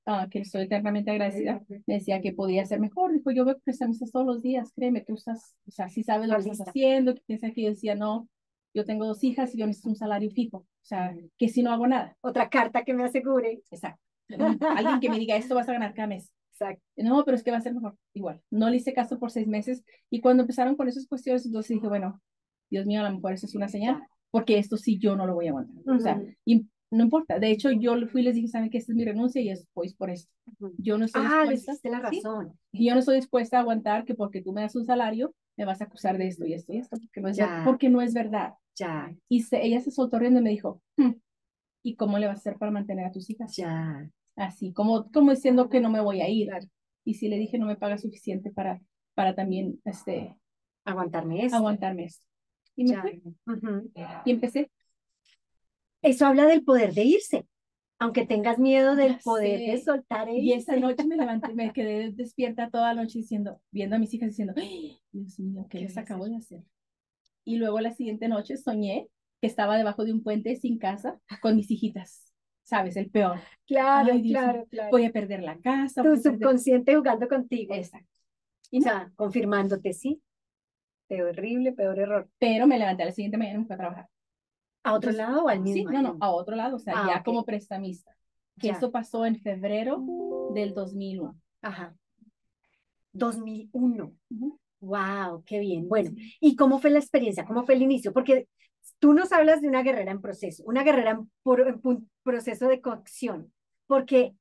ah, 0.06 0.28
que 0.30 0.38
estoy 0.40 0.62
eternamente 0.62 1.10
agradecida, 1.10 1.62
me 1.68 1.94
decía 1.94 2.20
que 2.20 2.32
podía 2.32 2.64
ser 2.64 2.80
mejor. 2.80 3.12
Dijo, 3.12 3.30
yo 3.30 3.44
veo 3.44 3.58
prestamistas 3.58 4.10
todos 4.12 4.26
los 4.26 4.42
días, 4.42 4.72
créeme, 4.74 5.02
tú 5.02 5.14
estás, 5.14 5.54
o 5.66 5.70
sea, 5.70 5.88
sí 5.88 6.02
sabes 6.02 6.28
lo 6.28 6.36
que 6.36 6.48
Estás 6.50 6.68
haciendo, 6.68 7.14
que 7.14 7.22
piensa 7.26 7.50
que 7.50 7.62
yo 7.62 7.68
decía, 7.70 7.94
no, 7.94 8.28
yo 8.78 8.84
tengo 8.84 9.06
dos 9.06 9.22
hijas 9.24 9.54
y 9.54 9.58
yo 9.58 9.66
necesito 9.66 9.88
un 9.90 9.96
salario 9.96 10.30
fijo. 10.30 10.58
O 10.58 10.66
sea, 10.88 11.14
que 11.36 11.48
si 11.48 11.62
no 11.62 11.72
hago 11.72 11.86
nada. 11.86 12.16
Otra 12.20 12.48
carta 12.48 12.84
que 12.84 12.94
me 12.94 13.04
asegure. 13.04 13.60
Exacto. 13.70 14.00
Alguien 14.76 15.00
que 15.00 15.10
me 15.10 15.18
diga, 15.18 15.36
esto 15.36 15.54
vas 15.54 15.68
a 15.68 15.72
ganar 15.72 15.94
cada 15.94 16.08
mes. 16.08 16.32
Exacto. 16.52 16.82
No, 16.96 17.24
pero 17.24 17.36
es 17.36 17.42
que 17.42 17.50
va 17.50 17.56
a 17.58 17.60
ser 17.60 17.74
mejor. 17.74 17.96
Igual. 18.14 18.40
No 18.50 18.70
le 18.70 18.76
hice 18.76 18.92
caso 18.92 19.18
por 19.18 19.30
seis 19.30 19.46
meses. 19.46 19.82
Y 20.10 20.20
cuando 20.20 20.42
empezaron 20.42 20.76
con 20.76 20.88
esas 20.88 21.06
cuestiones, 21.06 21.44
entonces 21.44 21.70
dije, 21.74 21.88
bueno, 21.88 22.20
Dios 22.70 22.86
mío, 22.86 23.00
a 23.00 23.08
lo 23.08 23.14
mejor 23.16 23.32
eso 23.32 23.46
es 23.46 23.54
una 23.54 23.68
señal, 23.68 24.02
porque 24.30 24.58
esto 24.58 24.76
sí 24.76 24.98
yo 24.98 25.16
no 25.16 25.26
lo 25.26 25.34
voy 25.34 25.46
a 25.46 25.50
aguantar. 25.50 25.94
O 25.94 25.98
sea, 25.98 26.22
y 26.44 26.66
no 26.90 27.04
importa. 27.04 27.38
De 27.38 27.50
hecho, 27.50 27.70
yo 27.70 27.94
fui 28.08 28.20
y 28.22 28.24
les 28.24 28.34
dije, 28.34 28.48
¿saben 28.48 28.70
qué? 28.70 28.78
Esta 28.78 28.92
es 28.92 28.96
mi 28.96 29.04
renuncia 29.04 29.40
y 29.40 29.50
es 29.50 29.66
pues 29.74 29.94
por 29.94 30.10
esto. 30.10 30.30
Yo 30.78 30.98
no 30.98 31.04
estoy 31.04 31.22
Ah, 31.24 31.42
dispuesta. 31.42 31.72
diste 31.72 31.90
la 31.90 32.10
¿sí? 32.10 32.20
razón. 32.22 32.52
Y 32.72 32.86
yo 32.86 32.94
no 32.94 33.00
estoy 33.00 33.16
dispuesta 33.16 33.58
a 33.58 33.60
aguantar 33.60 34.04
que 34.04 34.14
porque 34.14 34.42
tú 34.42 34.52
me 34.52 34.62
das 34.62 34.74
un 34.76 34.84
salario, 34.84 35.34
me 35.58 35.64
vas 35.66 35.80
a 35.82 35.84
acusar 35.84 36.16
de 36.16 36.28
esto 36.28 36.46
y 36.46 36.54
esto 36.54 36.72
y 36.72 36.78
esto, 36.78 36.96
porque 36.98 37.20
no 37.20 37.28
es, 37.28 37.36
ver- 37.36 37.46
Ya. 37.48 37.62
porque 37.66 37.90
no 37.90 38.00
es 38.00 38.14
verdad. 38.14 38.54
Ya. 38.76 39.14
Y 39.28 39.42
se- 39.42 39.62
ella 39.66 39.80
se 39.80 39.90
soltó 39.90 40.18
riendo 40.18 40.40
y 40.40 40.42
me 40.44 40.50
dijo, 40.50 40.80
"Hmm, 40.96 41.14
¿y 41.82 41.96
cómo 41.96 42.18
le 42.18 42.26
vas 42.28 42.36
a 42.38 42.40
hacer 42.40 42.56
para 42.58 42.70
mantener 42.70 43.04
a 43.06 43.12
tus 43.12 43.28
hijas? 43.28 43.54
Ya. 43.56 44.08
Así, 44.36 44.72
como, 44.72 45.10
como 45.10 45.32
diciendo 45.32 45.68
que 45.68 45.80
no 45.80 45.90
me 45.90 46.00
voy 46.00 46.20
a 46.22 46.28
ir. 46.28 46.46
Claro. 46.48 46.66
Y 47.04 47.14
si 47.14 47.28
le 47.28 47.38
dije, 47.38 47.58
no 47.58 47.66
me 47.66 47.76
paga 47.76 47.98
suficiente 47.98 48.50
para, 48.52 48.80
para 49.14 49.34
también 49.34 49.80
este, 49.84 50.36
Aguantarme 50.84 51.44
eso. 51.44 51.56
aguantarme 51.56 52.04
esto. 52.04 52.24
Y 52.76 52.84
me 52.84 52.90
Ya. 52.90 53.02
fui. 53.02 53.22
Y 54.24 54.30
empecé. 54.30 54.70
Eso 56.02 56.26
habla 56.26 56.46
del 56.46 56.62
poder 56.64 56.94
de 56.94 57.02
irse. 57.04 57.46
Aunque 57.98 58.24
tengas 58.24 58.60
miedo 58.60 58.94
del 58.94 59.14
Ya 59.14 59.18
poder 59.24 59.58
de 59.58 59.80
soltar 59.82 60.28
e 60.28 60.38
Y 60.38 60.52
esa 60.52 60.76
irse. 60.76 60.80
noche 60.80 61.04
me 61.04 61.16
levanté, 61.16 61.52
me 61.54 61.72
quedé 61.74 62.12
despierta 62.12 62.70
toda 62.70 62.94
la 62.94 63.02
noche 63.02 63.18
diciendo, 63.18 63.60
viendo 63.72 63.96
a 63.96 63.98
mis 63.98 64.14
hijas 64.14 64.28
diciendo, 64.28 64.54
"Ay, 64.56 64.97
Dios 65.12 65.38
mío, 65.40 65.66
¿qué 65.70 65.78
¿Qué 65.78 65.84
les 65.84 65.96
acabo 65.96 66.24
hacer? 66.24 66.32
de 66.32 66.38
hacer? 66.38 66.62
Y 67.44 67.56
luego 67.56 67.80
la 67.80 67.92
siguiente 67.92 68.28
noche 68.28 68.56
soñé 68.56 69.08
que 69.40 69.46
estaba 69.46 69.76
debajo 69.78 70.04
de 70.04 70.12
un 70.12 70.22
puente 70.22 70.56
sin 70.56 70.78
casa 70.78 71.18
con 71.40 71.56
mis 71.56 71.70
hijitas. 71.70 72.24
¿Sabes? 72.62 72.96
El 72.96 73.08
peor. 73.10 73.40
Claro, 73.66 74.12
Ay, 74.12 74.28
claro, 74.30 74.66
claro. 74.68 74.90
Voy 74.90 75.06
a 75.06 75.10
perder 75.12 75.42
la 75.42 75.58
casa. 75.58 76.02
Tu 76.02 76.08
a 76.08 76.12
perder- 76.12 76.22
subconsciente 76.34 76.94
jugando 76.96 77.26
contigo. 77.26 77.74
Exacto. 77.74 78.06
Y 78.70 78.78
O 78.78 78.80
no, 78.80 78.84
sea, 78.84 79.12
confirmándote, 79.16 79.94
sí. 79.94 80.20
Peor 81.06 81.30
horrible, 81.30 81.72
peor 81.72 81.98
error. 81.98 82.28
pero 82.38 82.66
me 82.66 82.78
levanté 82.78 83.04
a 83.04 83.06
la 83.06 83.12
siguiente 83.12 83.38
mañana 83.38 83.56
y 83.56 83.60
me 83.60 83.66
fui 83.66 83.74
a 83.74 83.78
trabajar. 83.78 84.08
¿A 84.82 84.92
otro 84.92 85.10
Entonces, 85.10 85.16
lado 85.34 85.44
o 85.44 85.48
al 85.48 85.58
Sí, 85.64 85.72
mismo? 85.72 85.90
no, 85.92 86.02
no, 86.02 86.08
año? 86.10 86.18
a 86.20 86.30
otro 86.30 86.56
lado, 86.56 86.76
o 86.76 86.78
sea, 86.78 86.94
Ah, 86.96 87.06
ya 87.14 87.18
ok. 87.20 87.24
como 87.24 87.44
prestamista. 87.46 88.14
Que 88.60 88.66
Ya. 88.66 88.72
esto 88.74 88.90
pasó 88.92 89.24
en 89.24 89.40
febrero 89.40 90.04
del 90.54 90.74
2001. 90.74 91.40
Ajá. 91.62 91.96
2001. 93.12 94.12
Ujú. 94.30 94.58
Wow, 94.80 95.42
qué 95.44 95.58
bien. 95.58 95.88
Bueno, 95.88 96.12
¿y 96.40 96.54
cómo 96.54 96.78
fue 96.78 96.90
la 96.90 97.00
experiencia? 97.00 97.44
¿Cómo 97.44 97.64
fue 97.64 97.74
el 97.74 97.82
inicio? 97.82 98.12
Porque 98.12 98.48
tú 99.00 99.12
nos 99.12 99.32
hablas 99.32 99.60
de 99.60 99.68
una 99.68 99.82
guerrera 99.82 100.12
en 100.12 100.20
proceso, 100.20 100.62
una 100.66 100.84
guerrera 100.84 101.10
en, 101.12 101.30
por- 101.42 101.60
en 101.60 101.80
proceso 102.22 102.68
de 102.68 102.80
cocción, 102.80 103.52
porque 103.86 104.34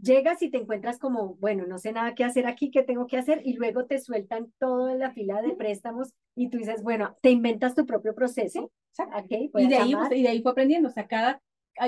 llegas 0.00 0.40
y 0.42 0.50
te 0.50 0.56
encuentras 0.58 0.98
como, 0.98 1.34
bueno, 1.36 1.66
no 1.66 1.78
sé 1.78 1.92
nada 1.92 2.14
qué 2.14 2.24
hacer 2.24 2.46
aquí, 2.46 2.70
qué 2.70 2.82
tengo 2.82 3.06
que 3.06 3.18
hacer, 3.18 3.42
y 3.44 3.52
luego 3.54 3.84
te 3.84 3.98
sueltan 3.98 4.50
toda 4.58 4.94
la 4.94 5.12
fila 5.12 5.42
de 5.42 5.54
préstamos 5.54 6.08
y 6.34 6.48
tú 6.48 6.56
dices, 6.58 6.82
bueno, 6.82 7.14
te 7.20 7.30
inventas 7.30 7.74
tu 7.74 7.84
propio 7.84 8.14
proceso. 8.14 8.72
Okay, 8.98 9.50
y, 9.54 9.68
de 9.68 9.74
ahí, 9.76 9.94
y 10.14 10.22
de 10.22 10.28
ahí 10.28 10.42
fue 10.42 10.52
aprendiendo, 10.52 10.88
o 10.88 10.92
sea, 10.92 11.06
cada, 11.06 11.42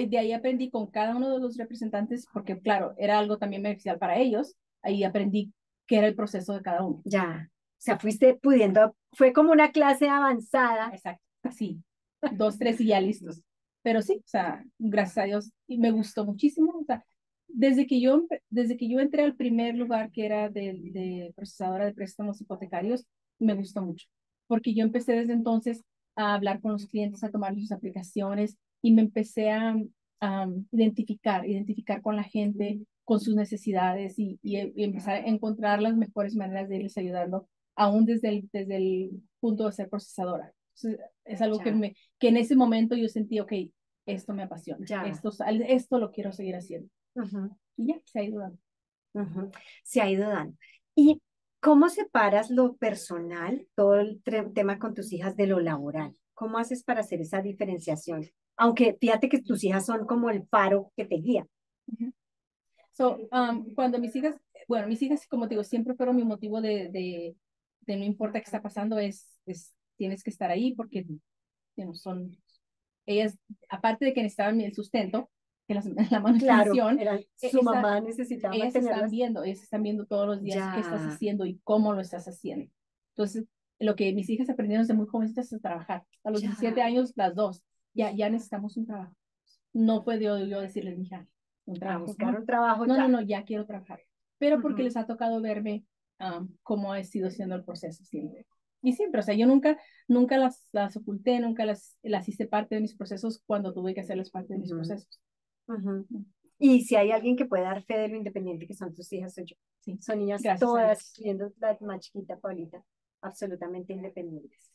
de 0.08 0.18
ahí 0.18 0.32
aprendí 0.32 0.70
con 0.70 0.88
cada 0.90 1.16
uno 1.16 1.30
de 1.32 1.40
los 1.40 1.56
representantes, 1.56 2.26
porque 2.32 2.60
claro, 2.60 2.94
era 2.98 3.18
algo 3.18 3.38
también 3.38 3.62
beneficial 3.62 3.98
para 3.98 4.18
ellos, 4.18 4.56
ahí 4.82 5.04
aprendí 5.04 5.52
qué 5.86 5.98
era 5.98 6.06
el 6.06 6.14
proceso 6.14 6.52
de 6.52 6.62
cada 6.62 6.82
uno. 6.84 7.00
Ya, 7.04 7.50
sea, 7.84 7.98
fuiste 7.98 8.38
pudiendo, 8.42 8.96
fue 9.12 9.32
como 9.32 9.52
una 9.52 9.70
clase 9.72 10.08
avanzada. 10.08 10.90
Exacto, 10.92 11.22
así, 11.42 11.82
dos, 12.32 12.58
tres 12.58 12.80
y 12.80 12.86
ya 12.86 13.00
listos. 13.00 13.42
Pero 13.82 14.00
sí, 14.00 14.14
o 14.24 14.28
sea, 14.28 14.64
gracias 14.78 15.18
a 15.18 15.24
Dios, 15.24 15.52
y 15.66 15.78
me 15.78 15.90
gustó 15.90 16.24
muchísimo, 16.24 16.72
o 16.80 16.84
sea, 16.84 17.04
desde 17.48 17.86
que 17.86 18.00
yo, 18.00 18.26
desde 18.48 18.76
que 18.76 18.88
yo 18.88 18.98
entré 19.00 19.22
al 19.22 19.36
primer 19.36 19.76
lugar 19.76 20.10
que 20.10 20.24
era 20.24 20.48
de, 20.48 20.72
de 20.92 21.32
procesadora 21.36 21.84
de 21.84 21.94
préstamos 21.94 22.40
hipotecarios, 22.40 23.06
me 23.38 23.54
gustó 23.54 23.82
mucho, 23.82 24.08
porque 24.46 24.74
yo 24.74 24.84
empecé 24.84 25.12
desde 25.12 25.34
entonces 25.34 25.84
a 26.16 26.34
hablar 26.34 26.60
con 26.60 26.72
los 26.72 26.86
clientes, 26.86 27.22
a 27.24 27.30
tomar 27.30 27.54
sus 27.54 27.72
aplicaciones 27.72 28.56
y 28.82 28.92
me 28.92 29.02
empecé 29.02 29.50
a, 29.50 29.76
identificar, 30.72 31.46
identificar 31.46 32.00
con 32.00 32.16
la 32.16 32.22
gente, 32.22 32.80
con 33.04 33.20
sus 33.20 33.34
necesidades 33.34 34.18
y, 34.18 34.38
y, 34.42 34.56
empezar 34.82 35.16
a 35.16 35.26
encontrar 35.26 35.82
las 35.82 35.96
mejores 35.96 36.34
maneras 36.34 36.68
de 36.68 36.76
irles 36.76 36.96
ayudando, 36.96 37.46
aún 37.76 38.04
desde 38.04 38.28
el, 38.28 38.48
desde 38.52 38.76
el 38.76 39.10
punto 39.40 39.66
de 39.66 39.72
ser 39.72 39.88
procesadora. 39.88 40.52
es 41.24 41.42
algo 41.42 41.58
que, 41.58 41.72
me, 41.72 41.96
que 42.18 42.28
en 42.28 42.36
ese 42.36 42.56
momento 42.56 42.96
yo 42.96 43.08
sentí, 43.08 43.40
ok, 43.40 43.52
esto 44.06 44.34
me 44.34 44.42
apasiona, 44.42 44.84
esto, 45.06 45.30
esto 45.46 45.98
lo 45.98 46.10
quiero 46.10 46.32
seguir 46.32 46.56
haciendo. 46.56 46.88
Y 47.76 47.88
ya, 47.88 48.00
se 48.04 48.18
ha 48.18 48.22
ido 48.22 48.40
dando. 48.40 49.50
Se 49.82 50.00
ha 50.00 50.10
ido 50.10 50.28
dando. 50.28 50.56
¿Y 50.94 51.22
cómo 51.60 51.88
separas 51.88 52.50
lo 52.50 52.76
personal, 52.76 53.66
todo 53.74 53.96
el 53.96 54.22
tema 54.54 54.78
con 54.78 54.94
tus 54.94 55.12
hijas, 55.12 55.36
de 55.36 55.46
lo 55.46 55.60
laboral? 55.60 56.14
¿Cómo 56.34 56.58
haces 56.58 56.84
para 56.84 57.00
hacer 57.00 57.20
esa 57.20 57.40
diferenciación? 57.40 58.28
Aunque 58.56 58.96
fíjate 59.00 59.28
que 59.28 59.42
tus 59.42 59.64
hijas 59.64 59.86
son 59.86 60.06
como 60.06 60.30
el 60.30 60.46
faro 60.48 60.92
que 60.96 61.04
te 61.04 61.16
guía. 61.16 61.46
So, 62.92 63.18
um, 63.32 63.74
cuando 63.74 63.98
mis 63.98 64.14
hijas, 64.14 64.36
bueno, 64.68 64.86
mis 64.86 65.02
hijas, 65.02 65.26
como 65.26 65.48
te 65.48 65.54
digo, 65.54 65.64
siempre 65.64 65.94
fueron 65.94 66.16
mi 66.16 66.24
motivo 66.24 66.60
de, 66.60 66.88
de, 66.90 67.34
de 67.86 67.96
no 67.96 68.04
importa 68.04 68.40
qué 68.40 68.44
está 68.44 68.62
pasando, 68.62 68.98
es, 68.98 69.38
es 69.46 69.74
tienes 69.96 70.22
que 70.22 70.30
estar 70.30 70.50
ahí 70.50 70.74
porque 70.74 71.06
you 71.76 71.94
son, 71.94 72.36
ellas, 73.06 73.36
aparte 73.68 74.04
de 74.04 74.14
que 74.14 74.22
necesitaban 74.22 74.60
el 74.60 74.74
sustento, 74.74 75.30
que 75.66 75.74
las, 75.74 75.86
la 76.10 76.20
manutención, 76.20 76.98
claro, 76.98 77.20
e, 77.40 77.50
su 77.50 77.62
mamá 77.62 78.00
necesitaba 78.00 78.54
ellas 78.54 78.74
están 78.74 79.10
viendo, 79.10 79.44
ellas 79.44 79.62
están 79.62 79.82
viendo 79.82 80.06
todos 80.06 80.26
los 80.26 80.42
días 80.42 80.74
qué 80.74 80.80
estás 80.80 81.02
haciendo 81.02 81.46
y 81.46 81.60
cómo 81.64 81.92
lo 81.92 82.00
estás 82.00 82.26
haciendo. 82.28 82.70
Entonces, 83.10 83.46
lo 83.78 83.96
que 83.96 84.12
mis 84.12 84.28
hijas 84.30 84.48
aprendieron 84.50 84.84
desde 84.84 84.94
muy 84.94 85.06
jovencitas 85.06 85.52
es 85.52 85.60
trabajar. 85.60 86.04
A 86.22 86.30
los 86.30 86.40
17 86.40 86.80
años, 86.82 87.12
las 87.16 87.34
dos, 87.34 87.62
ya, 87.92 88.12
ya 88.12 88.28
necesitamos 88.30 88.76
un 88.76 88.86
trabajo. 88.86 89.14
No 89.72 90.04
puedo 90.04 90.44
yo 90.44 90.60
decirles, 90.60 90.98
hija, 90.98 91.26
un 91.66 91.78
trabajo. 91.78 92.06
buscar 92.06 92.38
un 92.38 92.46
trabajo. 92.46 92.86
No, 92.86 92.96
no, 92.96 93.08
no, 93.08 93.20
ya 93.20 93.44
quiero 93.44 93.66
trabajar. 93.66 94.00
Pero 94.38 94.60
porque 94.60 94.82
les 94.82 94.96
ha 94.96 95.06
tocado 95.06 95.40
verme 95.40 95.84
cómo 96.62 96.92
ha 96.92 97.02
sido 97.04 97.30
siendo 97.30 97.54
el 97.54 97.64
proceso 97.64 98.04
siempre. 98.04 98.46
Y 98.82 98.92
siempre, 98.92 99.20
o 99.20 99.22
sea, 99.22 99.34
yo 99.34 99.46
nunca, 99.46 99.78
nunca 100.08 100.36
las, 100.36 100.68
las 100.72 100.96
oculté, 100.96 101.40
nunca 101.40 101.64
las, 101.64 101.96
las 102.02 102.28
hice 102.28 102.46
parte 102.46 102.74
de 102.74 102.82
mis 102.82 102.94
procesos 102.94 103.42
cuando 103.46 103.72
tuve 103.72 103.94
que 103.94 104.02
hacerlas 104.02 104.30
parte 104.30 104.52
de 104.52 104.60
mis 104.60 104.70
procesos. 104.70 105.20
Y 106.58 106.82
si 106.82 106.94
hay 106.96 107.10
alguien 107.10 107.36
que 107.36 107.46
puede 107.46 107.62
dar 107.62 107.82
fe 107.82 107.98
de 107.98 108.08
lo 108.08 108.16
independiente 108.16 108.66
que 108.66 108.74
son 108.74 108.94
tus 108.94 109.10
hijas, 109.12 109.34
soy 109.34 109.46
yo. 109.46 109.56
Sí. 109.80 109.98
Son 110.00 110.18
niñas 110.18 110.42
todas, 110.60 111.14
viendo 111.18 111.52
la 111.58 111.76
más 111.80 112.00
chiquita, 112.00 112.38
Paulita, 112.38 112.84
absolutamente 113.22 113.92
independientes. 113.92 114.70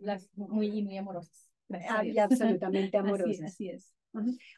Las 0.00 0.28
muy, 0.36 0.82
muy 0.82 0.96
amorosas. 0.96 1.50
y 2.02 2.18
absolutamente 2.18 2.96
amorosas. 2.96 3.42
Así, 3.42 3.68
es. 3.68 3.94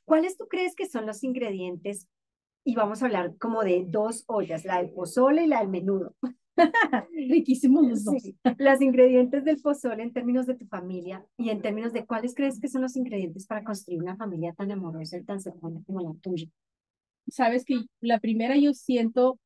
¿Cuáles 0.04 0.36
tú 0.36 0.46
crees 0.48 0.74
que 0.74 0.86
son 0.86 1.06
los 1.06 1.24
ingredientes? 1.24 2.08
Y 2.68 2.74
vamos 2.74 3.00
a 3.00 3.06
hablar 3.06 3.36
como 3.38 3.62
de 3.62 3.84
dos 3.86 4.24
ollas, 4.26 4.64
la 4.64 4.78
del 4.78 4.90
pozole 4.90 5.44
y 5.44 5.46
la 5.46 5.60
del 5.60 5.68
menudo. 5.68 6.16
Riquísimos 7.12 7.86
los 7.86 8.04
dos. 8.04 8.20
Sí. 8.20 8.36
Los 8.58 8.80
ingredientes 8.80 9.44
del 9.44 9.60
pozole 9.62 10.02
en 10.02 10.12
términos 10.12 10.46
de 10.46 10.56
tu 10.56 10.66
familia 10.66 11.24
y 11.36 11.50
en 11.50 11.62
términos 11.62 11.92
de 11.92 12.04
cuáles 12.04 12.34
crees 12.34 12.58
que 12.58 12.66
son 12.66 12.82
los 12.82 12.96
ingredientes 12.96 13.46
para 13.46 13.62
construir 13.62 14.02
una 14.02 14.16
familia 14.16 14.52
tan 14.52 14.72
amorosa 14.72 15.16
y 15.16 15.22
tan 15.22 15.40
cercana 15.40 15.80
como 15.86 16.00
la 16.00 16.12
tuya. 16.20 16.48
Sabes 17.28 17.64
que 17.64 17.84
la 18.00 18.18
primera 18.18 18.56
yo 18.56 18.74
siento, 18.74 19.38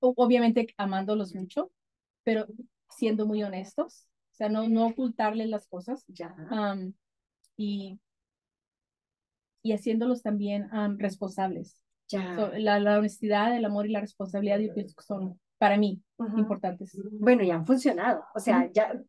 obviamente 0.00 0.68
amándolos 0.78 1.34
mucho, 1.34 1.70
pero 2.24 2.46
siendo 2.88 3.26
muy 3.26 3.42
honestos, 3.42 4.06
o 4.32 4.34
sea, 4.36 4.48
no, 4.48 4.70
no 4.70 4.86
ocultarles 4.86 5.50
las 5.50 5.66
cosas. 5.66 6.02
Ya. 6.08 6.34
y, 7.58 8.00
y 9.62 9.72
haciéndolos 9.72 10.22
también 10.22 10.70
responsables. 10.98 11.81
Ya. 12.12 12.50
la, 12.58 12.78
la 12.78 12.98
honestidad, 12.98 13.56
el 13.56 13.64
amor 13.64 13.86
y 13.86 13.90
la 13.90 14.00
responsabilidad 14.00 14.58
yo 14.58 14.74
pienso 14.74 14.94
que 14.94 15.04
son 15.04 15.40
para 15.58 15.76
mí 15.76 16.02
importantes. 16.36 17.00
Bueno, 17.20 17.42
ya 17.44 17.54
han 17.54 17.66
funcionado, 17.66 18.24
o 18.34 18.40
sea, 18.40 18.70
ya 18.72 19.00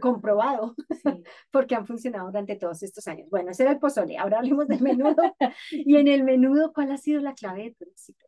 comprobado, 0.00 0.74
porque 1.50 1.74
han 1.74 1.86
funcionado 1.86 2.26
durante 2.26 2.56
todos 2.56 2.82
estos 2.82 3.06
años. 3.08 3.28
Bueno, 3.30 3.50
ese 3.50 3.64
era 3.64 3.72
el 3.72 3.78
pozole, 3.78 4.16
ahora 4.16 4.38
hablemos 4.38 4.68
del 4.68 4.82
menudo. 4.82 5.16
y 5.70 5.96
en 5.96 6.08
el 6.08 6.24
menudo, 6.24 6.72
¿cuál 6.72 6.92
ha 6.92 6.98
sido 6.98 7.20
la 7.20 7.34
clave 7.34 7.64
de 7.64 7.74
tu 7.74 7.84
éxito? 7.84 8.26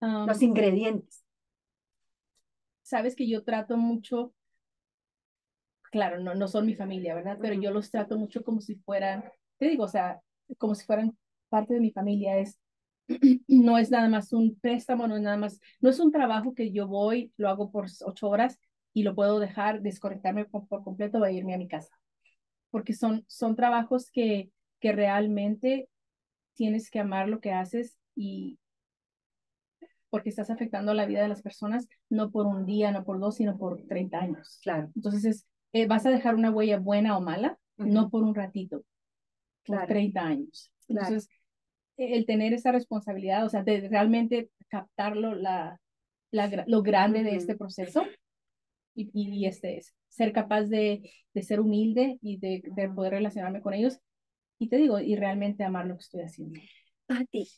Los 0.00 0.42
ingredientes. 0.42 1.24
Sabes 2.82 3.16
que 3.16 3.28
yo 3.28 3.42
trato 3.44 3.76
mucho, 3.76 4.32
claro, 5.90 6.20
no, 6.20 6.34
no 6.34 6.48
son 6.48 6.66
mi 6.66 6.74
familia, 6.74 7.14
¿verdad? 7.14 7.38
Pero 7.40 7.54
yo 7.54 7.70
los 7.70 7.90
trato 7.90 8.16
mucho 8.16 8.44
como 8.44 8.60
si 8.60 8.76
fueran, 8.76 9.24
te 9.58 9.68
digo, 9.68 9.84
o 9.84 9.88
sea, 9.88 10.20
como 10.56 10.74
si 10.74 10.86
fueran 10.86 11.16
parte 11.48 11.74
de 11.74 11.80
mi 11.80 11.90
familia. 11.90 12.38
Es 12.38 12.58
no 13.48 13.78
es 13.78 13.90
nada 13.90 14.08
más 14.08 14.32
un 14.32 14.58
préstamo, 14.60 15.06
no 15.08 15.16
es 15.16 15.22
nada 15.22 15.36
más, 15.36 15.60
no 15.80 15.90
es 15.90 15.98
un 16.00 16.12
trabajo 16.12 16.54
que 16.54 16.72
yo 16.72 16.86
voy, 16.86 17.32
lo 17.36 17.48
hago 17.48 17.70
por 17.70 17.86
ocho 18.04 18.28
horas 18.28 18.58
y 18.92 19.02
lo 19.02 19.14
puedo 19.14 19.38
dejar, 19.38 19.82
desconectarme 19.82 20.44
por, 20.44 20.66
completo 20.82 21.22
a 21.22 21.30
irme 21.30 21.54
a 21.54 21.58
mi 21.58 21.68
casa. 21.68 21.96
Porque 22.70 22.92
son, 22.92 23.24
son 23.28 23.56
trabajos 23.56 24.10
que, 24.10 24.50
que 24.80 24.92
realmente 24.92 25.88
tienes 26.54 26.90
que 26.90 27.00
amar 27.00 27.28
lo 27.28 27.40
que 27.40 27.52
haces 27.52 27.96
y 28.14 28.58
porque 30.10 30.30
estás 30.30 30.50
afectando 30.50 30.94
la 30.94 31.06
vida 31.06 31.22
de 31.22 31.28
las 31.28 31.42
personas, 31.42 31.88
no 32.08 32.30
por 32.30 32.46
un 32.46 32.64
día, 32.64 32.92
no 32.92 33.04
por 33.04 33.20
dos, 33.20 33.36
sino 33.36 33.58
por 33.58 33.82
30 33.86 34.18
años. 34.18 34.58
Claro. 34.62 34.90
Entonces, 34.96 35.24
es, 35.24 35.46
eh, 35.72 35.86
vas 35.86 36.06
a 36.06 36.10
dejar 36.10 36.34
una 36.34 36.50
huella 36.50 36.78
buena 36.78 37.16
o 37.16 37.20
mala, 37.20 37.58
no 37.76 38.10
por 38.10 38.22
un 38.22 38.34
ratito, 38.34 38.84
por 39.66 39.86
30 39.86 40.22
años. 40.22 40.72
Entonces, 40.88 41.28
el 41.98 42.26
tener 42.26 42.52
esa 42.52 42.72
responsabilidad, 42.72 43.44
o 43.44 43.48
sea, 43.48 43.62
de 43.62 43.88
realmente 43.88 44.50
captarlo, 44.68 45.34
la, 45.34 45.80
la, 46.30 46.64
lo 46.66 46.82
grande 46.82 47.22
de 47.22 47.36
este 47.36 47.56
proceso 47.56 48.04
y, 48.94 49.10
y, 49.12 49.46
este, 49.46 49.82
ser 50.08 50.32
capaz 50.32 50.64
de, 50.64 51.10
de 51.34 51.42
ser 51.42 51.60
humilde 51.60 52.18
y 52.22 52.38
de, 52.38 52.62
de, 52.74 52.88
poder 52.88 53.12
relacionarme 53.14 53.62
con 53.62 53.74
ellos. 53.74 53.98
Y 54.58 54.68
te 54.68 54.76
digo, 54.76 54.98
y 54.98 55.16
realmente 55.16 55.64
amar 55.64 55.86
lo 55.86 55.96
que 55.96 56.02
estoy 56.02 56.22
haciendo. 56.22 56.60
ti 57.30 57.48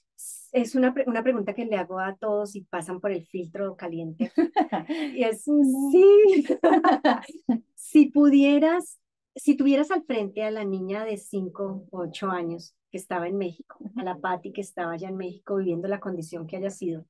es 0.52 0.74
una, 0.74 0.94
una 1.06 1.22
pregunta 1.22 1.54
que 1.54 1.64
le 1.64 1.76
hago 1.76 1.98
a 1.98 2.16
todos 2.16 2.56
y 2.56 2.62
pasan 2.62 3.00
por 3.00 3.12
el 3.12 3.26
filtro 3.26 3.76
caliente. 3.76 4.32
y 5.14 5.24
es, 5.24 5.44
sí, 5.44 6.44
si 7.74 8.06
pudieras, 8.06 8.98
si 9.34 9.56
tuvieras 9.56 9.90
al 9.90 10.04
frente 10.04 10.42
a 10.42 10.50
la 10.50 10.64
niña 10.64 11.04
de 11.04 11.16
5 11.16 11.86
o 11.90 11.98
8 11.98 12.30
años, 12.30 12.74
que 12.90 12.98
estaba 12.98 13.28
en 13.28 13.38
México, 13.38 13.78
a 13.96 14.02
la 14.02 14.18
Patti 14.18 14.52
que 14.52 14.60
estaba 14.60 14.92
allá 14.92 15.08
en 15.08 15.16
México 15.16 15.56
viviendo 15.56 15.88
la 15.88 16.00
condición 16.00 16.46
que 16.46 16.56
haya 16.56 16.70
sido, 16.70 17.06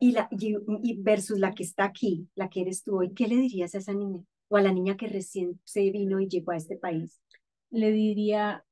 y, 0.00 0.12
la, 0.12 0.28
y, 0.30 0.96
versus 1.02 1.38
la 1.38 1.54
que 1.54 1.64
está 1.64 1.84
aquí, 1.84 2.28
la 2.34 2.48
que 2.48 2.60
eres 2.60 2.84
tú 2.84 2.98
hoy, 2.98 3.12
¿qué 3.14 3.26
le 3.26 3.36
dirías 3.36 3.74
a 3.74 3.78
esa 3.78 3.92
niña? 3.92 4.22
O 4.48 4.56
a 4.56 4.62
la 4.62 4.72
niña 4.72 4.96
que 4.96 5.08
recién 5.08 5.60
se 5.64 5.90
vino 5.90 6.20
y 6.20 6.28
llegó 6.28 6.52
a 6.52 6.56
este 6.56 6.76
país. 6.76 7.20
Le 7.70 7.90
diría, 7.90 8.64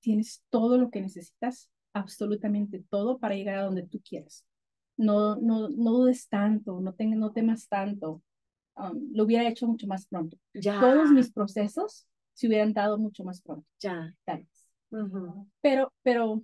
tienes 0.00 0.42
todo 0.50 0.78
lo 0.78 0.90
que 0.90 1.00
necesitas, 1.00 1.68
absolutamente 1.92 2.82
todo 2.88 3.18
para 3.18 3.34
llegar 3.34 3.58
a 3.58 3.64
donde 3.64 3.82
tú 3.82 4.00
quieras. 4.02 4.46
No, 4.96 5.36
no, 5.36 5.68
no 5.68 5.90
dudes 5.90 6.28
tanto, 6.28 6.80
no, 6.80 6.94
te, 6.94 7.06
no 7.06 7.32
temas 7.32 7.68
tanto. 7.68 8.22
Um, 8.76 9.10
lo 9.12 9.24
hubiera 9.24 9.48
hecho 9.48 9.66
mucho 9.66 9.86
más 9.86 10.06
pronto. 10.06 10.38
Ya. 10.54 10.80
Todos 10.80 11.10
mis 11.10 11.30
procesos 11.30 12.06
se 12.34 12.46
hubieran 12.46 12.72
dado 12.72 12.98
mucho 12.98 13.24
más 13.24 13.42
pronto. 13.42 13.66
Ya. 13.80 14.14
Tal. 14.24 14.46
Pero, 15.60 15.92
pero, 16.02 16.42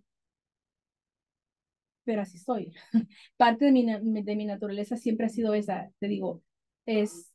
pero 2.05 2.23
así 2.23 2.39
soy. 2.39 2.75
Parte 3.37 3.67
de 3.67 3.73
mi, 3.73 3.85
de 3.85 4.37
mi 4.37 4.47
naturaleza 4.47 4.97
siempre 4.97 5.27
ha 5.27 5.29
sido 5.29 5.55
esa, 5.55 5.91
te 5.99 6.09
digo, 6.09 6.43
es 6.87 7.33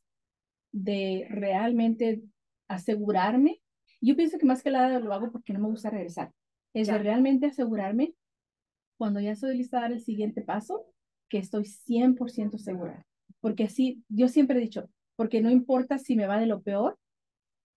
de 0.72 1.26
realmente 1.30 2.22
asegurarme. 2.68 3.62
Yo 4.00 4.16
pienso 4.16 4.38
que 4.38 4.46
más 4.46 4.62
que 4.62 4.70
nada 4.70 5.00
lo 5.00 5.12
hago 5.14 5.32
porque 5.32 5.52
no 5.52 5.60
me 5.60 5.68
gusta 5.68 5.90
regresar. 5.90 6.32
Es 6.74 6.88
de 6.88 6.98
realmente 6.98 7.46
asegurarme 7.46 8.14
cuando 8.98 9.20
ya 9.20 9.32
estoy 9.32 9.56
lista 9.56 9.78
a 9.78 9.82
dar 9.82 9.92
el 9.92 10.00
siguiente 10.00 10.42
paso, 10.42 10.86
que 11.28 11.38
estoy 11.38 11.64
100% 11.66 12.58
segura. 12.58 13.06
Porque 13.40 13.64
así, 13.64 14.02
yo 14.08 14.28
siempre 14.28 14.58
he 14.58 14.62
dicho, 14.62 14.90
porque 15.16 15.40
no 15.40 15.50
importa 15.50 15.98
si 15.98 16.16
me 16.16 16.26
va 16.26 16.38
de 16.38 16.46
lo 16.46 16.62
peor 16.62 16.98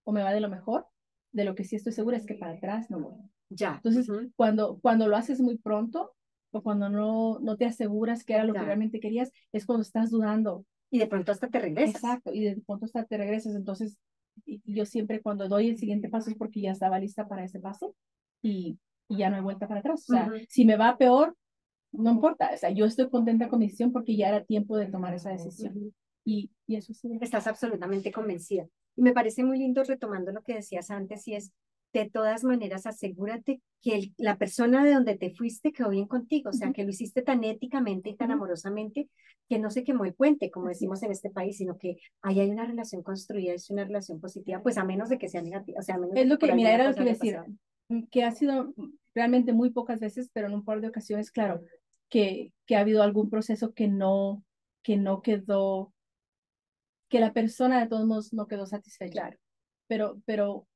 o 0.04 0.12
me 0.12 0.24
va 0.24 0.34
de 0.34 0.42
lo 0.42 0.50
mejor, 0.50 0.88
de 1.32 1.46
lo 1.46 1.56
que 1.56 1.64
sí 1.64 1.76
estoy 1.76 1.94
segura 1.94 2.18
es 2.18 2.26
que 2.26 2.36
para 2.36 2.54
atrás 2.54 2.90
no 2.90 3.00
voy. 3.00 3.16
Ya. 3.50 3.76
Entonces, 3.76 4.08
cuando, 4.36 4.80
cuando 4.80 5.08
lo 5.08 5.16
haces 5.16 5.40
muy 5.40 5.58
pronto 5.58 6.14
o 6.52 6.62
cuando 6.62 6.90
no, 6.90 7.40
no 7.40 7.58
te 7.58 7.66
aseguras 7.66 8.24
que 8.24 8.34
era 8.34 8.44
lo 8.44 8.54
que 8.54 8.62
realmente 8.62 9.00
querías, 9.00 9.32
es 9.52 9.66
cuando 9.66 9.82
estás 9.82 10.10
dudando. 10.10 10.66
Y 10.90 11.00
de 11.00 11.08
pronto 11.08 11.32
hasta 11.32 11.50
te 11.50 11.60
regresas. 11.60 11.96
Exacto, 11.96 12.34
y 12.34 12.44
de 12.44 12.62
pronto 12.66 12.86
hasta 12.86 13.06
te 13.06 13.18
regresas. 13.18 13.56
Entonces, 13.56 13.98
yo 14.46 14.86
siempre 14.86 15.22
cuando 15.22 15.48
doy 15.48 15.70
el 15.70 15.78
siguiente 15.78 16.10
paso 16.10 16.30
es 16.30 16.36
porque 16.36 16.62
ya 16.62 16.72
estaba 16.72 17.00
lista 17.00 17.28
para 17.28 17.44
ese 17.44 17.60
paso 17.60 17.96
y, 18.42 18.78
y 19.10 19.18
ya 19.18 19.30
no 19.30 19.36
hay 19.36 19.42
vuelta 19.42 19.68
para 19.68 19.80
atrás. 19.82 20.10
O 20.10 20.14
sea, 20.14 20.32
si 20.50 20.66
me 20.66 20.78
va 20.78 20.98
peor, 20.98 21.36
no 21.92 22.12
importa. 22.12 22.52
O 22.54 22.58
sea, 22.58 22.70
yo 22.70 22.86
estoy 22.86 23.10
contenta 23.10 23.50
con 23.50 23.60
mi 23.60 23.66
decisión 23.66 23.92
porque 23.92 24.16
ya 24.16 24.30
era 24.30 24.46
tiempo 24.46 24.78
de 24.78 24.88
tomar 24.88 25.14
esa 25.14 25.32
decisión. 25.32 25.94
y, 26.24 26.52
y 26.66 26.76
eso 26.76 26.94
sí. 26.94 27.18
Estás 27.22 27.48
absolutamente 27.48 28.12
convencida. 28.12 28.68
Y 28.98 29.02
me 29.02 29.14
parece 29.14 29.44
muy 29.46 29.60
lindo 29.60 29.84
retomando 29.84 30.34
lo 30.34 30.44
que 30.44 30.56
decías 30.56 30.92
antes 30.92 31.26
y 31.28 31.36
es, 31.36 31.54
de 31.94 32.10
todas 32.10 32.44
maneras, 32.44 32.86
asegúrate 32.86 33.62
que 33.82 34.12
la 34.18 34.38
persona 34.38 34.84
de 34.84 34.94
donde 34.94 35.16
te 35.16 35.34
fuiste 35.34 35.72
quedó 35.72 35.90
bien 35.90 36.08
contigo, 36.08 36.50
o 36.50 36.54
sea, 36.54 36.74
que 36.74 36.84
lo 36.84 36.90
hiciste 36.90 37.22
tan 37.22 37.44
éticamente 37.44 38.10
y 38.10 38.16
tan 38.16 38.32
amorosamente 38.32 39.08
que 39.48 39.60
no 39.60 39.70
se 39.70 39.84
quemó 39.84 40.04
el 40.04 40.14
puente, 40.14 40.52
como 40.52 40.68
decimos 40.68 41.02
en 41.04 41.12
este 41.12 41.30
país, 41.30 41.58
sino 41.58 41.78
que 41.78 41.98
ahí 42.22 42.40
hay 42.40 42.50
una 42.50 42.66
relación 42.66 43.04
construida, 43.04 43.54
es 43.54 43.70
una 43.70 43.86
relación 43.86 44.20
positiva, 44.20 44.62
pues 44.62 44.78
a 44.78 44.84
menos 44.84 45.10
de 45.10 45.18
que 45.18 45.30
sea 45.30 45.42
negativa, 45.42 45.80
o 45.80 45.84
sea, 45.84 45.96
a 45.96 46.00
menos 46.00 46.18
Es 46.18 46.28
lo 46.28 46.38
que, 46.38 46.52
mira, 46.54 46.74
era 46.74 46.90
lo 46.90 46.96
que 46.96 47.04
decía, 47.04 47.46
mm, 47.88 48.04
que 48.12 48.24
ha 48.24 48.32
sido 48.32 48.74
realmente 49.16 49.54
muy 49.54 49.70
pocas 49.70 50.00
veces, 50.00 50.30
pero 50.34 50.48
en 50.48 50.54
un 50.54 50.66
par 50.66 50.82
de 50.82 50.90
ocasiones, 50.90 51.32
claro, 51.32 51.62
que, 52.10 52.52
que 52.66 52.76
ha 52.76 52.82
habido 52.82 53.04
algún 53.04 53.30
proceso 53.30 53.74
que 53.74 53.88
no, 53.88 54.44
que 54.84 54.98
no 54.98 55.22
quedó, 55.22 55.94
que 57.10 57.20
la 57.20 57.34
persona 57.34 57.80
de 57.80 57.88
todos 57.88 58.06
modos 58.06 58.34
no 58.34 58.48
quedó 58.48 58.66
satisfecha. 58.66 59.38
Pero, 59.88 60.22
pero 60.26 60.68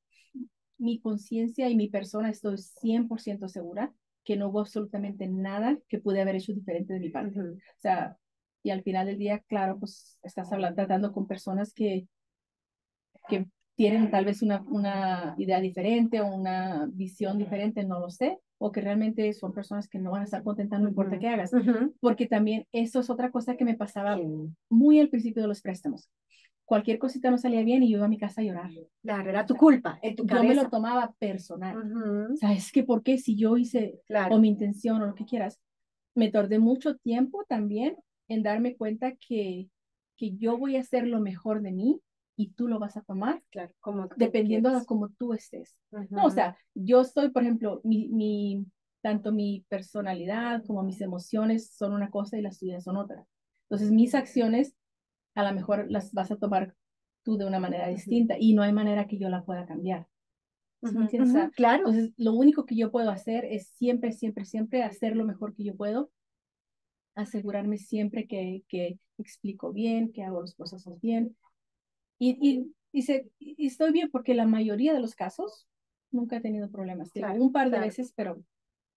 mi 0.77 0.99
conciencia 0.99 1.69
y 1.69 1.75
mi 1.75 1.89
persona 1.89 2.29
estoy 2.29 2.57
100% 2.57 3.47
segura 3.47 3.93
que 4.23 4.36
no 4.36 4.49
hubo 4.49 4.59
absolutamente 4.59 5.27
nada 5.27 5.77
que 5.88 5.99
pude 5.99 6.21
haber 6.21 6.36
hecho 6.36 6.53
diferente 6.53 6.93
de 6.93 6.99
mi 6.99 7.09
parte. 7.09 7.39
O 7.39 7.55
sea, 7.77 8.17
y 8.63 8.69
al 8.69 8.84
final 8.84 9.07
del 9.07 9.17
día, 9.17 9.39
claro, 9.47 9.79
pues 9.79 10.19
estás 10.23 10.51
hablando, 10.51 10.75
tratando 10.75 11.11
con 11.11 11.27
personas 11.27 11.73
que, 11.73 12.07
que 13.27 13.47
tienen 13.82 14.11
tal 14.11 14.25
vez 14.25 14.43
una, 14.43 14.63
una 14.69 15.34
idea 15.39 15.59
diferente 15.59 16.21
o 16.21 16.27
una 16.27 16.88
visión 16.93 17.39
diferente, 17.39 17.84
no 17.84 17.99
lo 17.99 18.11
sé, 18.11 18.38
o 18.59 18.71
que 18.71 18.79
realmente 18.79 19.34
son 19.34 19.53
personas 19.53 19.88
que 19.88 19.97
no 19.97 20.11
van 20.11 20.21
a 20.21 20.25
estar 20.25 20.43
contentas, 20.43 20.79
no 20.79 20.88
importa 20.88 21.17
qué 21.17 21.29
hagas. 21.29 21.49
Porque 21.99 22.27
también 22.27 22.67
eso 22.71 22.99
es 22.99 23.09
otra 23.09 23.32
cosa 23.32 23.57
que 23.57 23.65
me 23.65 23.75
pasaba 23.75 24.19
muy 24.69 24.99
al 24.99 25.09
principio 25.09 25.41
de 25.41 25.47
los 25.47 25.63
préstamos 25.63 26.11
cualquier 26.63 26.99
cosita 26.99 27.29
no 27.29 27.38
salía 27.38 27.63
bien 27.63 27.84
y 27.84 27.89
yo 27.89 27.97
iba 27.97 28.05
a 28.05 28.07
mi 28.07 28.17
casa 28.17 28.39
a 28.39 28.43
llorar. 28.45 28.69
Claro, 29.01 29.29
era 29.29 29.45
tu 29.45 29.55
culpa, 29.55 29.99
en 30.01 30.15
tu 30.15 30.25
Yo 30.25 30.41
me 30.41 30.55
lo 30.55 30.69
tomaba 30.69 31.13
personal. 31.19 31.75
O 32.32 32.38
sea, 32.38 32.53
es 32.53 32.71
que 32.71 32.84
¿por 32.84 33.03
qué 33.03 33.17
si 33.17 33.36
yo 33.36 33.57
hice 33.57 33.99
o 34.29 34.39
mi 34.39 34.47
intención 34.47 35.01
o 35.01 35.07
lo 35.07 35.13
que 35.13 35.25
quieras? 35.25 35.59
Me 36.15 36.29
tardé 36.29 36.59
mucho 36.59 36.95
tiempo 36.95 37.43
también 37.49 37.97
en 38.29 38.41
darme 38.41 38.77
cuenta 38.77 39.15
que, 39.15 39.67
que 40.15 40.38
yo 40.38 40.57
voy 40.57 40.77
a 40.77 40.79
hacer 40.79 41.07
lo 41.07 41.19
mejor 41.19 41.61
de 41.61 41.73
mí 41.73 41.99
y 42.36 42.51
tú 42.51 42.67
lo 42.67 42.79
vas 42.79 42.97
a 42.97 43.01
tomar, 43.01 43.43
claro, 43.51 43.71
como 43.79 44.09
dependiendo 44.15 44.71
de 44.71 44.86
cómo 44.86 45.09
tú 45.09 45.34
estés. 45.34 45.77
No, 46.09 46.25
o 46.25 46.29
sea, 46.29 46.57
yo 46.73 47.01
estoy, 47.01 47.29
por 47.29 47.43
ejemplo, 47.43 47.82
mi, 47.84 48.07
mi, 48.07 48.65
tanto 49.01 49.32
mi 49.32 49.65
personalidad 49.69 50.63
como 50.65 50.84
mis 50.84 51.01
emociones 51.01 51.71
son 51.71 51.93
una 51.93 52.09
cosa 52.09 52.38
y 52.38 52.41
las 52.41 52.59
tuyas 52.59 52.84
son 52.84 52.97
otra. 52.97 53.25
Entonces, 53.69 53.91
mis 53.91 54.15
acciones 54.15 54.75
a 55.36 55.43
lo 55.43 55.53
mejor 55.53 55.89
las 55.89 56.11
vas 56.13 56.32
a 56.32 56.38
tomar 56.38 56.75
tú 57.23 57.38
de 57.38 57.45
una 57.45 57.59
manera 57.59 57.88
distinta 57.88 58.36
y 58.39 58.53
no 58.53 58.63
hay 58.63 58.73
manera 58.73 59.07
que 59.07 59.17
yo 59.17 59.29
la 59.29 59.43
pueda 59.43 59.65
cambiar. 59.65 60.07
claro. 61.55 61.88
Entonces, 61.88 62.13
lo 62.17 62.34
único 62.34 62.65
que 62.65 62.75
yo 62.75 62.91
puedo 62.91 63.11
hacer 63.11 63.45
es 63.45 63.67
siempre, 63.75 64.11
siempre, 64.11 64.45
siempre 64.45 64.84
hacer 64.84 65.15
lo 65.15 65.25
mejor 65.25 65.53
que 65.53 65.63
yo 65.63 65.75
puedo, 65.75 66.11
asegurarme 67.15 67.77
siempre 67.77 68.27
que, 68.27 68.63
que 68.67 68.97
explico 69.17 69.71
bien, 69.71 70.11
que 70.11 70.23
hago 70.23 70.41
los 70.41 70.55
procesos 70.55 70.99
bien. 71.01 71.36
Y, 72.24 72.38
y, 72.39 72.76
y, 72.91 73.01
se, 73.01 73.32
y 73.39 73.65
estoy 73.65 73.91
bien 73.91 74.11
porque 74.11 74.36
la 74.36 74.45
mayoría 74.45 74.93
de 74.93 74.99
los 74.99 75.15
casos 75.15 75.67
nunca 76.11 76.38
he 76.38 76.41
tenido 76.41 76.69
problemas. 76.69 77.09
un 77.15 77.51
par 77.51 77.72
de 77.72 77.80
veces, 77.80 78.13
pero 78.15 78.43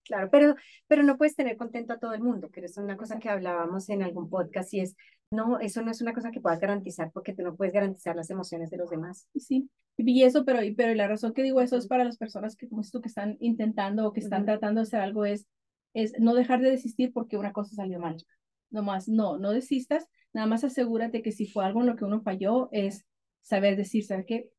Claro, 0.05 0.29
pero, 0.31 0.55
pero 0.87 1.03
no 1.03 1.16
puedes 1.16 1.35
tener 1.35 1.57
contento 1.57 1.95
a 1.95 1.99
todo 1.99 2.12
el 2.12 2.20
mundo, 2.20 2.51
que 2.51 2.61
es 2.61 2.77
una 2.77 2.97
cosa 2.97 3.18
que 3.18 3.31
hablábamos 3.31 3.89
en 3.89 4.03
algún 4.03 4.29
podcast 4.29 4.72
y 4.75 4.81
es, 4.81 4.97
no, 5.31 5.59
eso 5.61 5.81
no 5.81 5.91
es 5.91 6.03
una 6.03 6.12
cosa 6.12 6.31
que 6.31 6.43
puedas 6.43 6.61
garantizar 6.61 7.11
porque 7.11 7.33
tú 7.33 7.43
no 7.43 7.57
puedes 7.57 7.72
garantizar 7.72 8.14
las 8.14 8.29
emociones 8.29 8.68
de 8.68 8.77
los 8.77 8.91
demás. 8.91 9.27
Sí, 9.35 9.70
y 9.97 10.22
eso, 10.22 10.45
pero, 10.45 10.61
pero 10.77 10.95
la 10.95 11.09
razón 11.09 11.33
que 11.33 11.43
digo 11.43 11.62
eso 11.62 11.79
es 11.79 11.87
para 11.87 12.05
las 12.05 12.18
personas 12.18 12.55
que 12.55 12.68
como 12.68 12.83
esto 12.83 13.01
que 13.01 13.09
están 13.09 13.39
intentando 13.41 14.07
o 14.07 14.12
que 14.12 14.20
están 14.20 14.45
tratando 14.45 14.83
de 14.83 14.87
hacer 14.87 15.01
algo 15.01 15.25
es, 15.25 15.47
es 15.95 16.12
no 16.18 16.35
dejar 16.35 16.61
de 16.61 16.70
desistir 16.70 17.11
porque 17.12 17.39
una 17.39 17.55
cosa 17.55 17.75
salió 17.75 17.99
mal. 17.99 18.22
Nomás, 18.68 19.09
no, 19.09 19.39
no 19.39 19.53
desistas, 19.53 20.07
nada 20.35 20.47
más 20.47 20.64
asegúrate 20.64 21.22
que 21.22 21.33
si 21.33 21.47
fue 21.47 21.64
algo 21.64 21.81
en 21.81 21.87
lo 21.87 21.97
que 21.97 22.05
uno 22.05 22.20
falló 22.20 22.68
es 22.72 23.07
saber 23.45 23.77
decir, 23.77 24.05
¿sabes 24.05 24.27
qué? 24.27 24.51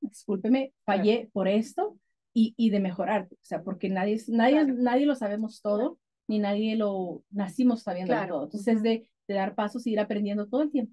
Discúlpeme, 0.00 0.74
fallé 0.84 1.30
por 1.32 1.48
esto, 1.48 1.98
y, 2.34 2.52
y 2.56 2.70
de 2.70 2.80
mejorar, 2.80 3.28
o 3.30 3.36
sea, 3.40 3.62
porque 3.62 3.88
nadie, 3.88 4.20
nadie, 4.28 4.64
nadie 4.66 5.06
lo 5.06 5.14
sabemos 5.14 5.62
todo, 5.62 5.98
ni 6.26 6.40
nadie 6.40 6.76
lo 6.76 7.22
nacimos 7.30 7.84
sabiendo 7.84 8.14
todo. 8.28 8.44
Entonces, 8.44 8.76
es 8.76 8.82
de, 8.82 9.08
de, 9.28 9.34
dar 9.34 9.54
pasos 9.54 9.86
y 9.86 9.92
ir 9.92 10.00
aprendiendo 10.00 10.48
todo 10.48 10.62
el 10.62 10.70
tiempo. 10.70 10.92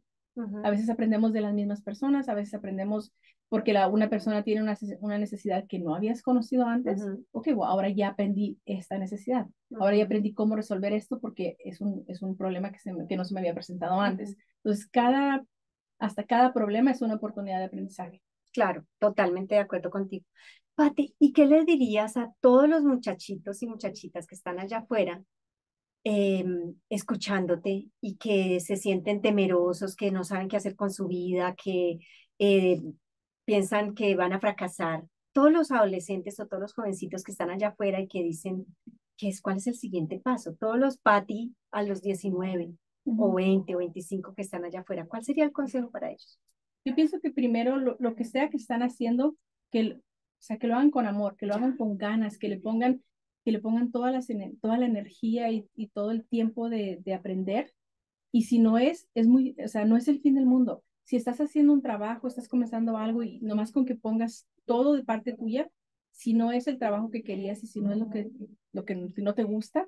A 0.63 0.69
veces 0.69 0.89
aprendemos 0.89 1.33
de 1.33 1.41
las 1.41 1.53
mismas 1.53 1.81
personas, 1.81 2.29
a 2.29 2.35
veces 2.35 2.53
aprendemos 2.53 3.11
porque 3.49 3.73
la, 3.73 3.89
una 3.89 4.09
persona 4.09 4.43
tiene 4.43 4.61
una, 4.61 4.77
una 5.01 5.17
necesidad 5.17 5.65
que 5.67 5.77
no 5.77 5.93
habías 5.93 6.21
conocido 6.21 6.65
antes. 6.67 7.03
Ok, 7.31 7.49
ahora 7.65 7.89
ya 7.89 8.09
aprendí 8.09 8.57
esta 8.65 8.97
necesidad. 8.97 9.47
Ahora 9.77 9.97
ya 9.97 10.05
aprendí 10.05 10.33
cómo 10.33 10.55
resolver 10.55 10.93
esto 10.93 11.19
porque 11.19 11.57
es 11.59 11.81
un, 11.81 12.05
es 12.07 12.21
un 12.21 12.37
problema 12.37 12.71
que, 12.71 12.79
se, 12.79 12.93
que 13.09 13.17
no 13.17 13.25
se 13.25 13.33
me 13.33 13.41
había 13.41 13.53
presentado 13.53 13.99
antes. 13.99 14.37
Entonces, 14.63 14.87
cada, 14.87 15.43
hasta 16.01 16.23
cada 16.23 16.51
problema 16.51 16.91
es 16.91 17.01
una 17.01 17.15
oportunidad 17.15 17.59
de 17.59 17.65
aprendizaje. 17.65 18.21
Claro, 18.51 18.85
totalmente 18.99 19.55
de 19.55 19.61
acuerdo 19.61 19.91
contigo. 19.91 20.25
Pati, 20.75 21.15
¿y 21.19 21.31
qué 21.31 21.45
le 21.45 21.63
dirías 21.63 22.17
a 22.17 22.33
todos 22.41 22.67
los 22.67 22.83
muchachitos 22.83 23.61
y 23.61 23.67
muchachitas 23.67 24.25
que 24.25 24.35
están 24.35 24.59
allá 24.59 24.79
afuera 24.79 25.23
em, 26.03 26.73
escuchándote 26.89 27.87
y 28.01 28.17
que 28.17 28.59
se 28.59 28.77
sienten 28.77 29.21
temerosos, 29.21 29.95
que 29.95 30.11
no 30.11 30.23
saben 30.23 30.47
qué 30.47 30.57
hacer 30.57 30.75
con 30.75 30.91
su 30.91 31.07
vida, 31.07 31.55
que 31.55 31.99
eh, 32.39 32.81
piensan 33.45 33.93
que 33.93 34.15
van 34.15 34.33
a 34.33 34.39
fracasar? 34.39 35.03
Todos 35.33 35.51
los 35.51 35.71
adolescentes 35.71 36.39
o 36.39 36.47
todos 36.47 36.61
los 36.61 36.73
jovencitos 36.73 37.23
que 37.23 37.31
están 37.31 37.51
allá 37.51 37.69
afuera 37.69 38.01
y 38.01 38.07
que 38.07 38.23
dicen, 38.23 38.65
¿qué 39.17 39.29
es, 39.29 39.41
¿cuál 39.41 39.57
es 39.57 39.67
el 39.67 39.75
siguiente 39.75 40.19
paso? 40.19 40.55
Todos 40.59 40.79
los 40.79 40.97
Pati 40.97 41.55
a 41.71 41.83
los 41.83 42.01
19 42.01 42.73
o 43.05 43.33
20 43.33 43.75
o 43.75 43.79
25 43.79 44.33
que 44.33 44.41
están 44.41 44.65
allá 44.65 44.81
afuera, 44.81 45.05
¿cuál 45.07 45.23
sería 45.23 45.45
el 45.45 45.51
consejo 45.51 45.89
para 45.89 46.09
ellos? 46.09 46.39
Yo 46.85 46.95
pienso 46.95 47.19
que 47.19 47.31
primero 47.31 47.77
lo, 47.77 47.95
lo 47.99 48.15
que 48.15 48.25
sea 48.25 48.49
que 48.49 48.57
están 48.57 48.81
haciendo, 48.81 49.35
que 49.71 50.01
o 50.41 50.43
sea, 50.43 50.57
que 50.57 50.65
lo 50.65 50.73
hagan 50.73 50.89
con 50.89 51.05
amor, 51.05 51.35
que 51.37 51.45
lo 51.45 51.53
hagan 51.53 51.77
con 51.77 51.97
ganas, 51.99 52.39
que 52.39 52.49
le 52.49 52.59
pongan, 52.59 53.03
que 53.45 53.51
le 53.51 53.59
pongan 53.59 53.91
toda 53.91 54.11
la, 54.11 54.21
toda 54.59 54.79
la 54.79 54.87
energía 54.87 55.51
y, 55.51 55.67
y 55.75 55.89
todo 55.89 56.09
el 56.09 56.25
tiempo 56.25 56.67
de, 56.67 56.99
de, 57.05 57.13
aprender. 57.13 57.71
Y 58.31 58.43
si 58.43 58.57
no 58.57 58.79
es, 58.79 59.07
es 59.13 59.27
muy, 59.27 59.55
o 59.63 59.67
sea, 59.67 59.85
no 59.85 59.97
es 59.97 60.07
el 60.07 60.19
fin 60.19 60.33
del 60.33 60.47
mundo. 60.47 60.83
Si 61.03 61.15
estás 61.15 61.39
haciendo 61.41 61.73
un 61.73 61.83
trabajo, 61.83 62.27
estás 62.27 62.47
comenzando 62.47 62.97
algo 62.97 63.21
y 63.21 63.39
nomás 63.41 63.71
con 63.71 63.85
que 63.85 63.95
pongas 63.95 64.47
todo 64.65 64.93
de 64.95 65.03
parte 65.03 65.33
tuya, 65.33 65.69
si 66.09 66.33
no 66.33 66.51
es 66.51 66.67
el 66.67 66.79
trabajo 66.79 67.11
que 67.11 67.21
querías 67.21 67.63
y 67.63 67.67
si 67.67 67.79
no 67.79 67.91
es 67.91 67.99
lo 67.99 68.09
que, 68.09 68.31
lo 68.71 68.83
que 68.83 68.95
no 68.95 69.35
te 69.35 69.43
gusta, 69.43 69.87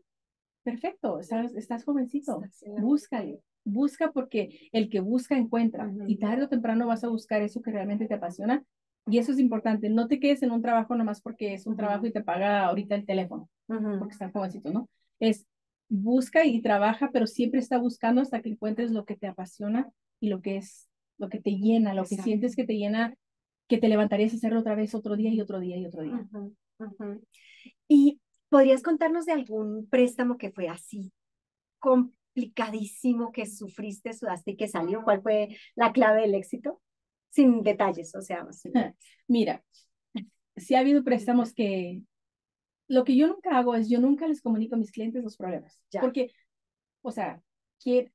perfecto, 0.63 1.19
estás, 1.19 1.53
estás 1.55 1.83
jovencito, 1.83 2.41
búscale, 2.79 3.39
busca 3.63 4.11
porque 4.11 4.69
el 4.71 4.89
que 4.89 4.99
busca 4.99 5.37
encuentra 5.37 5.91
y 6.07 6.17
tarde 6.17 6.43
o 6.43 6.49
temprano 6.49 6.87
vas 6.87 7.03
a 7.03 7.09
buscar 7.09 7.41
eso 7.41 7.61
que 7.61 7.71
realmente 7.71 8.07
te 8.07 8.13
apasiona 8.13 8.63
y 9.07 9.17
eso 9.17 9.33
es 9.33 9.39
importante, 9.39 9.89
no 9.89 10.07
te 10.07 10.19
quedes 10.19 10.43
en 10.43 10.51
un 10.51 10.61
trabajo 10.61 10.95
nomás 10.95 11.21
porque 11.21 11.53
es 11.53 11.67
un 11.67 11.75
trabajo 11.75 12.05
y 12.05 12.11
te 12.11 12.23
paga 12.23 12.65
ahorita 12.65 12.95
el 12.95 13.05
teléfono, 13.05 13.49
porque 13.67 14.13
están 14.13 14.31
jovencitos, 14.31 14.73
¿no? 14.73 14.89
Es 15.19 15.45
busca 15.89 16.45
y 16.45 16.61
trabaja, 16.61 17.11
pero 17.11 17.27
siempre 17.27 17.59
está 17.59 17.77
buscando 17.77 18.21
hasta 18.21 18.41
que 18.41 18.49
encuentres 18.49 18.91
lo 18.91 19.05
que 19.05 19.15
te 19.15 19.27
apasiona 19.27 19.89
y 20.19 20.29
lo 20.29 20.41
que 20.41 20.57
es, 20.57 20.89
lo 21.17 21.29
que 21.29 21.39
te 21.39 21.51
llena, 21.51 21.93
lo 21.93 22.03
que 22.03 22.15
sientes 22.15 22.55
que 22.55 22.65
te 22.65 22.77
llena, 22.77 23.13
que 23.67 23.77
te 23.77 23.89
levantarías 23.89 24.33
a 24.33 24.37
hacerlo 24.37 24.61
otra 24.61 24.75
vez 24.75 24.95
otro 24.95 25.15
día 25.15 25.31
y 25.31 25.41
otro 25.41 25.59
día 25.59 25.77
y 25.77 25.85
otro 25.85 26.03
día. 26.03 26.27
Y 27.87 28.19
podrías 28.53 28.83
contarnos 28.83 29.25
de 29.25 29.31
algún 29.31 29.87
préstamo 29.89 30.37
que 30.37 30.51
fue 30.51 30.69
así, 30.69 31.11
complicadísimo, 31.79 33.31
que 33.31 33.47
sufriste, 33.47 34.13
sudaste 34.13 34.51
y 34.51 34.57
que 34.57 34.67
salió. 34.67 35.03
¿Cuál 35.03 35.23
fue 35.23 35.57
la 35.73 35.91
clave 35.91 36.21
del 36.21 36.35
éxito? 36.35 36.79
sin 37.31 37.63
detalles, 37.63 38.13
o 38.13 38.21
sea. 38.21 38.45
Mira, 39.27 39.63
si 40.55 40.75
ha 40.75 40.81
habido 40.81 41.03
préstamos 41.03 41.51
que 41.51 42.03
lo 42.87 43.03
que 43.05 43.15
yo 43.15 43.25
nunca 43.25 43.57
hago 43.57 43.73
es, 43.73 43.89
yo 43.89 43.99
nunca 43.99 44.27
les 44.27 44.39
comunico 44.39 44.75
a 44.75 44.77
mis 44.77 44.91
clientes 44.91 45.23
los 45.23 45.35
problemas. 45.35 45.81
Ya. 45.89 46.01
Porque, 46.01 46.29
o 47.01 47.09
sea, 47.09 47.41
que 47.83 48.11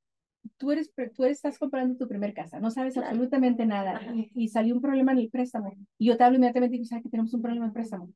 tú 0.57 0.71
eres, 0.71 0.93
tú 1.17 1.25
estás 1.25 1.59
comprando 1.59 1.97
tu 1.97 2.07
primer 2.07 2.33
casa, 2.33 2.61
no 2.61 2.71
sabes 2.71 2.95
Claro. 2.95 3.09
absolutamente 3.09 3.67
nada 3.67 4.01
y, 4.15 4.31
y 4.37 4.49
salió 4.51 4.77
un 4.77 4.81
problema 4.81 5.11
en 5.11 5.19
el 5.19 5.31
préstamo. 5.31 5.75
Y 5.99 6.07
yo 6.07 6.17
te 6.17 6.23
hablo 6.23 6.37
inmediatamente 6.37 6.77
y 6.77 6.79
digo, 6.79 6.89
¿sabes 6.89 7.03
que 7.03 7.11
tenemos 7.11 7.35
un 7.35 7.43
problema 7.43 7.65
en 7.65 7.71
el 7.71 7.75
préstamo? 7.75 8.13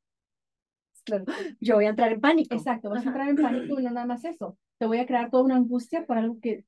Claro. 1.05 1.25
Yo 1.61 1.75
voy 1.77 1.87
a 1.87 1.91
entrar 1.91 2.13
en 2.13 2.21
pánico. 2.21 2.55
Exacto, 2.55 2.91
vas 2.91 2.99
a 2.99 3.01
Ajá. 3.01 3.09
entrar 3.11 3.29
en 3.29 3.37
pánico 3.37 3.81
y 3.81 3.85
no 3.85 3.91
nada 3.91 4.07
más 4.07 4.25
eso. 4.25 4.59
Te 4.79 4.87
voy 4.87 4.99
a 4.99 5.07
crear 5.07 5.31
toda 5.31 5.43
una 5.45 5.57
angustia 5.57 6.07
por 6.07 6.19
algo 6.19 6.39
que, 6.41 6.65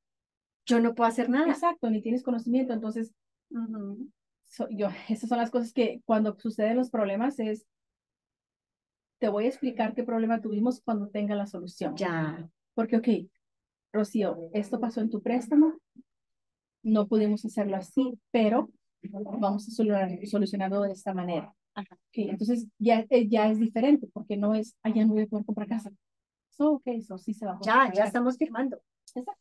Yo 0.66 0.80
no 0.80 0.94
puedo 0.94 1.08
hacer 1.08 1.28
nada. 1.28 1.50
exacto, 1.50 1.90
ni 1.90 2.00
tienes 2.02 2.22
conocimiento. 2.22 2.72
Entonces, 2.72 3.12
Ujú. 3.50 4.08
so- 4.44 4.68
yo, 4.70 4.88
esas 5.08 5.28
son 5.28 5.38
las 5.38 5.50
cosas 5.50 5.72
que 5.72 6.00
cuando 6.04 6.36
suceden 6.38 6.76
los 6.76 6.90
problemas 6.90 7.38
es, 7.38 7.66
te 9.20 9.28
voy 9.28 9.44
a 9.44 9.48
explicar 9.48 9.94
qué 9.94 10.02
problema 10.04 10.40
tuvimos 10.40 10.80
cuando 10.82 11.08
tenga 11.08 11.34
la 11.34 11.46
solución. 11.46 11.96
Ya. 11.96 12.48
Porque, 12.74 12.96
ok, 12.96 13.08
Rocío, 13.92 14.50
esto 14.52 14.80
pasó 14.80 15.00
en 15.00 15.10
tu 15.10 15.22
préstamo, 15.22 15.78
no 16.82 17.06
pudimos 17.06 17.44
hacerlo 17.44 17.76
así, 17.76 18.18
pero 18.30 18.70
vamos 19.10 19.68
a 19.68 19.70
solu- 19.82 20.26
solucionarlo 20.26 20.82
de 20.82 20.92
esta 20.92 21.14
manera. 21.14 21.54
Ajá. 21.74 21.98
Entonces 22.12 22.68
ya, 22.78 23.04
eh, 23.10 23.28
ya 23.28 23.50
es 23.50 23.58
diferente, 23.58 24.08
porque 24.12 24.36
no 24.36 24.54
es, 24.54 24.76
ya 24.84 25.04
no 25.04 25.14
voy 25.14 25.22
a 25.22 25.26
poder 25.26 25.44
comprar 25.44 25.68
casa. 25.68 25.90
So, 26.50 26.74
ok, 26.74 26.86
eso 26.86 27.18
sí 27.18 27.34
se 27.34 27.46
va 27.46 27.52
a 27.52 27.60
Ya, 27.64 27.92
ya 27.92 28.04
estamos 28.04 28.36
firmando. 28.36 28.80
Exacto. 29.06 29.32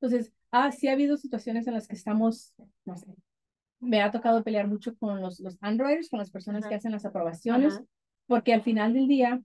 Entonces, 0.00 0.32
ah, 0.50 0.72
sí 0.72 0.88
ha 0.88 0.92
habido 0.92 1.16
situaciones 1.16 1.66
en 1.66 1.74
las 1.74 1.86
que 1.86 1.94
estamos, 1.94 2.54
no 2.84 2.96
sé, 2.96 3.06
me 3.80 4.02
ha 4.02 4.10
tocado 4.10 4.42
pelear 4.42 4.66
mucho 4.66 4.96
con 4.96 5.20
los, 5.20 5.40
los 5.40 5.58
underwriters, 5.62 6.08
con 6.08 6.18
las 6.18 6.30
personas 6.30 6.62
Ajá. 6.62 6.70
que 6.70 6.74
hacen 6.76 6.92
las 6.92 7.04
aprobaciones, 7.04 7.74
Ajá. 7.74 7.84
porque 8.26 8.54
al 8.54 8.62
final 8.62 8.94
del 8.94 9.08
día, 9.08 9.42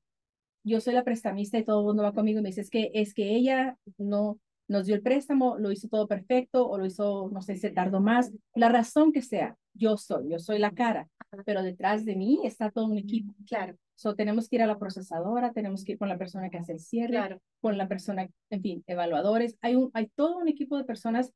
yo 0.64 0.82
soy 0.82 0.94
la 0.94 1.04
prestamista 1.04 1.58
y 1.58 1.64
todo 1.64 1.80
el 1.82 1.86
mundo 1.88 2.04
va 2.04 2.14
conmigo 2.14 2.40
y 2.40 2.42
me 2.42 2.50
dice, 2.50 2.62
es 2.62 2.70
que, 2.70 2.92
es 2.94 3.14
que 3.14 3.36
ella 3.36 3.78
no 3.98 4.40
nos 4.68 4.86
dio 4.86 4.96
el 4.96 5.02
préstamo, 5.02 5.58
lo 5.58 5.72
hizo 5.72 5.88
todo 5.88 6.08
perfecto 6.08 6.70
o 6.70 6.78
lo 6.78 6.86
hizo, 6.86 7.30
no 7.34 7.42
sé, 7.42 7.58
se 7.58 7.72
tardó 7.72 8.02
más. 8.02 8.32
La 8.54 8.70
razón 8.70 9.12
que 9.12 9.22
sea, 9.22 9.58
yo 9.74 9.98
soy, 9.98 10.30
yo 10.30 10.40
soy 10.40 10.60
la 10.60 10.72
cara. 10.72 11.10
Pero 11.46 11.64
detrás 11.64 12.06
de 12.06 12.16
mí 12.16 12.42
está 12.44 12.72
todo 12.72 12.86
un 12.86 12.98
equipo. 12.98 13.34
Claro, 13.46 13.76
So, 14.00 14.16
tenemos 14.16 14.48
que 14.48 14.56
ir 14.56 14.62
a 14.62 14.66
la 14.66 14.80
procesadora, 14.80 15.52
tenemos 15.52 15.84
que 15.84 15.92
ir 15.92 15.98
con 15.98 16.08
la 16.08 16.18
persona 16.18 16.50
que 16.50 16.58
hace 16.58 16.72
el 16.72 16.80
cierre, 16.80 17.16
claro. 17.16 17.42
con 17.60 17.78
la 17.78 17.90
persona, 17.90 18.30
en 18.50 18.62
fin, 18.62 18.82
evaluadores. 18.88 19.58
Hay, 19.60 19.76
un, 19.76 19.92
hay 19.94 20.08
todo 20.16 20.38
un 20.38 20.48
equipo 20.48 20.78
de 20.78 20.86
personas 20.86 21.34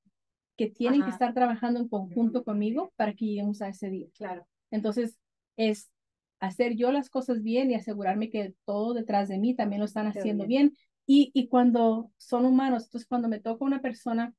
que 0.56 0.70
tienen 0.70 1.04
que 1.04 1.10
estar 1.10 1.34
trabajando 1.34 1.82
en 1.82 1.90
conjunto 1.90 2.46
conmigo 2.46 2.94
para 2.96 3.16
que 3.16 3.26
lleguemos 3.26 3.62
a 3.62 3.68
ese 3.68 3.90
día. 3.90 4.08
Claro. 4.16 4.48
Entonces, 4.72 5.20
es 5.58 5.92
hacer 6.40 6.78
yo 6.78 6.94
las 6.94 7.10
cosas 7.10 7.44
bien 7.44 7.70
y 7.70 7.76
asegurarme 7.76 8.30
que 8.30 8.54
todo 8.64 8.94
detrás 8.94 9.28
de 9.28 9.40
mí 9.40 9.56
también 9.56 9.82
lo 9.82 9.86
están 9.86 10.08
haciendo 10.08 10.46
bien. 10.48 10.70
bien. 10.70 10.78
Y, 11.06 11.32
y 11.34 11.50
cuando 11.50 12.12
son 12.16 12.46
humanos, 12.46 12.86
entonces 12.86 13.10
cuando 13.10 13.28
me 13.28 13.42
toca 13.42 13.66
una 13.66 13.82
persona 13.82 14.34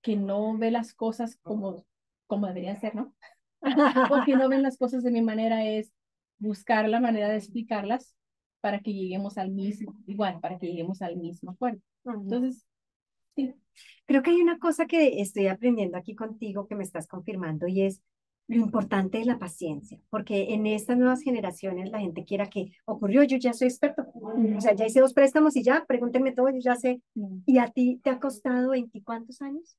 que 0.00 0.16
no 0.16 0.56
ve 0.56 0.70
las 0.70 0.94
cosas 0.94 1.36
como, 1.42 1.84
como 2.26 2.46
deberían 2.46 2.80
ser, 2.80 2.94
¿no? 2.94 3.14
O 3.62 4.24
que 4.24 4.36
no 4.36 4.48
ven 4.48 4.62
las 4.62 4.78
cosas 4.78 5.02
de 5.02 5.10
mi 5.10 5.22
manera, 5.22 5.64
es 5.64 5.92
buscar 6.38 6.88
la 6.88 7.00
manera 7.00 7.28
de 7.28 7.36
explicarlas 7.36 8.14
para 8.60 8.80
que 8.80 8.92
lleguemos 8.92 9.38
al 9.38 9.50
mismo, 9.50 9.96
igual, 10.06 10.40
para 10.40 10.58
que 10.58 10.66
lleguemos 10.66 11.02
al 11.02 11.16
mismo 11.16 11.52
acuerdo. 11.52 11.80
Entonces, 12.04 12.66
sí, 13.34 13.54
Creo 14.06 14.22
que 14.22 14.30
hay 14.30 14.40
una 14.40 14.58
cosa 14.58 14.86
que 14.86 15.20
estoy 15.20 15.48
aprendiendo 15.48 15.96
aquí 15.98 16.14
contigo 16.14 16.66
que 16.66 16.74
me 16.74 16.82
estás 16.82 17.06
confirmando 17.06 17.68
y 17.68 17.82
es 17.82 18.00
lo 18.48 18.56
importante 18.56 19.18
de 19.18 19.26
la 19.26 19.38
paciencia, 19.38 20.00
porque 20.08 20.54
en 20.54 20.66
estas 20.66 20.96
nuevas 20.96 21.20
generaciones 21.20 21.90
la 21.90 22.00
gente 22.00 22.24
quiera 22.24 22.48
que 22.48 22.72
ocurrió, 22.86 23.22
yo 23.24 23.36
ya 23.36 23.52
soy 23.52 23.68
experto, 23.68 24.06
o 24.14 24.60
sea, 24.62 24.74
ya 24.74 24.86
hice 24.86 25.00
dos 25.00 25.12
préstamos 25.12 25.54
y 25.56 25.62
ya, 25.62 25.84
pregúntenme 25.86 26.32
todo, 26.32 26.48
yo 26.48 26.58
ya 26.58 26.74
sé. 26.74 27.02
¿Y 27.44 27.58
a 27.58 27.68
ti 27.68 28.00
te 28.02 28.08
ha 28.08 28.18
costado 28.18 28.70
20 28.70 29.02
cuántos 29.02 29.42
años? 29.42 29.76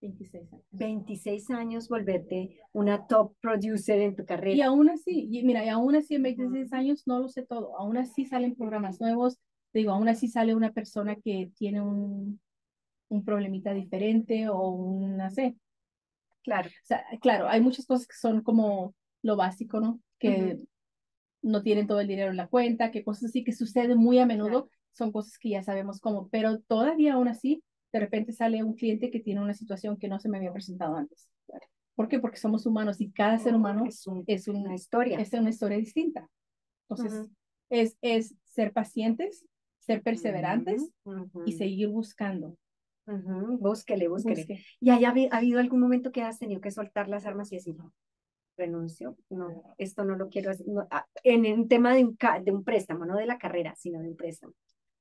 26 0.00 0.52
años. 0.52 0.64
26 0.72 1.50
años 1.50 1.88
volverte 1.88 2.58
una 2.72 3.06
top 3.06 3.34
producer 3.40 4.00
en 4.00 4.14
tu 4.16 4.22
Y 4.22 4.26
carrera. 4.26 4.66
aún 4.66 4.88
así, 4.88 5.28
y 5.30 5.42
mira, 5.42 5.64
y 5.64 5.68
aún 5.68 5.96
así 5.96 6.14
en 6.14 6.22
26 6.22 6.72
años 6.72 7.02
no 7.06 7.18
lo 7.20 7.28
sé 7.28 7.44
todo, 7.44 7.76
aún 7.78 7.96
así 7.96 8.24
salen 8.24 8.54
programas 8.54 9.00
nuevos, 9.00 9.38
digo, 9.72 9.92
aún 9.92 10.08
así 10.08 10.28
sale 10.28 10.54
una 10.54 10.72
persona 10.72 11.16
que 11.16 11.50
tiene 11.56 11.80
un, 11.80 12.40
un 13.08 13.24
problemita 13.24 13.74
diferente 13.74 14.48
o 14.48 14.68
un, 14.70 15.16
no 15.16 15.30
sé, 15.30 15.56
Claro, 16.42 16.68
o 16.68 16.86
sea, 16.86 17.04
claro, 17.20 17.48
hay 17.48 17.60
muchas 17.60 17.84
cosas 17.84 18.06
que 18.06 18.16
son 18.16 18.42
como 18.42 18.94
lo 19.22 19.36
básico, 19.36 19.80
¿no? 19.80 20.00
Que 20.18 20.56
no 21.42 21.62
tienen 21.62 21.86
todo 21.86 22.00
el 22.00 22.08
dinero 22.08 22.30
en 22.30 22.36
la 22.36 22.48
cuenta, 22.48 22.90
que 22.90 23.04
cosas 23.04 23.24
así 23.30 23.44
que 23.44 23.52
suceden 23.52 23.98
muy 23.98 24.18
a 24.18 24.26
menudo, 24.26 24.70
son 24.92 25.12
cosas 25.12 25.38
que 25.38 25.50
ya 25.50 25.62
sabemos 25.62 26.00
cómo, 26.00 26.28
pero 26.30 26.60
todavía 26.60 27.14
aún 27.14 27.28
así, 27.28 27.62
de 27.92 28.00
repente 28.00 28.32
sale 28.32 28.62
un 28.62 28.74
cliente 28.74 29.10
que 29.10 29.20
tiene 29.20 29.40
una 29.40 29.54
situación 29.54 29.96
que 29.96 30.08
no 30.08 30.18
se 30.18 30.28
me 30.28 30.36
había 30.38 30.52
presentado 30.52 30.96
antes. 30.96 31.28
¿Por 31.94 32.08
qué? 32.08 32.18
Porque 32.20 32.36
somos 32.38 32.64
humanos 32.66 33.00
y 33.00 33.10
cada 33.10 33.38
ser 33.38 33.54
humano 33.54 33.84
es, 33.86 34.06
un- 34.06 34.24
es, 34.26 34.46
una 34.48 34.68
un, 34.68 34.74
historia. 34.74 35.18
es 35.18 35.32
una 35.32 35.50
historia 35.50 35.78
distinta. 35.78 36.28
Entonces, 36.88 37.30
es, 37.70 37.96
es 38.00 38.34
ser 38.44 38.72
pacientes, 38.72 39.44
ser 39.78 40.02
perseverantes 40.02 40.90
y 41.44 41.52
seguir 41.52 41.88
buscando. 41.88 42.56
ujú, 43.06 43.58
Búsquele, 43.58 44.08
búsquele. 44.08 44.36
Busque. 44.36 44.64
¿Y 44.80 44.90
haya 44.90 45.08
ha 45.32 45.36
habido 45.38 45.58
algún 45.60 45.80
momento 45.80 46.12
que 46.12 46.22
has 46.22 46.38
tenido 46.38 46.60
que 46.60 46.70
soltar 46.70 47.08
las 47.08 47.26
armas 47.26 47.50
y 47.52 47.56
decir, 47.56 47.74
no, 47.76 47.92
renuncio, 48.56 49.16
no, 49.30 49.74
esto 49.78 50.04
no 50.04 50.16
lo 50.16 50.28
quiero 50.28 50.50
hacer, 50.50 50.66
no, 50.68 50.86
ah, 50.90 51.06
en 51.22 51.46
un 51.46 51.68
tema 51.68 51.94
de 51.94 52.04
un, 52.04 52.16
ca- 52.16 52.40
de 52.40 52.50
un 52.52 52.64
préstamo, 52.64 53.04
no 53.06 53.16
de 53.16 53.26
la 53.26 53.38
carrera, 53.38 53.74
sino 53.76 54.00
de 54.00 54.08
un 54.08 54.16
préstamo. 54.16 54.52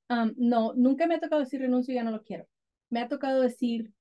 Um, 0.10 0.34
no, 0.38 0.74
nunca 0.76 1.06
me 1.08 1.16
ha 1.16 1.20
tocado 1.20 1.42
decir 1.42 1.60
renuncio, 1.60 1.94
ya 1.94 2.04
no 2.04 2.12
lo 2.12 2.24
quiero. 2.24 2.46
Me 2.90 3.02
ha 3.02 3.08
tocado 3.08 3.42
decir, 3.42 3.94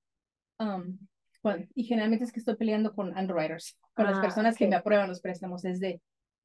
um, 0.58 0.98
bueno, 1.42 1.66
y 1.74 1.84
generalmente 1.84 2.24
es 2.24 2.32
que 2.32 2.40
estoy 2.40 2.56
peleando 2.56 2.94
con 2.94 3.16
underwriters, 3.16 3.78
con 3.94 4.06
las 4.06 4.18
Ah, 4.18 4.22
personas 4.22 4.56
que 4.56 4.64
ok. 4.64 4.70
me 4.70 4.76
aprueban 4.76 5.08
los 5.08 5.20
préstamos, 5.20 5.64
es 5.64 5.80
de 5.80 6.02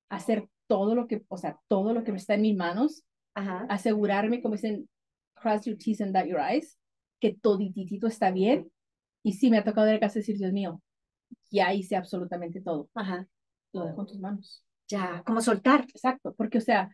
hacer 0.10 0.48
todo 0.68 0.96
lo 0.96 1.08
que, 1.08 1.24
o 1.28 1.38
sea, 1.38 1.60
todo 1.68 1.94
lo 1.94 2.04
que 2.04 2.12
está 2.12 2.36
en 2.36 2.42
mis 2.44 2.56
manos, 2.56 3.04
Ajá, 3.34 3.66
asegurarme, 3.70 4.42
como 4.42 4.56
dicen, 4.56 4.90
cross 5.36 5.66
your 5.66 5.78
T's 5.78 6.02
and 6.02 6.16
dot 6.16 6.26
your 6.28 6.40
I's, 6.54 6.78
que 7.20 7.34
todititito 7.34 8.08
está 8.08 8.32
bien. 8.32 8.72
Y 9.24 9.34
sí, 9.34 9.50
me 9.50 9.58
ha 9.60 9.64
tocado 9.64 9.88
de 9.88 10.00
casa 10.00 10.20
decir, 10.20 10.38
Dios 10.38 10.52
mío, 10.54 10.82
ya 11.50 11.74
hice 11.74 11.96
absolutamente 11.96 12.62
todo, 12.62 12.90
ajá, 12.94 13.28
lo 13.74 13.86
dejo 13.86 14.02
en 14.02 14.08
tus 14.08 14.20
manos. 14.20 14.64
ya, 14.88 15.24
como 15.26 15.42
soltar. 15.42 15.82
Exacto, 15.94 16.34
porque, 16.36 16.58
o 16.58 16.62
sea, 16.62 16.90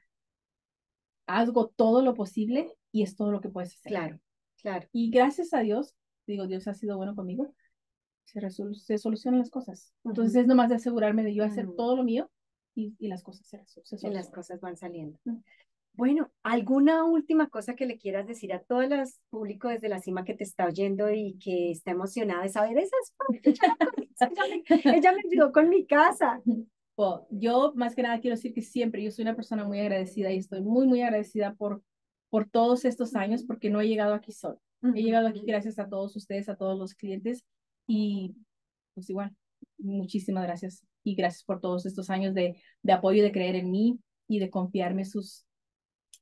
hago 1.28 1.68
todo 1.76 2.02
lo 2.02 2.14
posible 2.14 2.74
y 2.92 3.04
es 3.04 3.16
todo 3.16 3.32
lo 3.32 3.42
que 3.42 3.50
puedes 3.50 3.76
hacer. 3.76 3.92
Claro, 3.92 4.20
claro. 4.62 4.88
Y 4.92 5.10
gracias 5.12 5.54
a 5.54 5.60
Dios, 5.62 5.96
digo, 6.26 6.48
Dios 6.48 6.68
ha 6.68 6.74
sido 6.74 6.98
bueno 6.98 7.16
conmigo, 7.16 7.54
se, 8.26 8.40
resol- 8.42 8.76
se 8.76 8.98
solucionan 8.98 9.40
las 9.40 9.50
cosas. 9.50 9.94
Entonces 10.04 10.36
es 10.36 10.48
nomás 10.48 10.70
de 10.70 10.76
asegurarme 10.76 11.24
de 11.24 11.34
yo 11.34 11.44
hacer 11.44 11.66
Ujú. 11.66 11.76
todo 11.76 11.96
lo 11.96 12.04
mío 12.04 12.30
y, 12.76 12.96
y 13.00 13.08
las 13.08 13.24
cosas 13.24 13.48
se, 13.48 13.58
se 13.66 13.80
Y 13.80 13.84
las 13.84 13.90
solucionan. 13.90 14.32
cosas 14.32 14.62
van 14.62 14.78
saliendo. 14.78 15.18
Mm. 15.26 15.38
Bueno, 15.94 16.30
¿alguna 16.44 17.06
última 17.06 17.50
cosa 17.50 17.76
que 17.76 17.88
le 17.88 17.98
quieras 17.98 18.28
decir 18.28 18.54
a 18.54 18.60
todo 18.62 18.82
el 18.82 18.92
público 19.32 19.68
desde 19.68 19.90
la 19.90 20.00
cima 20.00 20.24
que 20.26 20.36
te 20.36 20.44
está 20.44 20.68
oyendo 20.68 21.10
y 21.12 21.40
que 21.44 21.72
está 21.72 21.90
emocionado 21.92 22.44
de 22.44 22.50
saber 22.50 22.78
esas 22.78 23.14
ella 23.44 23.76
me, 24.50 24.64
ella 24.98 25.12
me 25.12 25.22
ayudó 25.28 25.52
con 25.52 25.70
mi 25.70 25.86
casa? 25.86 26.42
Well, 27.00 27.28
yo 27.30 27.74
más 27.76 27.94
que 27.96 28.02
nada 28.02 28.20
quiero 28.20 28.36
decir 28.36 28.54
que 28.56 28.64
siempre, 28.64 29.04
yo 29.04 29.12
soy 29.12 29.22
una 29.22 29.36
persona 29.36 29.64
muy 29.64 29.80
agradecida 29.80 30.32
y 30.32 30.38
estoy 30.38 30.62
muy, 30.62 30.88
muy 30.88 31.02
agradecida 31.04 31.54
por, 31.54 31.84
por 32.30 32.50
todos 32.50 32.86
estos 32.86 33.16
años 33.16 33.44
porque 33.44 33.70
no 33.70 33.82
he 33.82 33.88
llegado 33.88 34.14
aquí 34.14 34.32
solo. 34.32 34.62
He 34.96 35.02
llegado 35.02 35.28
aquí 35.28 35.42
gracias 35.46 35.80
a 35.80 35.90
todos 35.90 36.16
ustedes, 36.16 36.50
a 36.50 36.56
todos 36.56 36.78
los 36.78 36.94
clientes 36.94 37.44
y 37.88 38.36
pues 38.94 39.10
igual, 39.10 39.36
muchísimas 39.78 40.44
gracias 40.44 40.86
y 41.04 41.16
gracias 41.16 41.44
por 41.44 41.62
todos 41.62 41.86
estos 41.86 42.10
años 42.10 42.34
de, 42.34 42.62
de 42.84 42.94
apoyo, 42.94 43.24
de 43.24 43.32
creer 43.32 43.56
en 43.56 43.72
mí 43.72 44.00
y 44.28 44.40
de 44.40 44.50
confiarme 44.50 45.06
sus, 45.06 45.46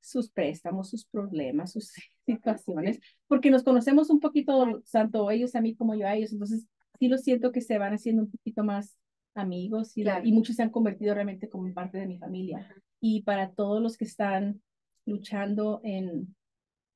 sus 0.02 0.30
préstamos, 0.30 0.90
sus 0.90 1.06
problemas, 1.06 1.72
sus 1.74 1.94
situaciones, 2.26 3.00
porque 3.28 3.50
nos 3.50 3.64
conocemos 3.64 4.10
un 4.10 4.20
poquito, 4.20 4.82
tanto 4.92 5.30
ellos 5.32 5.56
a 5.56 5.62
mí 5.62 5.76
como 5.76 5.96
yo 5.96 6.08
a 6.08 6.16
ellos, 6.16 6.32
entonces 6.32 6.68
sí 7.00 7.08
lo 7.08 7.18
siento 7.18 7.52
que 7.52 7.62
se 7.62 7.78
van 7.78 7.94
haciendo 7.94 8.24
un 8.24 8.32
poquito 8.32 8.64
más 8.64 8.96
amigos 9.34 9.98
y, 9.98 10.04
Claro. 10.04 10.26
y 10.26 10.32
muchos 10.32 10.56
se 10.56 10.64
han 10.64 10.70
convertido 10.70 11.14
realmente 11.14 11.50
como 11.50 11.72
parte 11.74 11.98
de 11.98 12.08
mi 12.08 12.18
familia. 12.18 12.74
Y 13.02 13.24
para 13.24 13.52
todos 13.52 13.82
los 13.82 13.98
que 13.98 14.06
están 14.06 14.62
luchando 15.06 15.82
en, 15.84 16.36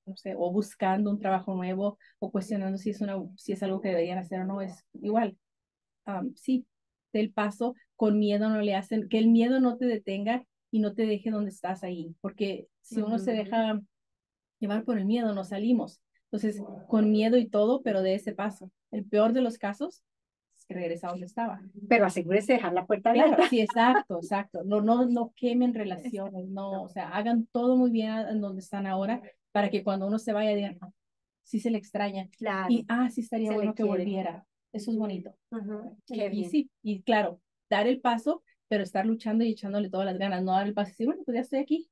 no 0.05 0.15
sé, 0.15 0.35
o 0.37 0.51
buscando 0.51 1.11
un 1.11 1.19
trabajo 1.19 1.55
nuevo 1.55 1.97
o 2.19 2.31
cuestionando 2.31 2.77
si 2.77 2.91
es, 2.91 3.01
una, 3.01 3.17
si 3.37 3.53
es 3.53 3.63
algo 3.63 3.81
que 3.81 3.89
deberían 3.89 4.17
hacer 4.17 4.41
o 4.41 4.45
no, 4.45 4.61
es 4.61 4.85
igual. 5.01 5.37
Am, 6.05 6.33
sí, 6.35 6.65
del 7.13 7.31
paso, 7.31 7.75
con 7.95 8.19
miedo 8.19 8.49
no 8.49 8.61
le 8.61 8.75
hacen, 8.75 9.09
que 9.09 9.19
el 9.19 9.27
miedo 9.27 9.59
no 9.59 9.77
te 9.77 9.85
detenga 9.85 10.45
y 10.71 10.79
no 10.79 10.93
te 10.93 11.05
deje 11.05 11.31
donde 11.31 11.49
estás 11.51 11.83
ahí, 11.83 12.15
porque 12.21 12.67
si 12.81 13.01
uno 13.01 13.17
se 13.19 13.31
Ujú. 13.31 13.43
deja 13.43 13.81
llevar 14.59 14.83
por 14.83 14.97
el 14.97 15.05
miedo, 15.05 15.33
no 15.33 15.43
salimos. 15.43 16.01
Entonces, 16.25 16.61
con 16.87 17.11
miedo 17.11 17.37
y 17.37 17.47
todo, 17.47 17.81
pero 17.81 18.01
de 18.01 18.13
ese 18.15 18.33
paso. 18.33 18.71
El 18.91 19.05
peor 19.05 19.33
de 19.33 19.41
los 19.41 19.57
casos, 19.57 20.03
regresa 20.73 21.09
donde 21.09 21.25
estaba. 21.25 21.61
Pero 21.87 22.05
asegúrese 22.05 22.53
de 22.53 22.57
dejar 22.57 22.73
la 22.73 22.85
puerta 22.85 23.11
Claro, 23.13 23.33
abierta. 23.33 23.49
sí, 23.49 23.61
exacto, 23.61 24.17
exacto. 24.17 24.63
No, 24.63 24.81
no, 24.81 25.05
no 25.05 25.33
quemen 25.35 25.73
relaciones, 25.73 26.47
no, 26.49 26.83
o 26.83 26.89
sea, 26.89 27.09
hagan 27.09 27.47
todo 27.51 27.75
muy 27.75 27.91
bien 27.91 28.11
en 28.11 28.41
donde 28.41 28.61
están 28.61 28.87
ahora 28.87 29.21
para 29.51 29.69
que 29.69 29.83
cuando 29.83 30.07
uno 30.07 30.19
se 30.19 30.33
vaya 30.33 30.55
digan, 30.55 30.77
ah, 30.81 30.89
sí 31.43 31.59
se 31.59 31.71
le 31.71 31.77
extraña 31.77 32.27
Claro. 32.37 32.67
y 32.69 32.85
ah, 32.87 33.09
sí 33.09 33.21
estaría 33.21 33.49
Se 33.49 33.55
bueno 33.55 33.73
que 33.73 33.83
volviera. 33.83 34.45
Eso 34.71 34.91
es 34.91 34.97
bonito. 34.97 35.35
Y, 36.07 36.13
Qué 36.19 36.25
y 36.27 36.29
bien. 36.29 36.49
sí, 36.49 36.69
y 36.83 37.01
claro, 37.01 37.41
dar 37.69 37.87
el 37.87 37.99
paso, 38.01 38.43
pero 38.67 38.83
estar 38.83 39.05
luchando 39.05 39.43
y 39.43 39.51
echándole 39.51 39.89
todas 39.89 40.05
las 40.05 40.19
ganas, 40.19 40.43
no 40.43 40.51
dar 40.51 40.67
el 40.67 40.75
paso 40.75 40.89
y 40.89 40.91
decir, 40.91 41.05
bueno, 41.07 41.23
pues 41.25 41.35
ya 41.35 41.41
estoy 41.41 41.59
aquí, 41.59 41.89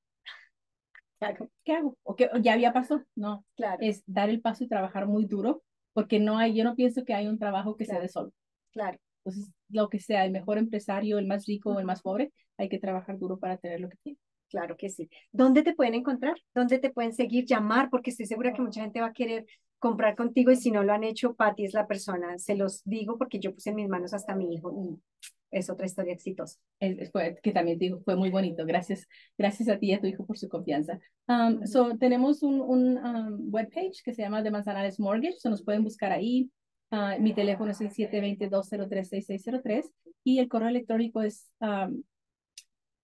Claro, 1.19 1.49
¿qué 1.63 1.73
hago? 1.73 1.97
¿O 2.03 2.15
qué, 2.15 2.29
ya 2.41 2.53
había 2.53 2.73
paso? 2.73 3.03
No, 3.15 3.43
claro, 3.55 3.77
es 3.81 4.03
dar 4.05 4.29
el 4.29 4.39
paso 4.39 4.63
y 4.63 4.67
trabajar 4.67 5.07
muy 5.07 5.25
duro, 5.25 5.63
porque 5.93 6.19
no 6.19 6.37
hay, 6.37 6.53
yo 6.53 6.63
no 6.63 6.75
pienso 6.75 7.03
que 7.05 7.15
hay 7.15 7.25
un 7.25 7.39
trabajo 7.39 7.75
que 7.75 7.85
se 7.85 7.89
Claro. 7.93 8.03
dé 8.03 8.09
solo. 8.09 8.31
Claro. 8.77 8.99
Entonces, 9.25 9.51
lo 9.69 9.89
que 9.89 9.99
sea, 9.99 10.23
el 10.23 10.31
mejor 10.31 10.57
empresario, 10.57 11.17
el 11.17 11.25
más 11.25 11.45
rico 11.45 11.71
o 11.71 11.79
el 11.79 11.85
más 11.85 12.01
pobre, 12.01 12.31
hay 12.57 12.69
que 12.69 12.79
trabajar 12.79 13.17
duro 13.17 13.39
para 13.39 13.57
tener 13.57 13.81
lo 13.81 13.89
que 13.89 13.97
tiene. 14.03 14.19
Claro 14.49 14.77
que 14.77 14.89
sí. 14.89 15.09
¿Dónde 15.31 15.63
te 15.63 15.73
pueden 15.73 15.95
encontrar? 15.95 16.35
¿Dónde 16.53 16.79
te 16.79 16.91
pueden 16.91 17.13
seguir, 17.13 17.45
llamar? 17.45 17.89
Porque 17.89 18.11
estoy 18.11 18.27
segura 18.27 18.53
que 18.53 18.61
mucha 18.61 18.81
gente 18.81 19.01
va 19.01 19.07
a 19.07 19.13
querer 19.13 19.45
comprar 19.79 20.15
contigo 20.15 20.51
y 20.51 20.55
si 20.55 20.71
no 20.71 20.83
lo 20.83 20.93
han 20.93 21.03
hecho, 21.03 21.33
Patti 21.33 21.65
es 21.65 21.73
la 21.73 21.87
persona. 21.87 22.37
Se 22.37 22.55
los 22.55 22.83
digo 22.85 23.17
porque 23.17 23.39
yo 23.39 23.53
puse 23.53 23.71
en 23.71 23.75
mis 23.75 23.89
manos 23.89 24.13
hasta 24.13 24.35
mi 24.35 24.53
hijo 24.53 24.71
y 24.71 25.01
es 25.51 25.69
otra 25.69 25.85
historia 25.85 26.13
exitosa. 26.13 26.59
Es, 26.79 27.11
fue, 27.11 27.37
que 27.41 27.51
también 27.51 27.77
digo, 27.77 27.99
fue 28.05 28.15
muy 28.15 28.29
bonito. 28.29 28.65
Gracias, 28.65 29.07
gracias 29.37 29.67
a 29.69 29.77
ti 29.77 29.87
y 29.87 29.93
a 29.93 29.99
tu 29.99 30.07
hijo 30.07 30.25
por 30.25 30.37
su 30.37 30.47
confianza. 30.47 30.99
Um, 31.27 31.65
so, 31.65 31.97
tenemos 31.97 32.43
un, 32.43 32.61
un 32.61 32.97
um, 32.97 33.53
webpage 33.53 34.01
que 34.03 34.13
se 34.13 34.21
llama 34.21 34.43
The 34.43 34.51
Manzanares 34.51 34.99
Mortgage, 34.99 35.39
so 35.39 35.49
nos 35.49 35.63
pueden 35.63 35.83
buscar 35.83 36.11
ahí. 36.11 36.49
Ah, 36.89 37.17
mi 37.19 37.33
teléfono 37.33 37.71
es 37.71 37.81
el 37.81 37.89
720-203-6603 37.89 39.91
y 40.23 40.39
el 40.39 40.47
correo 40.47 40.69
electrónico 40.69 41.21
es 41.21 41.51
um, 41.59 42.01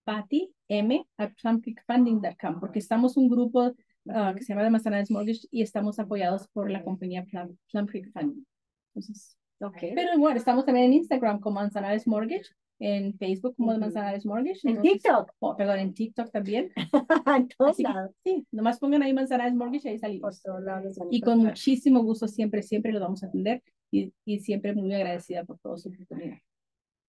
Patty 0.06 0.54
M 0.70 1.06
at 1.18 1.32
plumcreekfunding.com 1.42 2.60
porque 2.60 2.80
estamos 2.80 3.18
un 3.18 3.30
grupo 3.30 3.74
ah, 4.10 4.34
que 4.36 4.44
se 4.44 4.54
llama 4.54 4.64
The 4.64 4.70
Manzanares 4.70 5.12
Mortgage 5.12 5.48
y 5.52 5.62
estamos 5.62 6.00
apoyados 6.00 6.48
por 6.50 6.72
la 6.72 6.84
compañía 6.84 7.26
Plum 7.26 7.88
Creek 7.88 8.12
Funding. 8.14 8.46
Entonces, 8.94 9.38
Ok. 9.60 9.78
pero 9.96 10.14
igual, 10.14 10.38
estamos 10.38 10.66
también 10.66 10.88
en 10.88 10.94
Instagram 10.94 11.40
como 11.40 11.56
Manzanares 11.56 12.08
Mortgage, 12.08 12.50
en 12.86 13.18
Facebook 13.18 13.56
como 13.56 13.72
Ujú. 13.72 13.80
Manzanares 13.80 14.26
Mortgage. 14.26 14.60
En 14.64 14.72
entonces- 14.78 14.94
TikTok, 15.02 15.32
oh, 15.40 15.56
perdón, 15.56 15.80
en 15.80 15.94
TikTok 15.94 16.32
también. 16.32 16.72
en 17.38 17.48
todos 17.48 17.80
lados. 17.80 18.12
sí, 18.24 18.46
nomás 18.52 18.80
pongan 18.80 19.04
ahí 19.04 19.14
Manzanares 19.14 19.54
Mortgage 19.56 19.88
y 19.88 19.92
ahí 19.92 19.98
Por 19.98 20.02
salimos. 20.34 20.42
todos 20.42 20.62
lados 20.64 20.98
los 20.98 21.08
Y 21.12 21.22
con 21.22 21.40
muchísimo 21.40 22.04
gusto, 22.04 22.28
siempre, 22.28 22.62
siempre 22.62 22.92
lo 22.92 23.00
vamos 23.00 23.24
a 23.24 23.28
atender 23.28 23.64
y, 23.92 24.14
y 24.26 24.40
siempre 24.40 24.74
muy 24.74 24.94
agradecida 24.94 25.44
por 25.46 25.60
toda 25.60 25.78
su 25.78 25.90
oportunidad. 25.90 26.38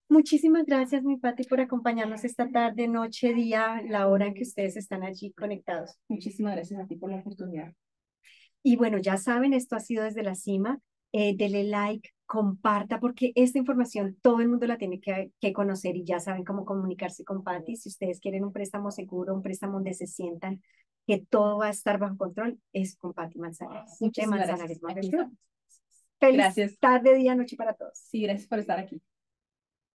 Muchísimas 0.09 0.65
gracias, 0.67 1.03
mi 1.03 1.17
Pati, 1.17 1.45
por 1.45 1.61
acompañarnos 1.61 2.25
esta 2.25 2.49
tarde, 2.51 2.87
noche, 2.89 3.33
día, 3.35 3.83
la 3.89 4.07
hora 4.07 4.27
en 4.27 4.35
que 4.35 4.43
ustedes 4.43 4.77
están 4.77 5.03
allí 5.03 5.33
conectados. 5.33 5.97
Muchísimas 6.09 6.55
gracias 6.55 6.79
a 6.81 6.87
ti 6.87 6.95
por 6.97 7.11
la 7.11 7.17
oportunidad. 7.17 7.73
Y 8.63 8.77
bueno, 8.77 8.99
ya 8.99 9.17
saben, 9.17 9.55
esto 9.55 9.77
ha 9.77 9.81
sido 9.81 10.05
desde 10.05 10.23
la 10.23 10.35
cima. 10.35 10.79
Eh, 11.13 11.35
dele 11.37 11.65
like, 11.65 12.11
comparta, 12.27 13.01
porque 13.01 13.33
esta 13.35 13.59
información 13.59 14.17
todo 14.23 14.41
el 14.41 14.49
mundo 14.49 14.67
la 14.67 14.79
tiene 14.79 15.01
que, 15.01 15.33
que 15.41 15.53
conocer 15.53 15.97
y 15.97 16.05
ya 16.05 16.21
saben 16.21 16.45
cómo 16.45 16.65
comunicarse 16.65 17.25
con 17.25 17.43
Patti. 17.43 17.77
Si 17.77 17.89
ustedes 17.89 18.21
quieren 18.21 18.45
un 18.45 18.53
préstamo 18.53 18.91
seguro, 18.91 19.35
un 19.35 19.43
préstamo 19.43 19.75
donde 19.75 19.95
se 19.95 20.07
sientan 20.07 20.63
que 21.07 21.19
todo 21.29 21.59
va 21.59 21.67
a 21.67 21.71
estar 21.71 21.99
bajo 21.99 22.17
control, 22.17 22.59
es 22.73 22.97
con 22.97 23.13
Patti 23.13 23.39
Manzanares. 23.39 23.97
Muchísimas 24.01 24.41
Manzanares 24.41 24.81
gracias. 24.81 25.31
Feliz 26.19 26.39
Gracias. 26.39 26.79
tarde, 26.79 27.15
día, 27.15 27.35
noche 27.35 27.57
para 27.57 27.75
todos. 27.75 27.99
Sí, 27.99 28.23
gracias 28.23 28.49
por 28.49 28.59
estar 28.59 28.79
aquí. 28.79 29.03